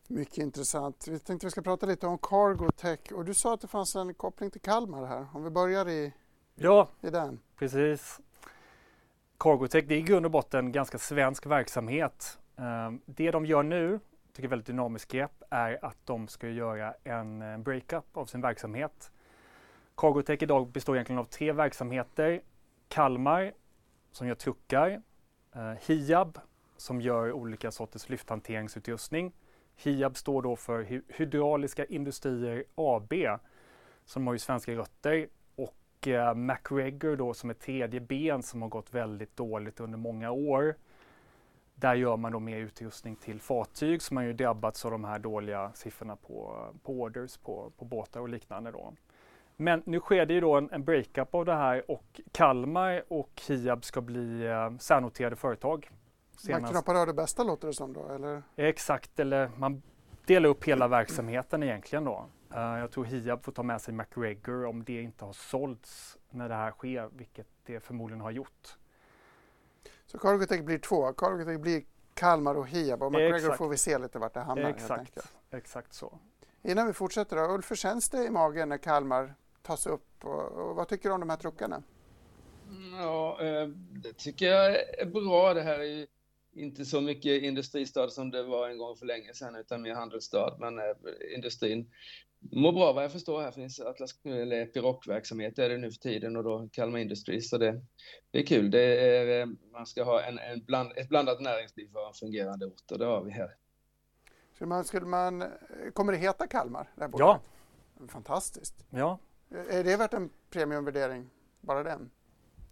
Mycket 0.07 0.37
intressant. 0.37 1.07
Vi 1.07 1.19
tänkte 1.19 1.47
vi 1.47 1.51
ska 1.51 1.61
prata 1.61 1.85
lite 1.85 2.07
om 2.07 2.17
Cargotech 2.17 3.11
och 3.11 3.25
du 3.25 3.33
sa 3.33 3.53
att 3.53 3.61
det 3.61 3.67
fanns 3.67 3.95
en 3.95 4.13
koppling 4.13 4.51
till 4.51 4.61
Kalmar 4.61 5.05
här. 5.05 5.27
Om 5.33 5.43
vi 5.43 5.49
börjar 5.49 5.89
i, 5.89 6.13
ja, 6.55 6.89
i 7.01 7.09
den. 7.09 7.39
precis. 7.55 8.19
Cargotech 9.37 9.85
det 9.87 9.95
är 9.95 9.99
i 9.99 10.01
grund 10.01 10.25
och 10.25 10.31
botten 10.31 10.71
ganska 10.71 10.97
svensk 10.97 11.45
verksamhet. 11.45 12.39
Ehm, 12.57 13.01
det 13.05 13.31
de 13.31 13.45
gör 13.45 13.63
nu, 13.63 13.99
tycker 13.99 14.43
jag 14.43 14.43
är 14.43 14.49
väldigt 14.49 14.67
dynamiskt 14.67 15.11
grepp, 15.11 15.43
är 15.49 15.85
att 15.85 15.97
de 16.05 16.27
ska 16.27 16.49
göra 16.49 16.93
en 17.03 17.63
breakup 17.63 18.17
av 18.17 18.25
sin 18.25 18.41
verksamhet. 18.41 19.11
Cargotech 19.97 20.43
idag 20.43 20.67
består 20.67 20.95
egentligen 20.95 21.19
av 21.19 21.25
tre 21.25 21.51
verksamheter. 21.51 22.41
Kalmar 22.87 23.53
som 24.11 24.27
gör 24.27 24.35
truckar, 24.35 25.01
eh, 25.55 25.73
Hiab 25.87 26.39
som 26.77 27.01
gör 27.01 27.31
olika 27.31 27.71
sorters 27.71 28.09
lyfthanteringsutrustning 28.09 29.33
Hiab 29.83 30.17
står 30.17 30.41
då 30.41 30.55
för 30.55 31.01
Hydrauliska 31.07 31.85
Industrier 31.85 32.63
AB 32.75 33.13
som 34.05 34.27
har 34.27 34.33
ju 34.33 34.39
svenska 34.39 34.71
rötter 34.71 35.27
och 35.55 36.07
eh, 36.07 36.35
MacGregor 36.35 37.15
då 37.15 37.33
som 37.33 37.49
är 37.49 37.53
tredje 37.53 37.99
ben 37.99 38.43
som 38.43 38.61
har 38.61 38.69
gått 38.69 38.93
väldigt 38.93 39.37
dåligt 39.37 39.79
under 39.79 39.97
många 39.97 40.31
år. 40.31 40.75
Där 41.75 41.95
gör 41.95 42.17
man 42.17 42.31
då 42.31 42.39
mer 42.39 42.57
utrustning 42.57 43.15
till 43.15 43.39
fartyg 43.39 44.01
som 44.01 44.17
har 44.17 44.23
ju 44.23 44.33
drabbats 44.33 44.85
av 44.85 44.91
de 44.91 45.03
här 45.03 45.19
dåliga 45.19 45.71
siffrorna 45.75 46.15
på, 46.15 46.67
på 46.83 46.93
orders 46.93 47.37
på, 47.37 47.71
på 47.77 47.85
båtar 47.85 48.19
och 48.19 48.29
liknande 48.29 48.71
då. 48.71 48.93
Men 49.61 49.83
nu 49.85 49.99
sker 49.99 50.25
det 50.25 50.33
ju 50.33 50.41
då 50.41 50.55
en, 50.55 50.69
en 50.71 50.83
breakup 50.83 51.35
av 51.35 51.45
det 51.45 51.55
här 51.55 51.91
och 51.91 52.21
Kalmar 52.31 53.03
och 53.07 53.41
Hiab 53.47 53.85
ska 53.85 54.01
bli 54.01 54.45
eh, 54.45 54.77
särnoterade 54.77 55.35
företag. 55.35 55.91
Man 56.49 56.63
knappar 56.63 57.05
det 57.05 57.13
bästa 57.13 57.43
låter 57.43 57.67
det 57.67 57.73
som 57.73 57.93
då, 57.93 58.09
eller? 58.09 58.43
Exakt, 58.55 59.19
eller 59.19 59.51
man 59.57 59.81
delar 60.25 60.49
upp 60.49 60.63
hela 60.63 60.87
verksamheten 60.87 61.63
egentligen 61.63 62.05
då. 62.05 62.25
Uh, 62.55 62.59
jag 62.59 62.91
tror 62.91 63.05
Hiab 63.05 63.43
får 63.43 63.51
ta 63.51 63.63
med 63.63 63.81
sig 63.81 63.93
McGregor 63.93 64.65
om 64.65 64.83
det 64.83 65.01
inte 65.01 65.25
har 65.25 65.33
sålts 65.33 66.17
när 66.29 66.49
det 66.49 66.55
här 66.55 66.71
sker, 66.71 67.09
vilket 67.13 67.47
det 67.65 67.79
förmodligen 67.79 68.21
har 68.21 68.31
gjort. 68.31 68.77
Så 70.05 70.17
Cargotec 70.19 70.61
blir 70.61 70.79
två, 70.79 71.13
Cargotec 71.13 71.59
blir 71.59 71.83
Kalmar 72.13 72.55
och 72.55 72.67
Hiab 72.67 73.03
och 73.03 73.11
McGregor 73.11 73.35
Exakt. 73.35 73.57
får 73.57 73.69
vi 73.69 73.77
se 73.77 73.97
lite 73.97 74.19
vart 74.19 74.33
det 74.33 74.39
hamnar. 74.39 74.69
Exakt, 74.69 75.33
Exakt 75.51 75.93
så. 75.93 76.17
Innan 76.61 76.87
vi 76.87 76.93
fortsätter 76.93 77.35
då, 77.35 77.53
Ulf, 77.53 77.71
hur 77.71 77.75
känns 77.75 78.09
det 78.09 78.25
i 78.25 78.29
magen 78.29 78.69
när 78.69 78.77
Kalmar 78.77 79.35
tas 79.61 79.87
upp 79.87 80.25
och, 80.25 80.51
och 80.51 80.75
vad 80.75 80.87
tycker 80.87 81.09
du 81.09 81.15
om 81.15 81.19
de 81.19 81.29
här 81.29 81.37
truckarna? 81.37 81.83
Ja, 82.91 83.37
eh, 83.41 83.67
det 84.03 84.13
tycker 84.13 84.45
jag 84.45 84.75
är 84.99 85.05
bra. 85.05 85.53
Det 85.53 85.61
här 85.61 85.79
är 85.79 86.07
inte 86.53 86.85
så 86.85 87.01
mycket 87.01 87.43
industristad 87.43 88.09
som 88.09 88.31
det 88.31 88.43
var 88.43 88.69
en 88.69 88.77
gång 88.77 88.95
för 88.95 89.05
länge 89.05 89.33
sedan, 89.33 89.55
utan 89.55 89.81
mer 89.81 89.93
handelsstad. 89.93 90.57
Men 90.59 90.79
eh, 90.79 90.85
industrin 91.35 91.91
mår 92.39 92.71
bra 92.71 92.93
vad 92.93 93.03
jag 93.03 93.11
förstår. 93.11 93.41
Här 93.41 93.51
finns 93.51 93.79
Atlas 93.79 94.19
eller 94.25 94.61
Epiroc-verksamhet 94.61 95.59
är 95.59 95.69
det 95.69 95.77
nu 95.77 95.91
för 95.91 95.99
tiden 95.99 96.35
och 96.35 96.43
då 96.43 96.69
Kalmar 96.71 96.99
Industries. 96.99 97.49
Så 97.49 97.57
det, 97.57 97.81
det 98.31 98.39
är 98.39 98.45
kul. 98.45 98.71
Det 98.71 99.07
är, 99.07 99.41
eh, 99.41 99.47
man 99.71 99.85
ska 99.85 100.03
ha 100.03 100.21
en, 100.21 100.39
en 100.39 100.65
bland, 100.65 100.91
ett 100.95 101.09
blandat 101.09 101.41
näringsliv 101.41 101.91
för 101.91 102.07
en 102.07 102.13
fungerande 102.13 102.65
ort 102.65 102.91
och 102.91 102.99
det 102.99 103.05
har 103.05 103.23
vi 103.23 103.31
här. 103.31 103.55
Skulle 104.53 104.67
man, 104.67 104.83
skulle 104.83 105.05
man, 105.05 105.43
kommer 105.93 106.13
det 106.13 106.19
heta 106.19 106.47
Kalmar? 106.47 106.91
Det 106.95 107.09
ja. 107.17 107.39
Fantastiskt. 108.07 108.85
Ja. 108.89 109.19
Är 109.51 109.83
det 109.83 109.97
värt 109.97 110.13
en 110.13 110.29
premiumvärdering, 110.49 111.29
bara 111.61 111.83
den? 111.83 112.11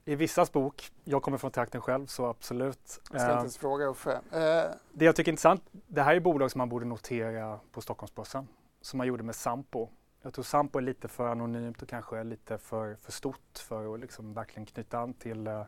I 0.06 0.16
vissas 0.16 0.52
bok, 0.52 0.92
jag 1.04 1.22
kommer 1.22 1.38
från 1.38 1.52
trakten 1.52 1.82
själv 1.82 2.06
så 2.06 2.26
absolut. 2.26 3.02
Jag 3.12 3.22
ska 3.22 3.32
inte 3.32 3.40
ens 3.40 3.58
fråga 3.58 3.86
Uffe. 3.86 4.22
Eh. 4.32 4.76
Det 4.94 5.06
jag 5.06 5.16
tycker 5.16 5.30
är 5.30 5.34
intressant, 5.34 5.64
det 5.72 6.02
här 6.02 6.16
är 6.16 6.20
bolag 6.20 6.52
som 6.52 6.60
man 6.60 6.70
borde 6.70 6.86
notera 6.86 7.60
på 7.72 7.82
Stockholmsbörsen. 7.82 8.48
Som 8.82 8.98
man 8.98 9.08
gjorde 9.08 9.24
med 9.24 9.36
Sampo. 9.36 9.90
Jag 10.22 10.34
tror 10.34 10.44
Sampo 10.44 10.78
är 10.78 10.82
lite 10.82 11.08
för 11.08 11.28
anonymt 11.28 11.82
och 11.82 11.90
kanske 11.90 12.24
lite 12.24 12.58
för, 12.58 12.96
för 12.96 13.12
stort 13.12 13.58
för 13.58 13.94
att 13.94 14.00
liksom 14.00 14.34
verkligen 14.34 14.66
knyta 14.66 15.00
an 15.00 15.14
till 15.14 15.48
uh, 15.48 15.64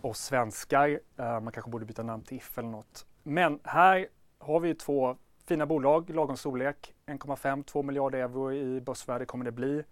oss 0.00 0.20
svenskar. 0.20 0.88
Uh, 0.88 1.40
man 1.40 1.52
kanske 1.52 1.70
borde 1.70 1.84
byta 1.84 2.02
namn 2.02 2.22
till 2.22 2.36
If 2.36 2.58
eller 2.58 2.68
något. 2.68 3.06
Men 3.22 3.60
här 3.64 4.08
har 4.38 4.60
vi 4.60 4.74
två 4.74 5.16
fina 5.44 5.66
bolag, 5.66 6.10
lagom 6.10 6.36
storlek. 6.36 6.94
1,5-2 7.06 7.82
miljarder 7.82 8.18
euro 8.18 8.52
i 8.52 8.80
börsvärde 8.80 9.26
kommer 9.26 9.44
det 9.44 9.52
bli. 9.52 9.84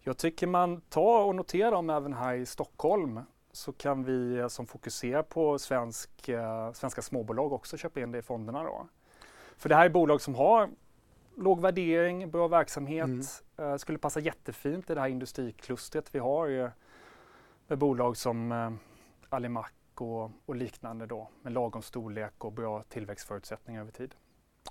Jag 0.00 0.18
tycker 0.18 0.46
man 0.46 0.80
tar 0.80 1.24
och 1.24 1.34
noterar 1.34 1.70
dem 1.70 1.90
även 1.90 2.12
här 2.12 2.34
i 2.34 2.46
Stockholm 2.46 3.20
så 3.52 3.72
kan 3.72 4.04
vi 4.04 4.46
som 4.48 4.66
fokuserar 4.66 5.22
på 5.22 5.58
svensk, 5.58 6.28
eh, 6.28 6.72
svenska 6.72 7.02
småbolag 7.02 7.52
också 7.52 7.76
köpa 7.76 8.00
in 8.00 8.12
det 8.12 8.18
i 8.18 8.22
fonderna. 8.22 8.62
Då. 8.64 8.86
För 9.56 9.68
det 9.68 9.74
här 9.74 9.84
är 9.84 9.90
bolag 9.90 10.20
som 10.20 10.34
har 10.34 10.70
låg 11.36 11.60
värdering, 11.60 12.30
bra 12.30 12.48
verksamhet, 12.48 13.04
mm. 13.04 13.70
eh, 13.72 13.76
skulle 13.76 13.98
passa 13.98 14.20
jättefint 14.20 14.90
i 14.90 14.94
det 14.94 15.00
här 15.00 15.08
industriklustret 15.08 16.14
vi 16.14 16.18
har 16.18 16.48
eh, 16.48 16.70
med 17.66 17.78
bolag 17.78 18.16
som 18.16 18.52
eh, 18.52 18.72
Alimac 19.28 19.66
och, 19.94 20.30
och, 20.46 20.56
liknande 20.56 21.06
då 21.06 21.28
med 21.42 21.52
lagom 21.52 21.82
storlek 21.82 22.44
och 22.44 22.52
bra 22.52 22.82
tillväxtförutsättningar 22.82 23.80
över 23.80 23.92
tid. 23.92 24.14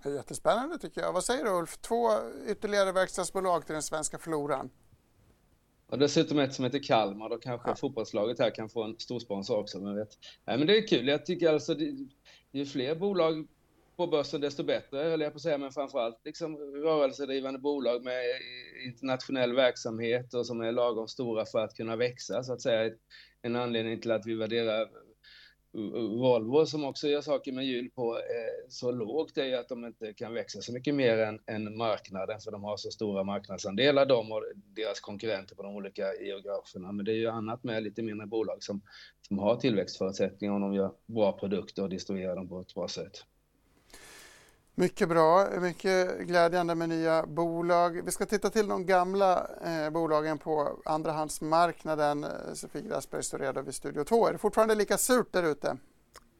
Jättespännande 0.10 0.78
tycker 0.78 1.02
jag. 1.02 1.14
Vad 1.14 1.24
säger 1.24 1.44
du 1.44 1.52
Ulf? 1.52 1.78
Två 1.78 2.10
ytterligare 2.48 2.92
verkstadsbolag 2.92 3.66
till 3.66 3.74
den 3.74 3.84
svenska 3.84 4.18
floran. 4.18 4.70
Och 5.88 6.00
dessutom 6.00 6.40
ett 6.40 6.54
som 6.54 6.66
heter 6.66 6.84
Kalmar, 6.84 7.30
då 7.30 7.38
kanske 7.38 7.70
ja. 7.70 7.76
fotbollslaget 7.76 8.40
här 8.40 8.56
kan 8.56 8.70
få 8.70 8.84
en 8.84 9.00
stor 9.00 9.20
sponsor 9.20 9.58
också. 9.58 9.80
Men, 9.80 9.96
vet. 9.96 10.18
Nej, 10.46 10.58
men 10.58 10.68
det 10.68 10.78
är 10.78 10.88
kul. 10.88 11.08
Jag 11.08 11.26
tycker 11.26 11.54
alltså 11.54 11.74
det, 11.74 11.96
ju 12.52 12.66
fler 12.66 12.96
bolag 12.96 13.48
på 13.98 14.08
börsen 14.08 14.42
desto 14.42 14.64
bättre, 14.64 14.98
höll 14.98 15.22
jag 15.22 15.32
på 15.32 15.36
att 15.36 15.42
säga, 15.42 15.58
men 15.58 15.72
framförallt 15.72 16.22
liksom 16.26 16.58
rörelsedrivande 16.58 17.60
bolag 17.60 18.04
med 18.04 18.24
internationell 18.86 19.56
verksamhet 19.56 20.34
och 20.34 20.46
som 20.46 20.62
är 20.62 20.72
lagom 20.72 21.08
stora 21.08 21.46
för 21.46 21.60
att 21.60 21.76
kunna 21.76 21.96
växa, 21.96 22.44
så 22.44 22.54
att 22.54 22.62
säga. 22.62 22.92
En 23.42 23.56
anledning 23.56 24.02
till 24.02 24.12
att 24.12 24.26
vi 24.26 24.36
värderar 24.36 24.90
Volvo 25.74 26.66
som 26.66 26.86
också 26.86 27.08
gör 27.08 27.22
saker 27.22 27.52
med 27.52 27.66
hjul 27.66 27.90
på 27.90 28.18
eh, 28.18 28.70
så 28.70 28.92
lågt 28.92 29.38
är 29.38 29.46
ju 29.46 29.56
att 29.56 29.70
de 29.70 29.86
inte 29.86 30.14
kan 30.14 30.34
växa 30.34 30.62
så 30.62 30.74
mycket 30.74 30.96
mer 30.96 31.18
än, 31.18 31.40
än 31.48 31.78
marknaden 31.78 32.40
för 32.40 32.52
de 32.52 32.64
har 32.64 32.78
så 32.78 32.92
stora 32.92 33.24
marknadsandelar 33.24 34.06
de 34.06 34.32
och 34.32 34.44
deras 34.56 35.00
konkurrenter 35.00 35.56
på 35.56 35.64
de 35.64 35.76
olika 35.76 36.14
geograferna. 36.14 36.92
Men 36.92 37.06
det 37.06 37.12
är 37.12 37.16
ju 37.16 37.28
annat 37.28 37.64
med 37.64 37.84
lite 37.84 38.02
mindre 38.04 38.28
bolag 38.28 38.64
som, 38.64 38.82
som 39.28 39.40
har 39.40 39.56
tillväxtförutsättningar 39.56 40.54
om 40.54 40.62
de 40.62 40.74
gör 40.74 40.92
bra 41.06 41.32
produkter 41.32 41.84
och 41.84 41.90
distribuerar 41.90 42.36
dem 42.36 42.50
på 42.50 42.62
ett 42.62 42.74
bra 42.74 42.88
sätt. 42.88 43.26
Mycket 44.76 45.10
bra, 45.10 45.50
mycket 45.60 46.20
glädjande 46.20 46.76
med 46.76 46.90
nya 46.90 47.26
bolag. 47.26 48.02
Vi 48.06 48.12
ska 48.12 48.26
titta 48.26 48.50
till 48.50 48.68
de 48.68 48.86
gamla 48.86 49.48
eh, 49.66 49.90
bolagen 49.90 50.38
på 50.38 50.82
andrahandsmarknaden. 50.86 52.24
Eh, 52.24 52.30
Sofie 52.54 52.82
Grassberg 52.82 53.24
står 53.24 53.40
redo 53.40 53.62
vid 53.62 53.76
Studio 53.76 54.04
2. 54.04 54.28
Är 54.28 54.32
det 54.32 54.38
fortfarande 54.38 54.76
lika 54.76 54.98
surt 54.98 55.34
där 55.34 55.44
ute? 55.44 55.78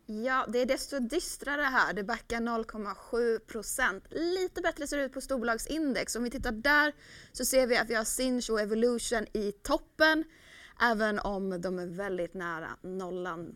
Ja, 0.06 0.46
det 0.48 0.62
är 0.62 0.66
desto 0.66 1.00
dystrare 1.00 1.62
här. 1.62 1.94
Det 1.94 2.04
backar 2.04 2.38
0,7 2.38 3.40
procent. 3.40 4.04
Lite 4.10 4.62
bättre 4.62 4.88
ser 4.88 4.98
det 4.98 5.04
ut 5.04 5.14
på 5.14 5.22
storbolagsindex. 5.22 6.16
Om 6.16 6.24
vi 6.24 6.30
tittar 6.30 6.52
där 6.52 6.94
så 7.32 7.46
ser 7.46 7.68
vi 7.68 7.78
att 7.78 7.90
vi 7.90 7.96
har 7.96 8.04
Sinch 8.04 8.50
och 8.50 8.62
Evolution 8.62 9.26
i 9.34 9.52
toppen, 9.52 10.24
även 10.82 11.20
om 11.20 11.62
de 11.62 11.80
är 11.80 11.86
väldigt 11.88 12.34
nära 12.34 12.70
nollan 12.82 13.56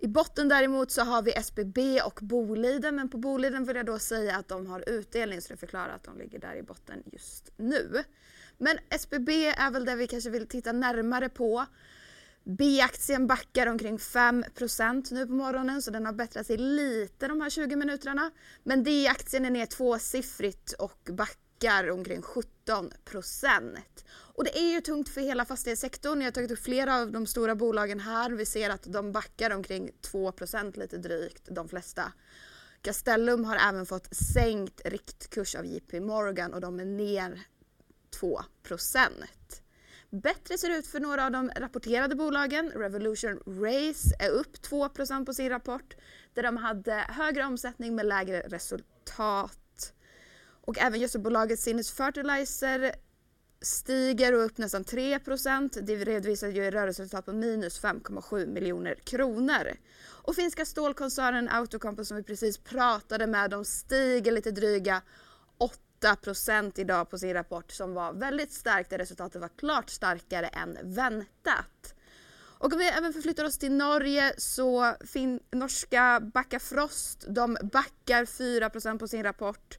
i 0.00 0.08
botten 0.08 0.48
däremot 0.48 0.90
så 0.90 1.02
har 1.02 1.22
vi 1.22 1.32
SBB 1.32 2.00
och 2.00 2.18
Boliden 2.22 2.94
men 2.94 3.08
på 3.08 3.18
Boliden 3.18 3.64
vill 3.64 3.76
jag 3.76 3.86
då 3.86 3.98
säga 3.98 4.36
att 4.36 4.48
de 4.48 4.66
har 4.66 4.88
utdelning 4.88 5.40
så 5.40 5.52
det 5.52 5.56
förklarar 5.56 5.94
att 5.94 6.04
de 6.04 6.18
ligger 6.18 6.38
där 6.38 6.56
i 6.56 6.62
botten 6.62 7.02
just 7.12 7.52
nu. 7.56 8.04
Men 8.58 8.78
SBB 8.88 9.46
är 9.46 9.70
väl 9.70 9.84
det 9.84 9.94
vi 9.94 10.06
kanske 10.06 10.30
vill 10.30 10.48
titta 10.48 10.72
närmare 10.72 11.28
på. 11.28 11.66
B-aktien 12.44 13.26
backar 13.26 13.66
omkring 13.66 13.96
5% 13.96 15.14
nu 15.14 15.26
på 15.26 15.32
morgonen 15.32 15.82
så 15.82 15.90
den 15.90 16.06
har 16.06 16.12
bättrat 16.12 16.46
sig 16.46 16.56
lite 16.56 17.28
de 17.28 17.40
här 17.40 17.50
20 17.50 17.76
minuterna. 17.76 18.30
Men 18.62 18.84
D-aktien 18.84 19.44
är 19.44 19.50
ner 19.50 19.66
tvåsiffrigt 19.66 20.72
och 20.72 21.10
backar 21.12 21.90
omkring 21.90 22.22
17 22.22 22.92
och 24.40 24.44
det 24.44 24.58
är 24.58 24.72
ju 24.72 24.80
tungt 24.80 25.08
för 25.08 25.20
hela 25.20 25.44
fastighetssektorn. 25.44 26.20
Jag 26.20 26.26
har 26.26 26.32
tagit 26.32 26.50
upp 26.50 26.58
flera 26.58 27.00
av 27.00 27.12
de 27.12 27.26
stora 27.26 27.54
bolagen 27.54 28.00
här. 28.00 28.30
Vi 28.30 28.46
ser 28.46 28.70
att 28.70 28.82
de 28.82 29.12
backar 29.12 29.50
omkring 29.50 29.90
2% 30.12 30.78
lite 30.78 30.98
drygt, 30.98 31.48
de 31.50 31.68
flesta. 31.68 32.12
Castellum 32.82 33.44
har 33.44 33.56
även 33.56 33.86
fått 33.86 34.14
sänkt 34.14 34.80
riktkurs 34.84 35.54
av 35.54 35.66
JP 35.66 36.00
Morgan 36.00 36.54
och 36.54 36.60
de 36.60 36.80
är 36.80 36.84
ner 36.84 37.40
2% 38.20 38.44
Bättre 40.10 40.58
ser 40.58 40.68
det 40.68 40.76
ut 40.76 40.86
för 40.86 41.00
några 41.00 41.26
av 41.26 41.32
de 41.32 41.50
rapporterade 41.56 42.14
bolagen. 42.14 42.70
Revolution 42.70 43.42
Race 43.46 44.16
är 44.18 44.30
upp 44.30 44.56
2% 44.56 45.26
på 45.26 45.34
sin 45.34 45.48
rapport 45.48 45.96
där 46.34 46.42
de 46.42 46.56
hade 46.56 46.92
högre 46.92 47.44
omsättning 47.44 47.94
med 47.94 48.06
lägre 48.06 48.40
resultat. 48.40 49.92
Och 50.64 50.78
även 50.78 51.00
gödselbolaget 51.00 51.60
Sinus 51.60 51.90
Fertilizer 51.90 52.94
stiger 53.62 54.32
och 54.32 54.44
upp 54.44 54.58
nästan 54.58 54.84
3% 54.84 55.80
Det 55.80 55.96
redovisar 55.96 56.48
ju 56.48 56.70
rörelseresultat 56.70 57.26
på 57.26 57.32
minus 57.32 57.82
5,7 57.82 58.46
miljoner 58.46 58.94
kronor. 58.94 59.76
Och 60.06 60.34
finska 60.34 60.64
stålkoncernen 60.64 61.48
Autocompo 61.48 62.04
som 62.04 62.16
vi 62.16 62.22
precis 62.22 62.58
pratade 62.58 63.26
med, 63.26 63.50
de 63.50 63.64
stiger 63.64 64.32
lite 64.32 64.50
dryga 64.50 65.02
8% 66.02 66.80
idag 66.80 67.10
på 67.10 67.18
sin 67.18 67.34
rapport 67.34 67.72
som 67.72 67.94
var 67.94 68.12
väldigt 68.12 68.52
starkt. 68.52 68.92
Resultatet 68.92 69.40
var 69.40 69.48
klart 69.48 69.90
starkare 69.90 70.46
än 70.46 70.78
väntat. 70.82 71.94
Och 72.60 72.72
om 72.72 72.78
vi 72.78 72.88
även 72.88 73.12
förflyttar 73.12 73.44
oss 73.44 73.58
till 73.58 73.72
Norge 73.72 74.34
så 74.38 74.94
fin 75.06 75.40
norska 75.50 76.20
Backafrost, 76.34 77.24
de 77.28 77.56
backar 77.72 78.24
4% 78.24 78.98
på 78.98 79.08
sin 79.08 79.22
rapport 79.22 79.78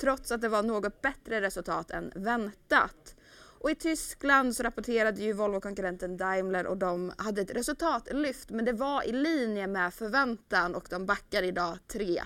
trots 0.00 0.32
att 0.32 0.40
det 0.40 0.48
var 0.48 0.62
något 0.62 1.02
bättre 1.02 1.40
resultat 1.40 1.90
än 1.90 2.12
väntat. 2.14 3.14
Och 3.60 3.70
i 3.70 3.74
Tyskland 3.74 4.56
så 4.56 4.62
rapporterade 4.62 5.22
ju 5.22 5.32
Volvo-konkurrenten 5.32 6.16
Daimler 6.16 6.66
och 6.66 6.76
de 6.76 7.12
hade 7.18 7.40
ett 7.40 7.50
resultatlyft 7.50 8.50
men 8.50 8.64
det 8.64 8.72
var 8.72 9.02
i 9.02 9.12
linje 9.12 9.66
med 9.66 9.94
förväntan 9.94 10.74
och 10.74 10.86
de 10.90 11.06
backar 11.06 11.42
idag 11.42 11.78
3% 11.88 12.24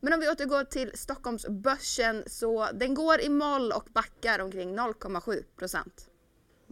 Men 0.00 0.12
om 0.12 0.20
vi 0.20 0.28
återgår 0.28 0.64
till 0.64 0.90
Stockholmsbörsen 0.94 2.24
så 2.26 2.68
den 2.72 2.94
går 2.94 3.20
i 3.20 3.28
moll 3.28 3.72
och 3.72 3.88
backar 3.92 4.38
omkring 4.38 4.78
0,7 4.78 5.44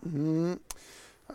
mm. 0.05 0.59
Eh, 1.29 1.35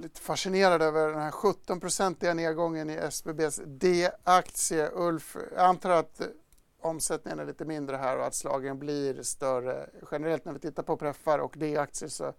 lite 0.00 0.20
fascinerad 0.20 0.82
över 0.82 1.08
den 1.08 1.22
här 1.22 1.30
17-procentiga 1.30 2.34
nedgången 2.34 2.90
i 2.90 2.94
SBBs 2.94 3.60
D-aktie. 3.66 4.90
Ulf, 4.92 5.36
jag 5.54 5.64
antar 5.64 5.90
att 5.90 6.20
omsättningen 6.80 7.38
är 7.38 7.46
lite 7.46 7.64
mindre 7.64 7.96
här 7.96 8.18
och 8.18 8.26
att 8.26 8.34
slagen 8.34 8.78
blir 8.78 9.22
större. 9.22 9.90
Generellt 10.12 10.44
när 10.44 10.52
vi 10.52 10.58
tittar 10.58 10.82
på 10.82 10.96
preffar 10.96 11.38
och 11.38 11.54
D-aktier 11.58 12.08
så 12.08 12.32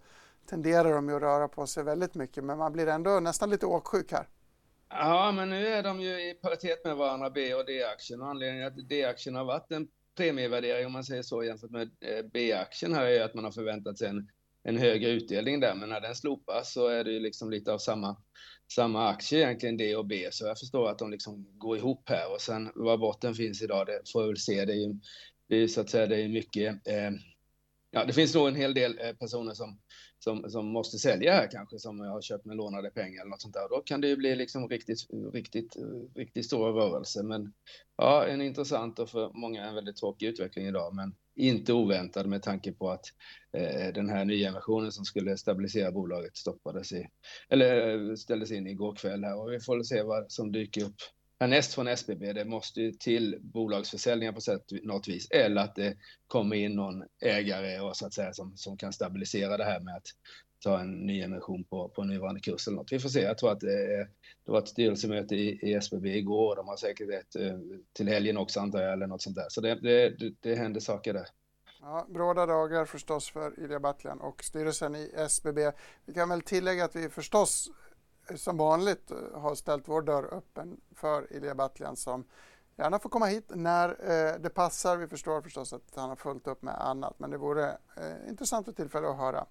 tenderar 0.46 0.92
de 0.92 1.08
ju 1.08 1.16
att 1.16 1.22
röra 1.22 1.48
på 1.48 1.66
sig 1.66 1.84
väldigt 1.84 2.14
mycket 2.14 2.44
men 2.44 2.58
man 2.58 2.72
blir 2.72 2.86
ändå 2.86 3.20
nästan 3.20 3.50
lite 3.50 3.66
åksjuk 3.66 4.12
här. 4.12 4.28
Ja, 4.88 5.32
men 5.32 5.50
nu 5.50 5.66
är 5.66 5.82
de 5.82 6.00
ju 6.00 6.30
i 6.30 6.34
paritet 6.34 6.84
med 6.84 6.96
varandra, 6.96 7.30
B 7.30 7.54
och 7.54 7.66
D-aktien. 7.66 8.22
Anledningen 8.22 8.66
att 8.66 8.88
D-aktien 8.88 9.34
har 9.34 9.44
varit 9.44 9.72
en 9.72 9.88
premievärdering, 10.16 10.86
om 10.86 10.92
man 10.92 11.04
säger 11.04 11.22
så, 11.22 11.44
jämfört 11.44 11.70
med 11.70 11.90
eh, 12.00 12.24
B-aktien 12.32 12.94
här 12.94 13.04
är 13.04 13.24
att 13.24 13.34
man 13.34 13.44
har 13.44 13.52
förväntat 13.52 13.98
sig 13.98 14.08
en, 14.08 14.28
en 14.62 14.76
högre 14.76 15.10
utdelning 15.10 15.60
där. 15.60 15.74
Men 15.74 15.88
när 15.88 16.00
den 16.00 16.14
slopas 16.14 16.72
så 16.72 16.88
är 16.88 17.04
det 17.04 17.12
ju 17.12 17.20
liksom 17.20 17.50
lite 17.50 17.72
av 17.72 17.78
samma, 17.78 18.16
samma 18.74 19.08
aktie 19.08 19.38
egentligen, 19.38 19.76
D 19.76 19.96
och 19.96 20.06
B. 20.06 20.28
Så 20.30 20.46
jag 20.46 20.58
förstår 20.58 20.90
att 20.90 20.98
de 20.98 21.10
liksom 21.10 21.46
går 21.58 21.76
ihop 21.76 22.08
här. 22.08 22.32
Och 22.34 22.40
sen 22.40 22.70
var 22.74 22.98
botten 22.98 23.34
finns 23.34 23.62
idag, 23.62 23.86
det 23.86 24.00
får 24.12 24.22
vi 24.22 24.28
väl 24.28 24.36
se. 24.36 24.64
Det 24.64 24.72
är 24.72 24.76
ju 24.76 24.94
det 25.48 25.56
är, 25.56 25.68
så 25.68 25.80
att 25.80 25.90
säga, 25.90 26.06
det 26.06 26.22
är 26.22 26.28
mycket 26.28 26.88
eh, 26.88 27.10
ja, 27.90 28.04
det 28.04 28.12
finns 28.12 28.34
nog 28.34 28.48
en 28.48 28.54
hel 28.54 28.74
del 28.74 28.98
eh, 29.00 29.12
personer 29.12 29.54
som, 29.54 29.78
som, 30.18 30.50
som 30.50 30.66
måste 30.66 30.98
sälja 30.98 31.32
här 31.32 31.48
kanske, 31.50 31.78
som 31.78 32.00
har 32.00 32.22
köpt 32.22 32.44
med 32.44 32.56
lånade 32.56 32.90
pengar 32.90 33.20
eller 33.20 33.30
något 33.30 33.42
sånt 33.42 33.54
där. 33.54 33.68
Då 33.68 33.82
kan 33.82 34.00
det 34.00 34.08
ju 34.08 34.16
bli 34.16 34.36
liksom 34.36 34.68
riktigt, 34.68 34.98
riktigt, 35.32 35.76
riktigt 36.14 36.46
stora 36.46 36.72
rörelser. 36.72 37.22
Men 37.22 37.52
ja, 37.96 38.26
en 38.26 38.40
intressant 38.40 38.98
och 38.98 39.10
för 39.10 39.30
många 39.34 39.64
en 39.64 39.74
väldigt 39.74 39.96
tråkig 39.96 40.26
utveckling 40.26 40.66
idag, 40.66 40.94
men 40.94 41.14
inte 41.40 41.72
oväntad 41.72 42.26
med 42.26 42.42
tanke 42.42 42.72
på 42.72 42.90
att 42.90 43.04
eh, 43.52 43.94
den 43.94 44.08
här 44.08 44.24
nyemissionen 44.24 44.92
som 44.92 45.04
skulle 45.04 45.36
stabilisera 45.36 45.92
bolaget 45.92 46.36
stoppades 46.36 46.92
i, 46.92 47.06
eller 47.48 47.88
eh, 48.10 48.14
ställdes 48.14 48.52
in 48.52 48.66
igår 48.66 48.94
kväll 48.94 49.24
här. 49.24 49.40
Och 49.40 49.52
vi 49.52 49.60
får 49.60 49.82
se 49.82 50.02
vad 50.02 50.32
som 50.32 50.52
dyker 50.52 50.84
upp 50.84 50.96
härnäst 51.40 51.74
från 51.74 51.88
SBB, 51.88 52.32
det 52.32 52.44
måste 52.44 52.80
ju 52.80 52.92
till 52.92 53.38
bolagsförsäljningar 53.40 54.32
på 54.32 54.40
sätt, 54.40 54.64
något 54.82 55.08
vis, 55.08 55.30
eller 55.30 55.62
att 55.62 55.74
det 55.74 55.96
kommer 56.26 56.56
in 56.56 56.72
någon 56.72 57.04
ägare 57.20 57.80
och 57.80 57.96
så 57.96 58.06
att 58.06 58.14
säga 58.14 58.32
som, 58.32 58.56
som 58.56 58.76
kan 58.76 58.92
stabilisera 58.92 59.56
det 59.56 59.64
här 59.64 59.80
med 59.80 59.96
att 59.96 60.06
ta 60.60 60.80
en 60.80 60.92
ny 60.92 61.22
emission 61.22 61.64
på, 61.64 61.88
på 61.88 62.04
nuvarande 62.04 62.40
kurs 62.40 62.66
eller 62.66 62.76
något. 62.76 62.92
Vi 62.92 62.98
får 62.98 63.08
se. 63.08 63.20
Jag 63.20 63.38
tror 63.38 63.52
att 63.52 63.60
det, 63.60 64.08
det 64.44 64.52
var 64.52 64.58
ett 64.58 64.68
styrelsemöte 64.68 65.34
i, 65.34 65.58
i 65.62 65.74
SBB 65.74 66.06
igår. 66.06 66.56
De 66.56 66.68
har 66.68 66.76
säkert 66.76 67.10
ett 67.10 67.36
eh, 67.36 67.58
till 67.92 68.08
helgen 68.08 68.36
också 68.36 68.60
antar 68.60 68.82
jag, 68.82 68.92
eller 68.92 69.06
något 69.06 69.22
sånt 69.22 69.36
där. 69.36 69.46
Så 69.48 69.60
det, 69.60 69.74
det, 69.74 70.32
det, 70.40 70.54
händer 70.54 70.80
saker 70.80 71.14
där. 71.14 71.26
Ja, 71.80 72.06
bråda 72.08 72.46
dagar 72.46 72.84
förstås 72.84 73.30
för 73.30 73.64
Ilja 73.64 73.80
Batljan 73.80 74.20
och 74.20 74.44
styrelsen 74.44 74.96
i 74.96 75.12
SBB. 75.16 75.72
Vi 76.06 76.14
kan 76.14 76.28
väl 76.28 76.42
tillägga 76.42 76.84
att 76.84 76.96
vi 76.96 77.08
förstås 77.08 77.70
som 78.36 78.56
vanligt 78.56 79.10
eh, 79.10 79.40
har 79.40 79.54
ställt 79.54 79.88
vår 79.88 80.02
dörr 80.02 80.34
öppen 80.34 80.80
för 80.94 81.32
Ilja 81.32 81.54
Batljan 81.54 81.96
som 81.96 82.24
gärna 82.76 82.98
får 82.98 83.10
komma 83.10 83.26
hit 83.26 83.50
när 83.54 83.88
eh, 83.88 84.40
det 84.40 84.50
passar. 84.50 84.96
Vi 84.96 85.08
förstår 85.08 85.42
förstås 85.42 85.72
att 85.72 85.92
han 85.94 86.08
har 86.08 86.16
fullt 86.16 86.46
upp 86.46 86.62
med 86.62 86.74
annat 86.74 87.18
men 87.18 87.30
det 87.30 87.38
vore 87.38 87.68
eh, 87.96 88.28
intressant 88.28 88.66
för 88.66 88.72
tillfälle 88.72 89.08
att 89.08 89.18
höra 89.18 89.46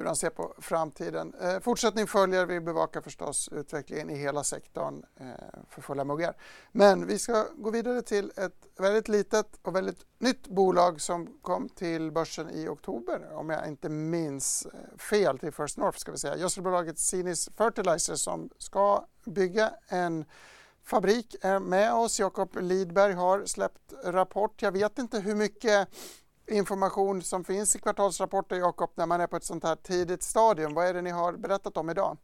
hur 0.00 0.06
han 0.06 0.16
ser 0.16 0.30
på 0.30 0.54
framtiden. 0.58 1.34
Eh, 1.40 1.60
fortsättning 1.60 2.06
följer. 2.06 2.46
Vi 2.46 2.60
bevakar 2.60 3.00
förstås 3.00 3.48
utvecklingen 3.52 4.10
i 4.10 4.16
hela 4.16 4.44
sektorn 4.44 5.04
eh, 5.20 5.26
för 5.68 5.82
fulla 5.82 6.04
muggar. 6.04 6.36
Men 6.72 7.06
vi 7.06 7.18
ska 7.18 7.46
gå 7.54 7.70
vidare 7.70 8.02
till 8.02 8.32
ett 8.36 8.66
väldigt 8.78 9.08
litet 9.08 9.46
och 9.62 9.76
väldigt 9.76 10.06
nytt 10.18 10.48
bolag 10.48 11.00
som 11.00 11.38
kom 11.42 11.68
till 11.68 12.12
börsen 12.12 12.50
i 12.50 12.68
oktober 12.68 13.32
om 13.32 13.50
jag 13.50 13.68
inte 13.68 13.88
minns 13.88 14.66
eh, 14.66 14.98
fel 14.98 15.38
till 15.38 15.52
First 15.52 15.76
North 15.76 15.98
ska 15.98 16.12
vi 16.12 16.18
säga. 16.18 16.36
Gödselbolaget 16.36 16.98
Sinis 16.98 17.48
Fertilizer 17.56 18.14
som 18.14 18.50
ska 18.58 19.06
bygga 19.24 19.72
en 19.88 20.24
fabrik 20.82 21.36
är 21.40 21.58
med 21.58 21.94
oss. 21.94 22.20
Jakob 22.20 22.56
Lidberg 22.60 23.12
har 23.12 23.44
släppt 23.46 23.94
rapport. 24.04 24.62
Jag 24.62 24.72
vet 24.72 24.98
inte 24.98 25.18
hur 25.18 25.34
mycket 25.34 25.88
information 26.50 27.22
som 27.22 27.44
finns 27.44 27.76
i 27.76 27.78
kvartalsrapporter, 27.78 28.56
Jakob, 28.56 28.90
när 28.94 29.06
man 29.06 29.20
är 29.20 29.26
på 29.26 29.36
ett 29.36 29.44
sånt 29.44 29.64
här 29.64 29.76
tidigt 29.76 30.22
stadium. 30.22 30.74
Vad 30.74 30.86
är 30.86 30.94
det 30.94 31.02
ni 31.02 31.10
har 31.10 31.32
berättat 31.32 31.76
om 31.76 31.90
idag? 31.90 32.16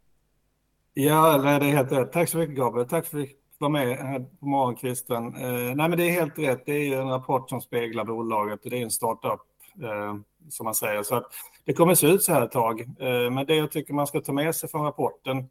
Ja, 0.94 1.38
det 1.38 1.48
är 1.50 1.60
helt 1.60 1.92
rätt. 1.92 2.12
Tack 2.12 2.28
så 2.28 2.38
mycket 2.38 2.56
Gabriel. 2.56 2.88
Tack 2.88 3.06
för 3.06 3.18
att 3.18 3.26
du 3.26 3.34
var 3.58 3.68
med 3.68 3.96
här 3.96 4.20
på 4.40 4.46
morgonkvisten. 4.46 5.34
Eh, 5.34 5.74
nej, 5.74 5.88
men 5.88 5.96
det 5.98 6.04
är 6.04 6.10
helt 6.10 6.38
rätt. 6.38 6.62
Det 6.66 6.72
är 6.72 6.84
ju 6.84 6.94
en 6.94 7.08
rapport 7.08 7.50
som 7.50 7.60
speglar 7.60 8.04
bolaget 8.04 8.64
och 8.64 8.70
det 8.70 8.78
är 8.78 8.82
en 8.82 8.90
startup 8.90 9.40
eh, 9.82 10.14
som 10.50 10.64
man 10.64 10.74
säger. 10.74 11.02
Så 11.02 11.14
att 11.14 11.26
det 11.64 11.72
kommer 11.72 11.94
se 11.94 12.06
ut 12.06 12.22
så 12.22 12.32
här 12.32 12.42
ett 12.42 12.52
tag. 12.52 12.80
Eh, 12.80 13.30
men 13.30 13.46
det 13.46 13.54
jag 13.54 13.70
tycker 13.70 13.94
man 13.94 14.06
ska 14.06 14.20
ta 14.20 14.32
med 14.32 14.54
sig 14.54 14.68
från 14.68 14.84
rapporten 14.84 15.48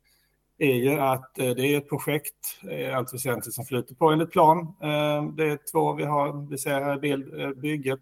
är 0.57 0.73
ju 0.73 0.99
att 0.99 1.39
eh, 1.39 1.49
det 1.49 1.67
är 1.67 1.77
ett 1.77 1.89
projekt, 1.89 2.59
eh, 2.71 2.97
allt 2.97 3.13
väsentligt, 3.13 3.55
som 3.55 3.65
flyter 3.65 3.95
på 3.95 4.09
enligt 4.09 4.31
plan. 4.31 4.59
Eh, 4.59 5.23
det 5.23 5.45
är 5.45 5.71
två 5.71 5.93
vi 5.93 6.03
har, 6.03 6.49
vi 6.49 6.57
ser 6.57 6.81
här 6.81 6.97
bild, 6.97 7.57
bygget 7.57 7.99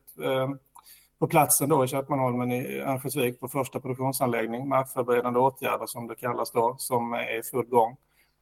på 1.20 1.28
platsen 1.28 1.70
då 1.70 1.84
i 1.84 1.88
Köpmanholmen 1.88 2.51
i 2.51 2.80
Örnsköldsvik 2.80 3.39
på 3.39 3.47
första 3.47 3.80
produktionsanläggning, 3.80 4.68
markförberedande 4.68 5.39
åtgärder 5.39 5.86
som 5.86 6.08
det 6.08 6.16
kallas 6.16 6.51
då, 6.51 6.76
som 6.78 7.14
är 7.14 7.39
i 7.39 7.43
full 7.43 7.66
gång. 7.66 7.97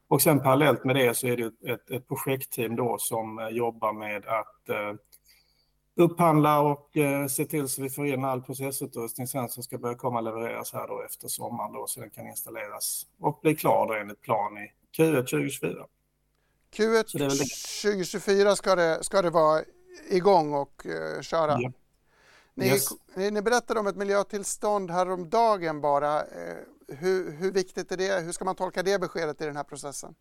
Och 0.07 0.22
sen 0.22 0.39
parallellt 0.39 0.84
med 0.84 0.95
det 0.95 1.18
så 1.18 1.28
är 1.28 1.38
det 1.38 1.72
ett, 1.72 1.91
ett 1.91 2.07
projektteam 2.07 2.76
då 2.76 2.97
som 2.99 3.49
jobbar 3.51 3.93
med 3.93 4.26
att 4.26 4.70
upphandla 5.95 6.59
och 6.59 6.97
eh, 6.97 7.27
se 7.27 7.45
till 7.45 7.67
så 7.67 7.81
vi 7.81 7.89
får 7.89 8.07
in 8.07 8.25
all 8.25 8.41
processutrustning 8.41 9.27
sen 9.27 9.49
som 9.49 9.63
ska 9.63 9.77
börja 9.77 9.95
komma 9.95 10.21
levereras 10.21 10.73
här 10.73 10.87
då 10.87 11.01
efter 11.05 11.27
sommaren 11.27 11.73
då 11.73 11.87
så 11.87 11.99
den 11.99 12.09
kan 12.09 12.27
installeras 12.27 13.05
och 13.19 13.39
bli 13.41 13.55
klar 13.55 13.87
då 13.87 13.93
enligt 13.93 14.21
plan 14.21 14.57
i 14.57 14.71
Q1 14.97 15.15
2024. 15.15 15.85
Q1 16.73 17.03
2024 17.03 18.55
ska 18.55 18.75
det, 18.75 19.03
ska 19.03 19.21
det 19.21 19.29
vara 19.29 19.61
igång 20.09 20.53
och 20.53 20.85
uh, 20.85 21.21
köra? 21.21 21.57
Ja. 21.59 21.71
Ni, 22.53 22.67
yes. 22.67 22.89
ni, 23.15 23.31
ni, 23.31 23.41
berättade 23.41 23.79
om 23.79 23.87
ett 23.87 23.95
miljötillstånd 23.95 24.91
häromdagen 24.91 25.81
bara. 25.81 26.21
Uh, 26.21 26.27
hur, 26.87 27.31
hur 27.31 27.51
viktigt 27.51 27.91
är 27.91 27.97
det? 27.97 28.19
Hur 28.19 28.31
ska 28.31 28.45
man 28.45 28.55
tolka 28.55 28.83
det 28.83 28.99
beskedet 28.99 29.41
i 29.41 29.45
den 29.45 29.55
här 29.55 29.63
processen? 29.63 30.15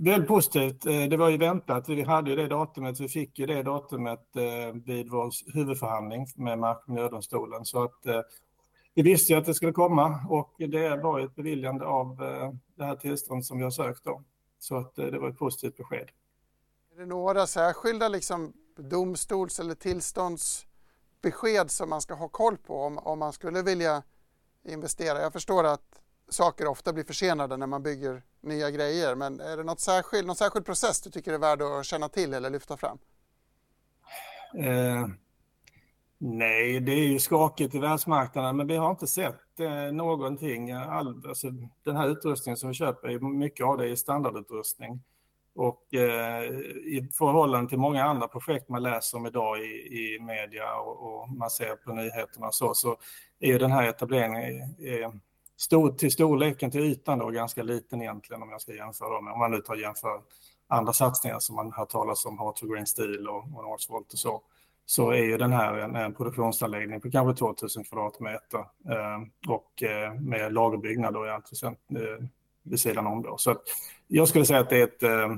Väldigt 0.00 0.28
positivt. 0.28 0.86
Eh, 0.86 1.02
det 1.02 1.16
var 1.16 1.28
ju 1.28 1.36
väntat. 1.36 1.88
Vi 1.88 2.02
hade 2.02 2.30
ju 2.30 2.36
det 2.36 2.48
datumet. 2.48 3.00
Vi 3.00 3.08
fick 3.08 3.38
ju 3.38 3.46
det 3.46 3.62
datumet 3.62 4.36
eh, 4.36 4.74
vid 4.84 5.10
vår 5.10 5.52
huvudförhandling 5.54 6.26
med 6.36 6.58
Mark 6.58 6.82
och 6.82 6.88
miljödomstolen. 6.88 7.64
Så 7.64 7.84
att 7.84 8.06
eh, 8.06 8.20
vi 8.94 9.02
visste 9.02 9.32
ju 9.32 9.38
att 9.38 9.44
det 9.44 9.54
skulle 9.54 9.72
komma 9.72 10.26
och 10.28 10.54
det 10.58 10.96
var 10.96 11.20
ett 11.20 11.34
beviljande 11.34 11.84
av 11.84 12.16
det 12.76 12.84
här 12.84 12.96
tillståndet 12.96 13.46
som 13.46 13.58
vi 13.58 13.64
har 13.64 13.70
sökt 13.70 14.04
då. 14.04 14.22
Så 14.58 14.76
att 14.76 14.94
det 14.96 15.18
var 15.18 15.28
ett 15.28 15.38
positivt 15.38 15.76
besked. 15.76 16.08
Är 16.94 17.00
det 17.00 17.06
några 17.06 17.46
särskilda 17.46 18.08
liksom, 18.08 18.52
domstols 18.76 19.60
eller 19.60 19.74
tillståndsbesked 19.74 21.70
som 21.70 21.90
man 21.90 22.00
ska 22.00 22.14
ha 22.14 22.28
koll 22.28 22.56
på 22.56 22.82
om, 22.82 22.98
om 22.98 23.18
man 23.18 23.32
skulle 23.32 23.62
vilja 23.62 24.02
investera? 24.64 25.20
Jag 25.20 25.32
förstår 25.32 25.64
att 25.64 26.00
saker 26.28 26.66
ofta 26.66 26.92
blir 26.92 27.04
försenade 27.04 27.56
när 27.56 27.66
man 27.66 27.82
bygger 27.82 28.22
nya 28.40 28.70
grejer. 28.70 29.14
Men 29.14 29.40
är 29.40 29.56
det 29.56 29.62
något 29.62 29.80
särskild, 29.80 30.26
någon 30.26 30.36
särskild 30.36 30.66
process 30.66 31.00
du 31.00 31.10
tycker 31.10 31.32
är 31.32 31.38
värd 31.38 31.62
att 31.62 31.86
känna 31.86 32.08
till 32.08 32.34
eller 32.34 32.50
lyfta 32.50 32.76
fram? 32.76 32.98
Eh, 34.58 35.06
nej, 36.18 36.80
det 36.80 36.92
är 36.92 37.08
ju 37.08 37.18
skakigt 37.18 37.74
i 37.74 37.78
världsmarknaden, 37.78 38.56
men 38.56 38.66
vi 38.66 38.76
har 38.76 38.90
inte 38.90 39.06
sett 39.06 39.60
eh, 39.60 39.92
någonting. 39.92 40.72
All, 40.72 41.22
alltså, 41.28 41.48
den 41.84 41.96
här 41.96 42.08
utrustningen 42.08 42.56
som 42.56 42.68
vi 42.68 42.74
köper, 42.74 43.18
mycket 43.18 43.66
av 43.66 43.78
det 43.78 43.88
är 43.88 43.96
standardutrustning. 43.96 45.02
Och 45.54 45.94
eh, 45.94 46.42
i 46.84 47.08
förhållande 47.12 47.68
till 47.68 47.78
många 47.78 48.04
andra 48.04 48.28
projekt 48.28 48.68
man 48.68 48.82
läser 48.82 49.18
om 49.18 49.26
idag 49.26 49.58
i, 49.58 49.62
i 49.62 50.18
media 50.20 50.74
och, 50.74 51.22
och 51.22 51.28
man 51.28 51.50
ser 51.50 51.76
på 51.76 51.92
nyheterna 51.92 52.46
och 52.46 52.54
så, 52.54 52.74
så 52.74 52.96
är 53.40 53.58
den 53.58 53.72
här 53.72 53.88
etableringen 53.88 54.60
eh, 54.62 55.10
stor, 55.56 55.90
till 55.90 56.12
storleken, 56.12 56.70
till 56.70 56.80
ytan 56.80 57.18
då, 57.18 57.30
ganska 57.30 57.62
liten 57.62 58.02
egentligen 58.02 58.42
om 58.42 58.50
jag 58.50 58.60
ska 58.60 58.74
jämföra 58.74 59.14
dem. 59.14 59.32
om 59.32 59.38
man 59.38 59.50
nu 59.50 59.60
tar 59.60 59.76
jämför 59.76 60.20
andra 60.68 60.92
satsningar 60.92 61.38
som 61.38 61.56
man 61.56 61.72
har 61.72 61.86
talat 61.86 62.26
om, 62.26 62.38
Hard 62.38 62.56
to 62.56 62.66
Green 62.66 62.86
Steel 62.86 63.28
och, 63.28 63.38
och 63.38 63.64
Northvolt 63.64 64.12
och 64.12 64.18
så, 64.18 64.42
så 64.86 65.10
är 65.10 65.22
ju 65.22 65.36
den 65.36 65.52
här 65.52 65.78
en, 65.78 65.96
en 65.96 66.14
produktionsanläggning 66.14 67.00
på 67.00 67.10
kanske 67.10 67.38
2000 67.38 67.84
kvadratmeter 67.84 68.58
eh, 68.90 69.52
och 69.52 69.82
eh, 69.82 70.14
med 70.14 70.52
lagerbyggnad 70.52 71.14
då 71.14 71.26
i 71.26 71.30
allt 71.30 71.52
väsentligt 71.52 72.02
eh, 72.02 72.26
vid 72.62 72.80
sidan 72.80 73.06
om 73.06 73.22
då. 73.22 73.36
Så 73.38 73.50
att 73.50 73.62
jag 74.06 74.28
skulle 74.28 74.44
säga 74.44 74.60
att 74.60 74.70
det 74.70 74.80
är 74.80 74.84
ett, 74.84 75.02
eh, 75.02 75.36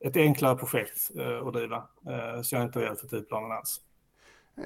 ett 0.00 0.16
enklare 0.16 0.56
projekt 0.56 1.10
eh, 1.16 1.46
att 1.46 1.52
driva, 1.52 1.76
eh, 2.06 2.42
så 2.42 2.54
jag 2.54 2.62
är 2.62 2.66
inte 2.66 2.80
rädd 2.80 2.98
för 2.98 3.06
tidplanen 3.06 3.52
alls. 3.52 3.80
Eh, 4.56 4.64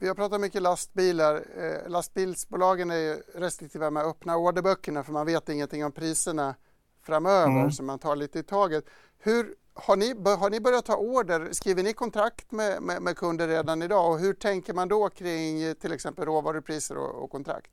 vi 0.00 0.08
har 0.08 0.14
pratat 0.14 0.40
mycket 0.40 0.62
lastbilar. 0.62 1.34
Eh, 1.34 1.90
lastbilsbolagen 1.90 2.90
är 2.90 3.38
restriktiva 3.40 3.90
med 3.90 4.02
att 4.02 4.08
öppna 4.08 4.36
orderböckerna 4.36 5.02
för 5.02 5.12
man 5.12 5.26
vet 5.26 5.48
ingenting 5.48 5.84
om 5.84 5.92
priserna 5.92 6.54
framöver 7.02 7.60
mm. 7.60 7.72
så 7.72 7.82
man 7.82 7.98
tar 7.98 8.16
lite 8.16 8.38
i 8.38 8.42
taget. 8.42 8.84
Hur, 9.18 9.54
har, 9.74 9.96
ni, 9.96 10.14
har 10.36 10.50
ni 10.50 10.60
börjat 10.60 10.84
ta 10.84 10.96
order? 10.96 11.48
Skriver 11.52 11.82
ni 11.82 11.92
kontrakt 11.92 12.52
med, 12.52 12.82
med, 12.82 13.02
med, 13.02 13.16
kunder 13.16 13.48
redan 13.48 13.82
idag 13.82 14.12
och 14.12 14.18
hur 14.18 14.34
tänker 14.34 14.74
man 14.74 14.88
då 14.88 15.08
kring 15.08 15.74
till 15.74 15.92
exempel 15.92 16.24
råvarupriser 16.24 16.98
och, 16.98 17.24
och 17.24 17.30
kontrakt? 17.30 17.70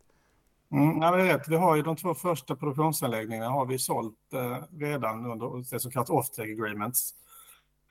Mm, 0.72 1.02
ja, 1.02 1.12
vet, 1.12 1.48
vi 1.48 1.56
har 1.56 1.76
ju 1.76 1.82
de 1.82 1.96
två 1.96 2.14
första 2.14 2.56
produktionsanläggningarna 2.56 3.50
har 3.50 3.66
vi 3.66 3.80
sålt 3.80 4.34
eh, 4.34 4.80
redan 4.80 5.26
under 5.26 5.72
det 5.72 5.80
som 5.80 5.92
kallas 5.92 6.10
off-take 6.10 6.52
agreements. 6.52 7.14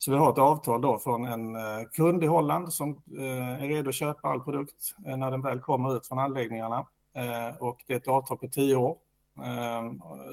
Så 0.02 0.10
vi 0.10 0.16
har 0.16 0.32
ett 0.32 0.38
avtal 0.38 0.80
då 0.80 0.98
från 0.98 1.24
en 1.24 1.56
eh, 1.56 1.88
kund 1.92 2.24
i 2.24 2.26
Holland 2.26 2.72
som 2.72 3.02
eh, 3.18 3.62
är 3.64 3.68
redo 3.68 3.88
att 3.88 3.94
köpa 3.94 4.28
all 4.28 4.40
produkt 4.40 4.94
eh, 5.06 5.16
när 5.16 5.30
den 5.30 5.42
väl 5.42 5.60
kommer 5.60 5.96
ut 5.96 6.06
från 6.06 6.18
anläggningarna. 6.18 6.86
Och 7.58 7.84
det 7.86 7.92
är 7.92 7.96
ett 7.96 8.08
avtal 8.08 8.38
på 8.38 8.48
tio 8.48 8.76
år 8.76 8.96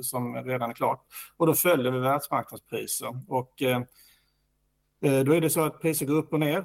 som 0.01 0.36
redan 0.36 0.70
är 0.70 0.74
klart. 0.74 1.01
Och 1.38 1.47
då 1.47 1.53
följer 1.53 1.91
vi 1.91 1.99
världsmarknadspriser. 1.99 3.22
Och 3.28 3.53
då 4.99 5.34
är 5.34 5.41
det 5.41 5.49
så 5.49 5.61
att 5.61 5.82
priser 5.82 6.05
går 6.05 6.15
upp 6.15 6.34
och 6.34 6.39
ner. 6.39 6.63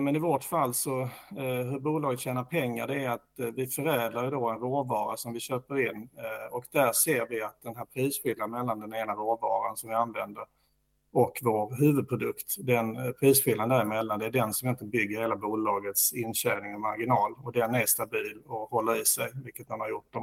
Men 0.00 0.16
i 0.16 0.18
vårt 0.18 0.44
fall 0.44 0.74
så 0.74 1.08
hur 1.36 1.80
bolaget 1.80 2.20
tjänar 2.20 2.44
pengar 2.44 2.86
det 2.86 3.04
är 3.04 3.10
att 3.10 3.54
vi 3.54 3.66
förädlar 3.66 4.30
då 4.30 4.48
en 4.48 4.58
råvara 4.58 5.16
som 5.16 5.32
vi 5.32 5.40
köper 5.40 5.90
in. 5.90 6.08
Och 6.50 6.64
där 6.72 6.92
ser 6.92 7.26
vi 7.28 7.42
att 7.42 7.62
den 7.62 7.76
här 7.76 7.84
prisskillnaden 7.84 8.50
mellan 8.50 8.80
den 8.80 8.94
ena 8.94 9.12
råvaran 9.12 9.76
som 9.76 9.88
vi 9.88 9.94
använder 9.94 10.44
och 11.12 11.38
vår 11.42 11.74
huvudprodukt, 11.74 12.54
den 12.58 12.96
eh, 12.96 13.12
prisskillnaden 13.12 13.78
däremellan, 13.78 14.18
det 14.18 14.26
är 14.26 14.30
den 14.30 14.52
som 14.52 14.68
inte 14.68 14.84
bygger 14.84 15.20
hela 15.20 15.36
bolagets 15.36 16.12
intjäning 16.12 16.74
och 16.74 16.80
marginal. 16.80 17.34
Och 17.44 17.52
den 17.52 17.74
är 17.74 17.86
stabil 17.86 18.42
och 18.46 18.70
håller 18.70 19.02
i 19.02 19.04
sig, 19.04 19.30
vilket 19.44 19.68
man 19.68 19.80
har 19.80 19.88
gjort 19.88 20.14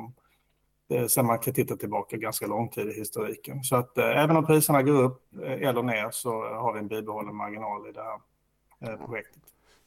eh, 0.93 1.05
sen 1.05 1.25
man 1.25 1.39
kan 1.39 1.53
titta 1.53 1.75
tillbaka 1.75 2.17
ganska 2.17 2.47
lång 2.47 2.69
tid 2.69 2.87
i 2.87 2.93
historiken. 2.93 3.63
Så 3.63 3.75
att 3.75 3.97
eh, 3.97 4.23
även 4.23 4.37
om 4.37 4.45
priserna 4.45 4.81
går 4.83 5.03
upp 5.03 5.21
eller 5.43 5.83
ner 5.83 6.09
så 6.11 6.31
har 6.31 6.73
vi 6.73 6.79
en 6.79 6.87
bibehållen 6.87 7.35
marginal 7.35 7.89
i 7.89 7.91
det 7.91 8.03
här 8.03 8.97
projektet. 8.97 9.43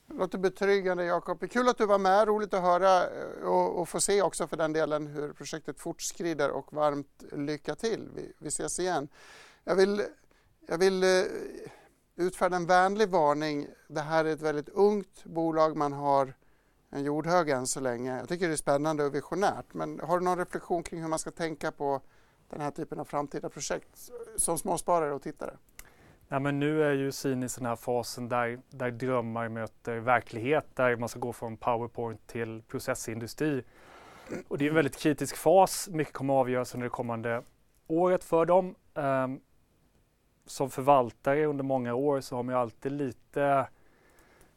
Det 0.07 0.15
låter 0.15 0.39
betryggande, 0.39 1.05
Jakob. 1.05 1.51
Kul 1.51 1.69
att 1.69 1.79
du 1.79 1.87
var 1.87 1.99
med, 1.99 2.29
roligt 2.29 2.55
att 2.55 2.63
höra 2.63 3.03
och 3.49 3.89
få 3.89 4.01
se 4.01 4.23
också 4.23 4.47
för 4.47 4.57
den 4.57 4.73
delen 4.73 5.07
hur 5.07 5.33
projektet 5.33 5.81
fortskrider 5.81 6.51
och 6.51 6.73
varmt 6.73 7.25
lycka 7.33 7.75
till. 7.75 8.09
Vi 8.39 8.49
ses 8.49 8.79
igen. 8.79 9.09
Jag 9.65 9.77
vill 9.77 10.03
jag 10.67 10.79
vill 10.79 11.03
eh, 11.03 11.09
utfärda 12.17 12.57
en 12.57 12.67
vänlig 12.67 13.09
varning. 13.09 13.67
Det 13.89 14.01
här 14.01 14.25
är 14.25 14.33
ett 14.33 14.43
väldigt 14.43 14.69
ungt 14.69 15.25
bolag. 15.25 15.77
Man 15.77 15.93
har 15.93 16.35
en 16.91 17.05
jordhög 17.05 17.49
än 17.49 17.67
så 17.67 17.81
länge. 17.81 18.19
Jag 18.19 18.29
tycker 18.29 18.49
det 18.49 18.55
är 18.55 18.57
spännande 18.57 19.05
och 19.05 19.15
visionärt. 19.15 19.75
Men 19.75 20.01
har 20.01 20.19
du 20.19 20.25
någon 20.25 20.39
reflektion 20.39 20.83
kring 20.83 21.01
hur 21.01 21.09
man 21.09 21.19
ska 21.19 21.31
tänka 21.31 21.73
på 21.73 22.01
den 22.51 22.61
här 22.61 22.71
typen 22.71 23.01
av 23.01 23.05
framtida 23.05 23.49
projekt 23.49 24.11
som 24.37 24.59
småsparare 24.59 25.13
och 25.13 25.23
tittare? 25.23 25.57
Ja, 26.29 26.39
men 26.39 26.59
nu 26.59 26.85
är 26.85 26.93
ju 26.93 27.13
Syn 27.13 27.43
i 27.43 27.47
den 27.57 27.67
här 27.67 27.77
fasen 27.77 28.29
där, 28.29 28.61
där 28.71 28.91
drömmar 28.91 29.49
möter 29.49 29.99
verklighet, 29.99 30.67
där 30.75 30.97
man 30.97 31.09
ska 31.09 31.19
gå 31.19 31.33
från 31.33 31.57
PowerPoint 31.57 32.27
till 32.27 32.63
processindustri. 32.69 33.65
Och 34.49 34.59
det 34.59 34.65
är 34.65 34.69
en 34.69 34.75
väldigt 34.75 34.97
kritisk 34.97 35.37
fas. 35.37 35.89
Mycket 35.89 36.15
kommer 36.15 36.35
att 36.35 36.41
avgöras 36.41 36.75
under 36.75 36.85
det 36.85 36.91
kommande 36.91 37.43
året 37.87 38.25
för 38.25 38.47
dem. 38.47 38.75
Um, 38.95 39.41
som 40.47 40.71
förvaltare 40.71 41.45
under 41.45 41.65
många 41.65 41.95
år 41.95 42.21
så 42.21 42.37
har 42.37 42.43
man 42.43 42.55
ju 42.55 42.61
alltid 42.61 42.93
lite 42.93 43.67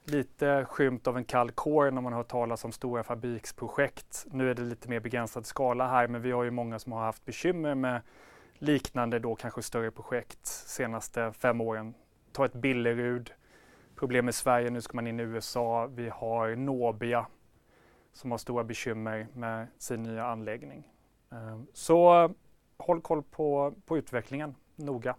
lite 0.07 0.65
skymt 0.65 1.07
av 1.07 1.17
en 1.17 1.25
kall 1.25 1.51
kår 1.51 1.91
när 1.91 2.01
man 2.01 2.13
hör 2.13 2.23
talas 2.23 2.65
om 2.65 2.71
stora 2.71 3.03
fabriksprojekt. 3.03 4.25
Nu 4.31 4.49
är 4.49 4.55
det 4.55 4.61
lite 4.61 4.89
mer 4.89 4.99
begränsad 4.99 5.45
skala 5.45 5.87
här, 5.87 6.07
men 6.07 6.21
vi 6.21 6.31
har 6.31 6.43
ju 6.43 6.51
många 6.51 6.79
som 6.79 6.91
har 6.91 6.99
haft 6.99 7.25
bekymmer 7.25 7.75
med 7.75 8.01
liknande 8.53 9.19
då 9.19 9.35
kanske 9.35 9.61
större 9.61 9.91
projekt 9.91 10.45
senaste 10.45 11.31
fem 11.31 11.61
åren. 11.61 11.93
Ta 12.31 12.45
ett 12.45 12.53
Billerud, 12.53 13.33
problem 13.95 14.29
i 14.29 14.33
Sverige, 14.33 14.69
nu 14.69 14.81
ska 14.81 14.95
man 14.95 15.07
in 15.07 15.19
i 15.19 15.23
USA. 15.23 15.87
Vi 15.87 16.09
har 16.09 16.55
Nobia 16.55 17.25
som 18.13 18.31
har 18.31 18.37
stora 18.37 18.63
bekymmer 18.63 19.27
med 19.33 19.67
sin 19.77 20.03
nya 20.03 20.25
anläggning. 20.25 20.91
Ehm, 21.31 21.67
så 21.73 22.29
håll 22.77 23.01
koll 23.01 23.23
på, 23.23 23.73
på 23.85 23.97
utvecklingen 23.97 24.55
noga. 24.75 25.15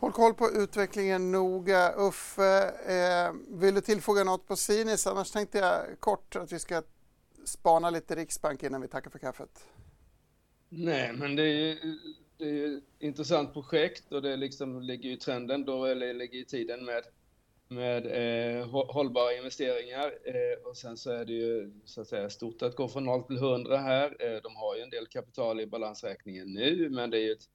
Håll 0.00 0.12
koll 0.12 0.34
på 0.34 0.50
utvecklingen 0.50 1.32
noga. 1.32 1.92
Uffe, 1.92 2.68
eh, 2.86 3.32
vill 3.48 3.74
du 3.74 3.80
tillfoga 3.80 4.24
något 4.24 4.46
på 4.46 4.56
Sinis? 4.56 5.06
Annars 5.06 5.30
tänkte 5.30 5.58
jag 5.58 6.00
kort 6.00 6.36
att 6.36 6.52
vi 6.52 6.58
ska 6.58 6.82
spana 7.44 7.90
lite 7.90 8.14
Riksbank 8.14 8.62
innan 8.62 8.80
vi 8.80 8.88
tackar 8.88 9.10
för 9.10 9.18
kaffet. 9.18 9.66
Nej, 10.68 11.12
men 11.12 11.36
det 11.36 11.42
är 11.42 11.46
ju 11.46 11.98
det 12.40 12.48
är 12.48 12.76
ett 12.76 12.84
intressant 12.98 13.52
projekt 13.52 14.12
och 14.12 14.22
det 14.22 14.36
liksom 14.36 14.82
ligger 14.82 15.10
i 15.10 15.16
trenden 15.16 15.64
då, 15.64 15.84
eller 15.84 16.14
ligger 16.14 16.38
i 16.38 16.44
tiden 16.44 16.84
med, 16.84 17.02
med 17.68 18.06
eh, 18.06 18.68
hållbara 18.68 19.36
investeringar. 19.36 20.12
Eh, 20.24 20.68
och 20.68 20.76
sen 20.76 20.96
så 20.96 21.10
är 21.10 21.24
det 21.24 21.32
ju 21.32 21.72
så 21.84 22.00
att 22.00 22.08
säga 22.08 22.30
stort 22.30 22.62
att 22.62 22.76
gå 22.76 22.88
från 22.88 23.04
0 23.04 23.22
till 23.22 23.36
100 23.36 23.78
här. 23.78 24.16
Eh, 24.18 24.42
de 24.42 24.56
har 24.56 24.76
ju 24.76 24.82
en 24.82 24.90
del 24.90 25.06
kapital 25.06 25.60
i 25.60 25.66
balansräkningen 25.66 26.52
nu, 26.52 26.88
men 26.90 27.10
det 27.10 27.18
är 27.18 27.22
ju 27.22 27.32
ett 27.32 27.48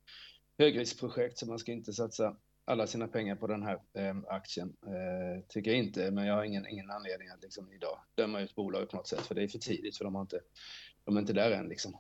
högriskprojekt 0.58 1.38
så 1.38 1.46
man 1.46 1.60
ska 1.60 1.72
inte 1.72 1.94
satsa 1.94 2.36
alla 2.66 2.88
sina 2.88 3.08
pengar 3.08 3.36
på 3.36 3.48
den 3.48 3.64
här 3.64 3.80
eh, 3.94 4.16
aktien. 4.28 4.74
Eh, 4.86 5.44
tycker 5.48 5.72
jag 5.72 5.80
inte, 5.80 6.12
men 6.12 6.26
jag 6.26 6.36
har 6.36 6.44
ingen, 6.44 6.68
ingen 6.68 6.92
anledning 6.92 7.30
att 7.30 7.44
liksom 7.44 7.74
idag 7.74 8.00
döma 8.16 8.42
ut 8.42 8.56
bolaget 8.56 8.90
på 8.90 8.98
något 8.98 9.08
sätt, 9.08 9.22
för 9.22 9.36
det 9.36 9.44
är 9.44 9.48
för 9.48 9.60
tidigt, 9.60 9.98
för 9.98 10.06
de, 10.06 10.16
har 10.16 10.22
inte, 10.22 10.40
de 11.04 11.18
är 11.18 11.22
inte 11.22 11.34
där 11.34 11.52
än. 11.52 11.68
Liksom. 11.68 11.98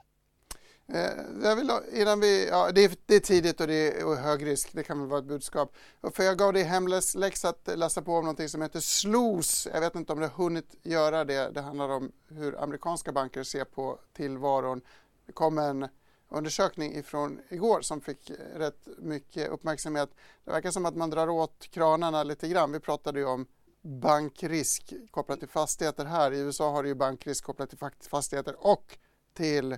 Eh, 0.87 1.43
jag 1.43 1.55
vill, 1.55 1.71
innan 1.93 2.19
vi, 2.19 2.47
ja, 2.47 2.71
det, 2.71 2.83
är, 2.83 2.91
det 3.05 3.15
är 3.15 3.19
tidigt 3.19 3.61
och 3.61 3.67
det 3.67 3.73
är 3.73 4.15
hög 4.15 4.45
risk, 4.45 4.69
det 4.73 4.83
kan 4.83 4.99
väl 4.99 5.09
vara 5.09 5.19
ett 5.19 5.25
budskap. 5.25 5.75
För 6.13 6.23
jag 6.23 6.37
gav 6.37 6.53
dig 6.53 6.63
hemläxa 6.63 7.49
att 7.49 7.69
läsa 7.77 8.01
på 8.01 8.15
om 8.15 8.25
något 8.25 8.49
som 8.49 8.61
heter 8.61 8.79
SLOS. 8.79 9.67
Jag 9.73 9.81
vet 9.81 9.95
inte 9.95 10.13
om 10.13 10.19
du 10.19 10.25
har 10.25 10.43
hunnit 10.43 10.75
göra 10.83 11.25
det. 11.25 11.51
Det 11.53 11.61
handlar 11.61 11.89
om 11.89 12.11
hur 12.27 12.63
amerikanska 12.63 13.11
banker 13.11 13.43
ser 13.43 13.63
på 13.65 13.99
tillvaron. 14.13 14.81
Det 15.25 15.31
kom 15.31 15.57
en 15.57 15.87
undersökning 16.35 16.95
ifrån 16.95 17.41
igår 17.49 17.81
som 17.81 18.01
fick 18.01 18.29
eh, 18.29 18.35
rätt 18.55 18.87
mycket 18.97 19.49
uppmärksamhet. 19.49 20.09
Det 20.45 20.51
verkar 20.51 20.71
som 20.71 20.85
att 20.85 20.95
man 20.95 21.09
drar 21.09 21.29
åt 21.29 21.67
kranarna 21.71 22.23
lite 22.23 22.47
grann. 22.47 22.71
Vi 22.71 22.79
pratade 22.79 23.19
ju 23.19 23.25
om 23.25 23.45
bankrisk 23.81 24.93
kopplat 25.11 25.39
till 25.39 25.49
fastigheter 25.49 26.05
här. 26.05 26.31
I 26.31 26.39
USA 26.39 26.71
har 26.71 26.83
du 26.83 26.89
ju 26.89 26.95
bankrisk 26.95 27.43
kopplat 27.43 27.69
till 27.69 27.79
fastigheter 28.09 28.55
och 28.67 28.97
till 29.33 29.77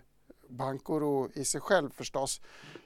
bankoro 0.49 1.29
i 1.33 1.45
sig 1.45 1.61
själv 1.61 1.89
förstås. 1.89 2.41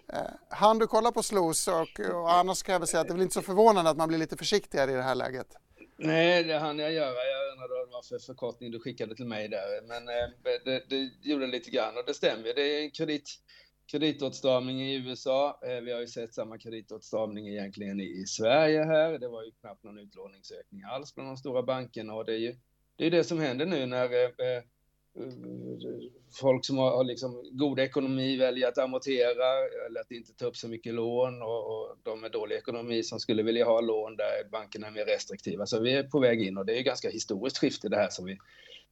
Eh, 0.07 0.19
han 0.49 0.79
du 0.79 0.87
kolla 0.87 1.11
på 1.11 1.23
SLOS 1.23 1.67
och, 1.67 1.99
och 2.13 2.33
annars 2.33 2.63
kan 2.63 2.73
jag 2.73 2.79
väl 2.79 2.87
säga 2.87 3.01
att 3.01 3.07
det 3.07 3.11
är 3.11 3.15
väl 3.15 3.23
inte 3.23 3.33
så 3.33 3.41
förvånande 3.41 3.91
att 3.91 3.97
man 3.97 4.07
blir 4.07 4.17
lite 4.17 4.37
försiktigare 4.37 4.91
i 4.91 4.95
det 4.95 5.03
här 5.03 5.15
läget. 5.15 5.55
Nej, 6.03 6.43
det 6.43 6.59
hann 6.59 6.79
jag 6.79 6.93
göra. 6.93 7.07
Jag 7.07 7.51
undrade 7.51 7.73
vad 7.73 7.87
det 7.87 7.91
var 7.91 8.01
för 8.01 8.25
förkortning 8.25 8.71
du 8.71 8.79
skickade 8.79 9.15
till 9.15 9.25
mig 9.25 9.47
där. 9.47 9.81
Men 9.87 10.07
eh, 10.07 10.29
det, 10.65 10.83
det 10.89 11.29
gjorde 11.29 11.47
lite 11.47 11.69
grann 11.69 11.97
och 11.97 12.03
det 12.07 12.13
stämmer. 12.13 12.43
Det 12.43 12.77
är 12.77 12.83
en 12.83 12.91
kredit, 12.91 13.29
kreditåtstramning 13.91 14.81
i 14.81 14.95
USA. 14.95 15.59
Eh, 15.65 15.81
vi 15.81 15.91
har 15.91 15.99
ju 15.99 16.07
sett 16.07 16.33
samma 16.33 16.57
kreditåtstramning 16.57 17.47
egentligen 17.47 17.99
i 17.99 18.25
Sverige 18.27 18.83
här. 18.83 19.19
Det 19.19 19.27
var 19.27 19.43
ju 19.43 19.51
knappt 19.51 19.83
någon 19.83 19.97
utlåningsökning 19.97 20.83
alls 20.83 21.15
bland 21.15 21.29
de 21.29 21.37
stora 21.37 21.63
bankerna 21.63 22.13
och 22.13 22.25
det 22.25 22.33
är 22.33 22.39
ju 22.39 22.55
det, 22.95 23.05
är 23.05 23.11
det 23.11 23.23
som 23.23 23.39
händer 23.39 23.65
nu 23.65 23.85
när 23.85 24.05
eh, 24.05 24.47
eh 24.55 24.63
folk 26.39 26.65
som 26.65 26.77
har, 26.77 27.03
liksom 27.03 27.43
god 27.51 27.79
ekonomi 27.79 28.37
väljer 28.37 28.67
att 28.67 28.77
amortera 28.77 29.45
eller 29.87 30.01
att 30.01 30.11
inte 30.11 30.33
ta 30.33 30.45
upp 30.45 30.57
så 30.57 30.67
mycket 30.67 30.93
lån 30.93 31.41
och, 31.41 31.65
och 31.65 31.97
de 32.03 32.21
med 32.21 32.31
dålig 32.31 32.55
ekonomi 32.55 33.03
som 33.03 33.19
skulle 33.19 33.43
vilja 33.43 33.65
ha 33.65 33.81
lån 33.81 34.15
där 34.15 34.49
bankerna 34.51 34.87
är 34.87 34.91
mer 34.91 35.05
restriktiva. 35.05 35.65
Så 35.65 35.79
vi 35.79 35.93
är 35.93 36.03
på 36.03 36.19
väg 36.19 36.41
in 36.41 36.57
och 36.57 36.65
det 36.65 36.79
är 36.79 36.83
ganska 36.83 37.09
historiskt 37.09 37.57
skifte 37.57 37.89
det 37.89 37.97
här 37.97 38.09
som 38.09 38.25
vi, 38.25 38.37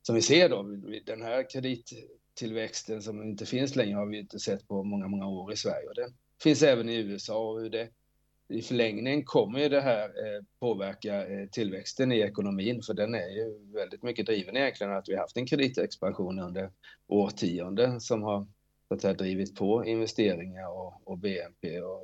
som 0.02 0.16
vi 0.16 0.22
ser 0.22 0.50
då. 0.50 0.64
Den 1.06 1.22
här 1.22 1.50
kredittillväxten 1.50 3.02
som 3.02 3.24
inte 3.24 3.46
finns 3.46 3.76
längre 3.76 3.96
har 3.96 4.06
vi 4.06 4.20
inte 4.20 4.40
sett 4.40 4.68
på 4.68 4.84
många, 4.84 5.08
många 5.08 5.28
år 5.28 5.54
i 5.54 5.58
Sverige 5.58 5.88
och 5.88 5.96
den 5.96 6.14
finns 6.44 6.64
även 6.64 6.90
i 6.90 6.96
USA 6.96 7.50
och 7.50 7.62
hur 7.62 7.70
det 7.70 7.90
i 8.50 8.62
förlängningen 8.62 9.24
kommer 9.24 9.60
ju 9.60 9.70
det 9.70 9.82
här 9.82 10.04
eh, 10.04 10.44
påverka 10.60 11.28
eh, 11.28 11.48
tillväxten 11.50 12.12
i 12.12 12.20
ekonomin, 12.20 12.82
för 12.82 12.94
den 12.94 13.16
är 13.16 13.30
ju 13.30 13.72
väldigt 13.74 14.04
mycket 14.04 14.26
driven 14.26 14.58
egentligen 14.58 14.94
att 14.94 15.10
vi 15.10 15.16
haft 15.16 15.38
en 15.38 15.46
kreditexpansion 15.46 16.40
under 16.40 16.72
årtionden 17.08 18.02
som 18.02 18.24
har 18.24 18.48
så 18.88 18.94
att 18.94 19.02
säga, 19.02 19.14
drivit 19.14 19.56
på 19.56 19.86
investeringar 19.86 20.68
och, 20.68 21.02
och 21.04 21.18
BNP. 21.18 21.82
Och, 21.82 22.04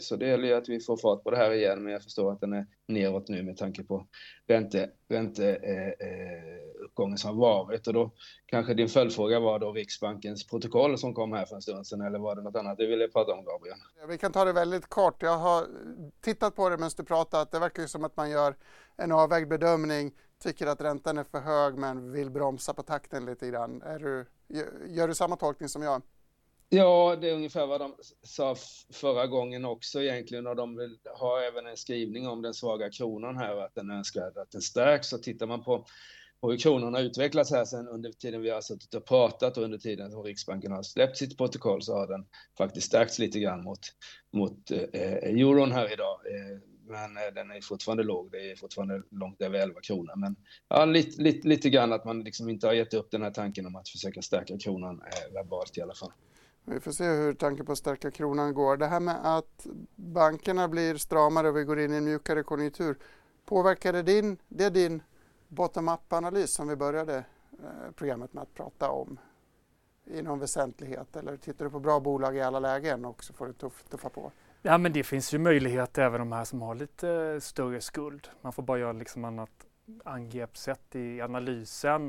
så 0.00 0.16
det 0.16 0.26
gäller 0.26 0.48
ju 0.48 0.54
att 0.54 0.68
vi 0.68 0.80
får 0.80 0.96
fart 0.96 1.22
på 1.22 1.30
det 1.30 1.36
här 1.36 1.52
igen, 1.52 1.82
men 1.82 1.92
jag 1.92 2.02
förstår 2.02 2.32
att 2.32 2.40
den 2.40 2.52
är 2.52 2.66
neråt 2.88 3.28
nu 3.28 3.42
med 3.42 3.56
tanke 3.56 3.84
på 3.84 4.06
ränteuppgången 4.46 4.90
ränte 5.08 5.56
eh, 5.56 5.88
eh 5.88 6.64
som 7.16 7.30
har 7.30 7.34
varit. 7.34 7.86
Och 7.86 7.92
då 7.92 8.10
kanske 8.46 8.74
din 8.74 8.88
följdfråga 8.88 9.40
var 9.40 9.58
då 9.58 9.72
Riksbankens 9.72 10.46
protokoll 10.46 10.98
som 10.98 11.14
kom 11.14 11.32
här 11.32 11.46
för 11.46 11.56
en 11.56 11.62
stund 11.62 11.86
sedan, 11.86 12.00
eller 12.00 12.18
var 12.18 12.36
det 12.36 12.42
något 12.42 12.56
annat 12.56 12.78
du 12.78 12.86
ville 12.86 13.08
prata 13.08 13.32
om, 13.32 13.44
Gabriel? 13.44 13.78
Vi 14.08 14.18
kan 14.18 14.32
ta 14.32 14.44
det 14.44 14.52
väldigt 14.52 14.86
kort. 14.86 15.22
Jag 15.22 15.38
har 15.38 15.66
tittat 16.20 16.56
på 16.56 16.68
det 16.68 16.76
medan 16.76 16.90
du 16.96 17.04
pratat. 17.04 17.52
Det 17.52 17.58
verkar 17.58 17.82
ju 17.82 17.88
som 17.88 18.04
att 18.04 18.16
man 18.16 18.30
gör 18.30 18.56
en 18.96 19.12
avvägd 19.12 19.48
bedömning, 19.48 20.12
tycker 20.42 20.66
att 20.66 20.80
räntan 20.80 21.18
är 21.18 21.24
för 21.24 21.40
hög 21.40 21.78
men 21.78 22.12
vill 22.12 22.30
bromsa 22.30 22.74
på 22.74 22.82
takten 22.82 23.26
lite 23.26 23.48
grann. 23.48 23.82
Är 23.82 23.98
du, 23.98 24.26
gör 24.88 25.08
du 25.08 25.14
samma 25.14 25.36
tolkning 25.36 25.68
som 25.68 25.82
jag? 25.82 26.02
Ja, 26.68 27.16
det 27.20 27.30
är 27.30 27.34
ungefär 27.34 27.66
vad 27.66 27.80
de 27.80 27.94
sa 28.22 28.56
förra 28.92 29.26
gången 29.26 29.64
också 29.64 30.02
egentligen 30.02 30.46
och 30.46 30.56
de 30.56 30.76
vill 30.76 30.98
ha 31.18 31.40
även 31.40 31.66
en 31.66 31.76
skrivning 31.76 32.28
om 32.28 32.42
den 32.42 32.54
svaga 32.54 32.90
kronan 32.90 33.36
här 33.36 33.56
och 33.56 33.64
att 33.64 33.74
den 33.74 33.90
önskar 33.90 34.22
att 34.22 34.50
den 34.50 34.62
stärks. 34.62 35.08
Så 35.08 35.18
tittar 35.18 35.46
man 35.46 35.64
på 35.64 35.86
hur 36.42 36.56
kronan 36.56 36.94
har 36.94 37.00
utvecklats 37.00 37.50
här 37.50 37.64
sen 37.64 37.88
under 37.88 38.12
tiden 38.12 38.42
vi 38.42 38.50
har 38.50 38.60
suttit 38.60 38.94
och 38.94 39.04
pratat 39.04 39.56
och 39.56 39.64
under 39.64 39.78
tiden 39.78 40.10
som 40.10 40.22
Riksbanken 40.22 40.72
har 40.72 40.82
släppt 40.82 41.16
sitt 41.16 41.36
protokoll 41.36 41.82
så 41.82 41.94
har 41.94 42.06
den 42.06 42.26
faktiskt 42.58 42.86
stärkts 42.86 43.18
lite 43.18 43.40
grann 43.40 43.62
mot, 43.64 43.80
mot 44.30 44.70
eh, 44.70 44.78
eh 44.78 45.12
euron 45.12 45.72
här 45.72 45.92
idag. 45.92 46.20
Eh, 46.26 46.58
men 46.86 47.16
eh, 47.16 47.34
den 47.34 47.50
är 47.50 47.60
fortfarande 47.60 48.02
låg. 48.02 48.30
Det 48.32 48.50
är 48.50 48.56
fortfarande 48.56 49.02
långt 49.10 49.42
över 49.42 49.58
11 49.58 49.80
kronor. 49.80 50.12
Men 50.16 50.36
ja, 50.68 50.84
lite, 50.84 51.22
lite, 51.22 51.48
lite 51.48 51.70
grann 51.70 51.92
att 51.92 52.04
man 52.04 52.20
liksom 52.20 52.48
inte 52.48 52.66
har 52.66 52.74
gett 52.74 52.94
upp 52.94 53.10
den 53.10 53.22
här 53.22 53.30
tanken 53.30 53.66
om 53.66 53.76
att 53.76 53.88
försöka 53.88 54.22
stärka 54.22 54.58
kronan 54.58 55.02
eh, 55.02 55.32
verbalt 55.34 55.78
i 55.78 55.82
alla 55.82 55.94
fall. 55.94 56.12
Vi 56.64 56.80
får 56.80 56.92
se 56.92 57.04
hur 57.04 57.34
tanken 57.34 57.66
på 57.66 57.72
att 57.72 57.78
stärka 57.78 58.10
kronan 58.10 58.54
går. 58.54 58.76
Det 58.76 58.86
här 58.86 59.00
med 59.00 59.36
att 59.36 59.66
bankerna 59.96 60.68
blir 60.68 60.96
stramare 60.96 61.48
och 61.48 61.56
vi 61.56 61.64
går 61.64 61.78
in 61.78 61.92
i 61.92 61.96
en 61.96 62.04
mjukare 62.04 62.42
konjunktur. 62.42 62.98
Påverkar 63.44 63.92
det 63.92 64.02
din, 64.02 64.38
det 64.48 64.70
din 64.70 65.02
bottom-up-analys 65.48 66.50
som 66.50 66.68
vi 66.68 66.76
började 66.76 67.16
eh, 67.52 67.90
programmet 67.96 68.32
med 68.32 68.42
att 68.42 68.54
prata 68.54 68.90
om 68.90 69.18
i 70.04 70.22
någon 70.22 70.38
väsentlighet? 70.38 71.16
Eller 71.16 71.36
tittar 71.36 71.64
du 71.64 71.70
på 71.70 71.80
bra 71.80 72.00
bolag 72.00 72.36
i 72.36 72.40
alla 72.40 72.60
lägen 72.60 73.04
och 73.04 73.24
så 73.24 73.32
får 73.32 73.46
du 73.46 73.52
tuff, 73.52 73.84
tuffa 73.90 74.08
på? 74.08 74.32
Ja, 74.62 74.78
men 74.78 74.92
det 74.92 75.02
finns 75.02 75.34
ju 75.34 75.38
möjlighet 75.38 75.98
även 75.98 76.20
de 76.20 76.32
här 76.32 76.44
som 76.44 76.62
har 76.62 76.74
lite 76.74 77.40
större 77.40 77.80
skuld. 77.80 78.28
Man 78.40 78.52
får 78.52 78.62
bara 78.62 78.78
göra 78.78 78.92
liksom 78.92 79.24
annat 79.24 79.66
angreppssätt 80.04 80.96
i 80.96 81.20
analysen. 81.20 82.02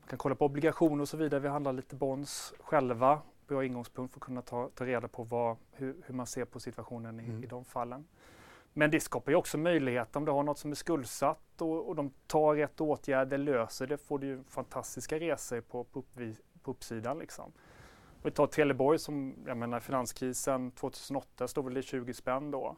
Man 0.00 0.08
kan 0.08 0.18
kolla 0.18 0.34
på 0.34 0.44
obligationer 0.44 1.02
och 1.02 1.08
så 1.08 1.16
vidare. 1.16 1.40
Vi 1.40 1.48
handlar 1.48 1.72
lite 1.72 1.96
bonds 1.96 2.54
själva. 2.60 3.20
Bra 3.46 3.64
ingångspunkt 3.64 4.12
för 4.12 4.20
att 4.20 4.24
kunna 4.24 4.42
ta, 4.42 4.70
ta 4.74 4.86
reda 4.86 5.08
på 5.08 5.22
vad, 5.22 5.56
hur, 5.72 5.96
hur, 6.06 6.14
man 6.14 6.26
ser 6.26 6.44
på 6.44 6.60
situationen 6.60 7.20
i, 7.20 7.24
mm. 7.24 7.44
i 7.44 7.46
de 7.46 7.64
fallen. 7.64 8.06
Men 8.72 8.90
det 8.90 9.00
skapar 9.00 9.32
ju 9.32 9.36
också 9.36 9.58
möjlighet 9.58 10.16
om 10.16 10.24
du 10.24 10.32
har 10.32 10.42
något 10.42 10.58
som 10.58 10.70
är 10.70 10.74
skuldsatt 10.74 11.62
och, 11.62 11.88
och 11.88 11.96
de 11.96 12.10
tar 12.26 12.54
rätt 12.54 12.80
åtgärder, 12.80 13.38
löser 13.38 13.86
det, 13.86 13.98
får 13.98 14.18
du 14.18 14.26
ju 14.26 14.44
fantastiska 14.44 15.18
resor 15.18 15.60
på, 15.60 15.84
på, 15.84 15.98
uppvis, 15.98 16.40
på 16.62 16.70
uppsidan. 16.70 17.18
Liksom. 17.18 17.52
Vi 18.22 18.30
tar 18.30 18.46
Trelleborg 18.46 18.98
som, 18.98 19.34
jag 19.46 19.56
menar 19.56 19.80
finanskrisen 19.80 20.70
2008 20.70 21.48
stod 21.48 21.64
väl 21.64 21.76
i 21.76 21.82
20 21.82 22.14
spänn 22.14 22.50
då 22.50 22.76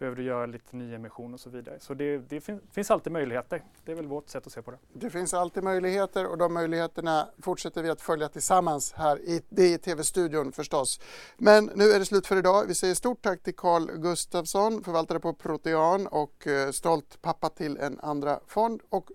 behöver 0.00 0.16
du 0.16 0.22
göra 0.22 0.46
lite 0.46 0.76
nyemission 0.76 1.34
och 1.34 1.40
så 1.40 1.50
vidare. 1.50 1.80
Så 1.80 1.94
det, 1.94 2.18
det 2.18 2.40
fin 2.40 2.60
finns 2.72 2.90
alltid 2.90 3.12
möjligheter. 3.12 3.62
Det 3.84 3.92
är 3.92 3.96
väl 3.96 4.06
vårt 4.06 4.28
sätt 4.28 4.46
att 4.46 4.52
se 4.52 4.62
på 4.62 4.70
det. 4.70 4.78
Det 4.92 5.10
finns 5.10 5.34
alltid 5.34 5.62
möjligheter 5.62 6.26
och 6.26 6.38
de 6.38 6.54
möjligheterna 6.54 7.28
fortsätter 7.42 7.82
vi 7.82 7.90
att 7.90 8.00
följa 8.00 8.28
tillsammans 8.28 8.92
här 8.92 9.20
i, 9.20 9.42
i 9.56 9.78
TV-studion 9.78 10.52
förstås. 10.52 11.00
Men 11.38 11.70
nu 11.74 11.90
är 11.90 11.98
det 11.98 12.04
slut 12.04 12.26
för 12.26 12.36
idag. 12.36 12.64
Vi 12.66 12.74
säger 12.74 12.94
stort 12.94 13.22
tack 13.22 13.42
till 13.42 13.56
Carl 13.56 13.90
Gustafsson, 13.96 14.84
förvaltare 14.84 15.20
på 15.20 15.32
Protean 15.32 16.06
och 16.06 16.46
eh, 16.46 16.70
stolt 16.70 17.22
pappa 17.22 17.48
till 17.48 17.76
en 17.76 18.00
andra 18.00 18.40
fond 18.46 18.80
och 18.88 19.10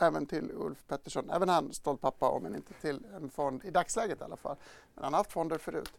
även 0.00 0.26
till 0.26 0.50
Ulf 0.54 0.78
Pettersson, 0.88 1.30
även 1.30 1.48
han 1.48 1.72
stolt 1.72 2.00
pappa 2.00 2.28
om 2.28 2.46
än 2.46 2.54
inte 2.54 2.72
till 2.80 3.06
en 3.16 3.30
fond 3.30 3.64
i 3.64 3.70
dagsläget 3.70 4.20
i 4.20 4.24
alla 4.24 4.36
fall. 4.36 4.56
Men 4.94 5.04
han 5.04 5.12
har 5.12 5.20
haft 5.20 5.32
fonder 5.32 5.58
förut. 5.58 5.92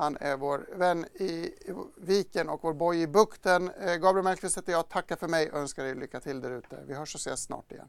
Han 0.00 0.16
är 0.20 0.36
vår 0.36 0.66
vän 0.72 1.04
i 1.04 1.54
viken 1.96 2.48
och 2.48 2.60
vår 2.62 2.74
boj 2.74 3.02
i 3.02 3.06
bukten. 3.06 3.70
Eh, 3.70 3.96
Gabriel 3.96 4.24
Mellqvist 4.24 4.58
heter 4.58 4.72
jag. 4.72 4.88
Tackar 4.88 5.16
för 5.16 5.28
mig 5.28 5.50
och 5.50 5.58
önskar 5.58 5.84
er 5.84 5.94
lycka 5.94 6.20
till 6.20 6.40
där 6.40 6.50
ute. 6.50 6.84
Vi 6.86 6.94
hörs 6.94 7.14
och 7.14 7.20
ses 7.20 7.42
snart 7.42 7.72
igen. 7.72 7.88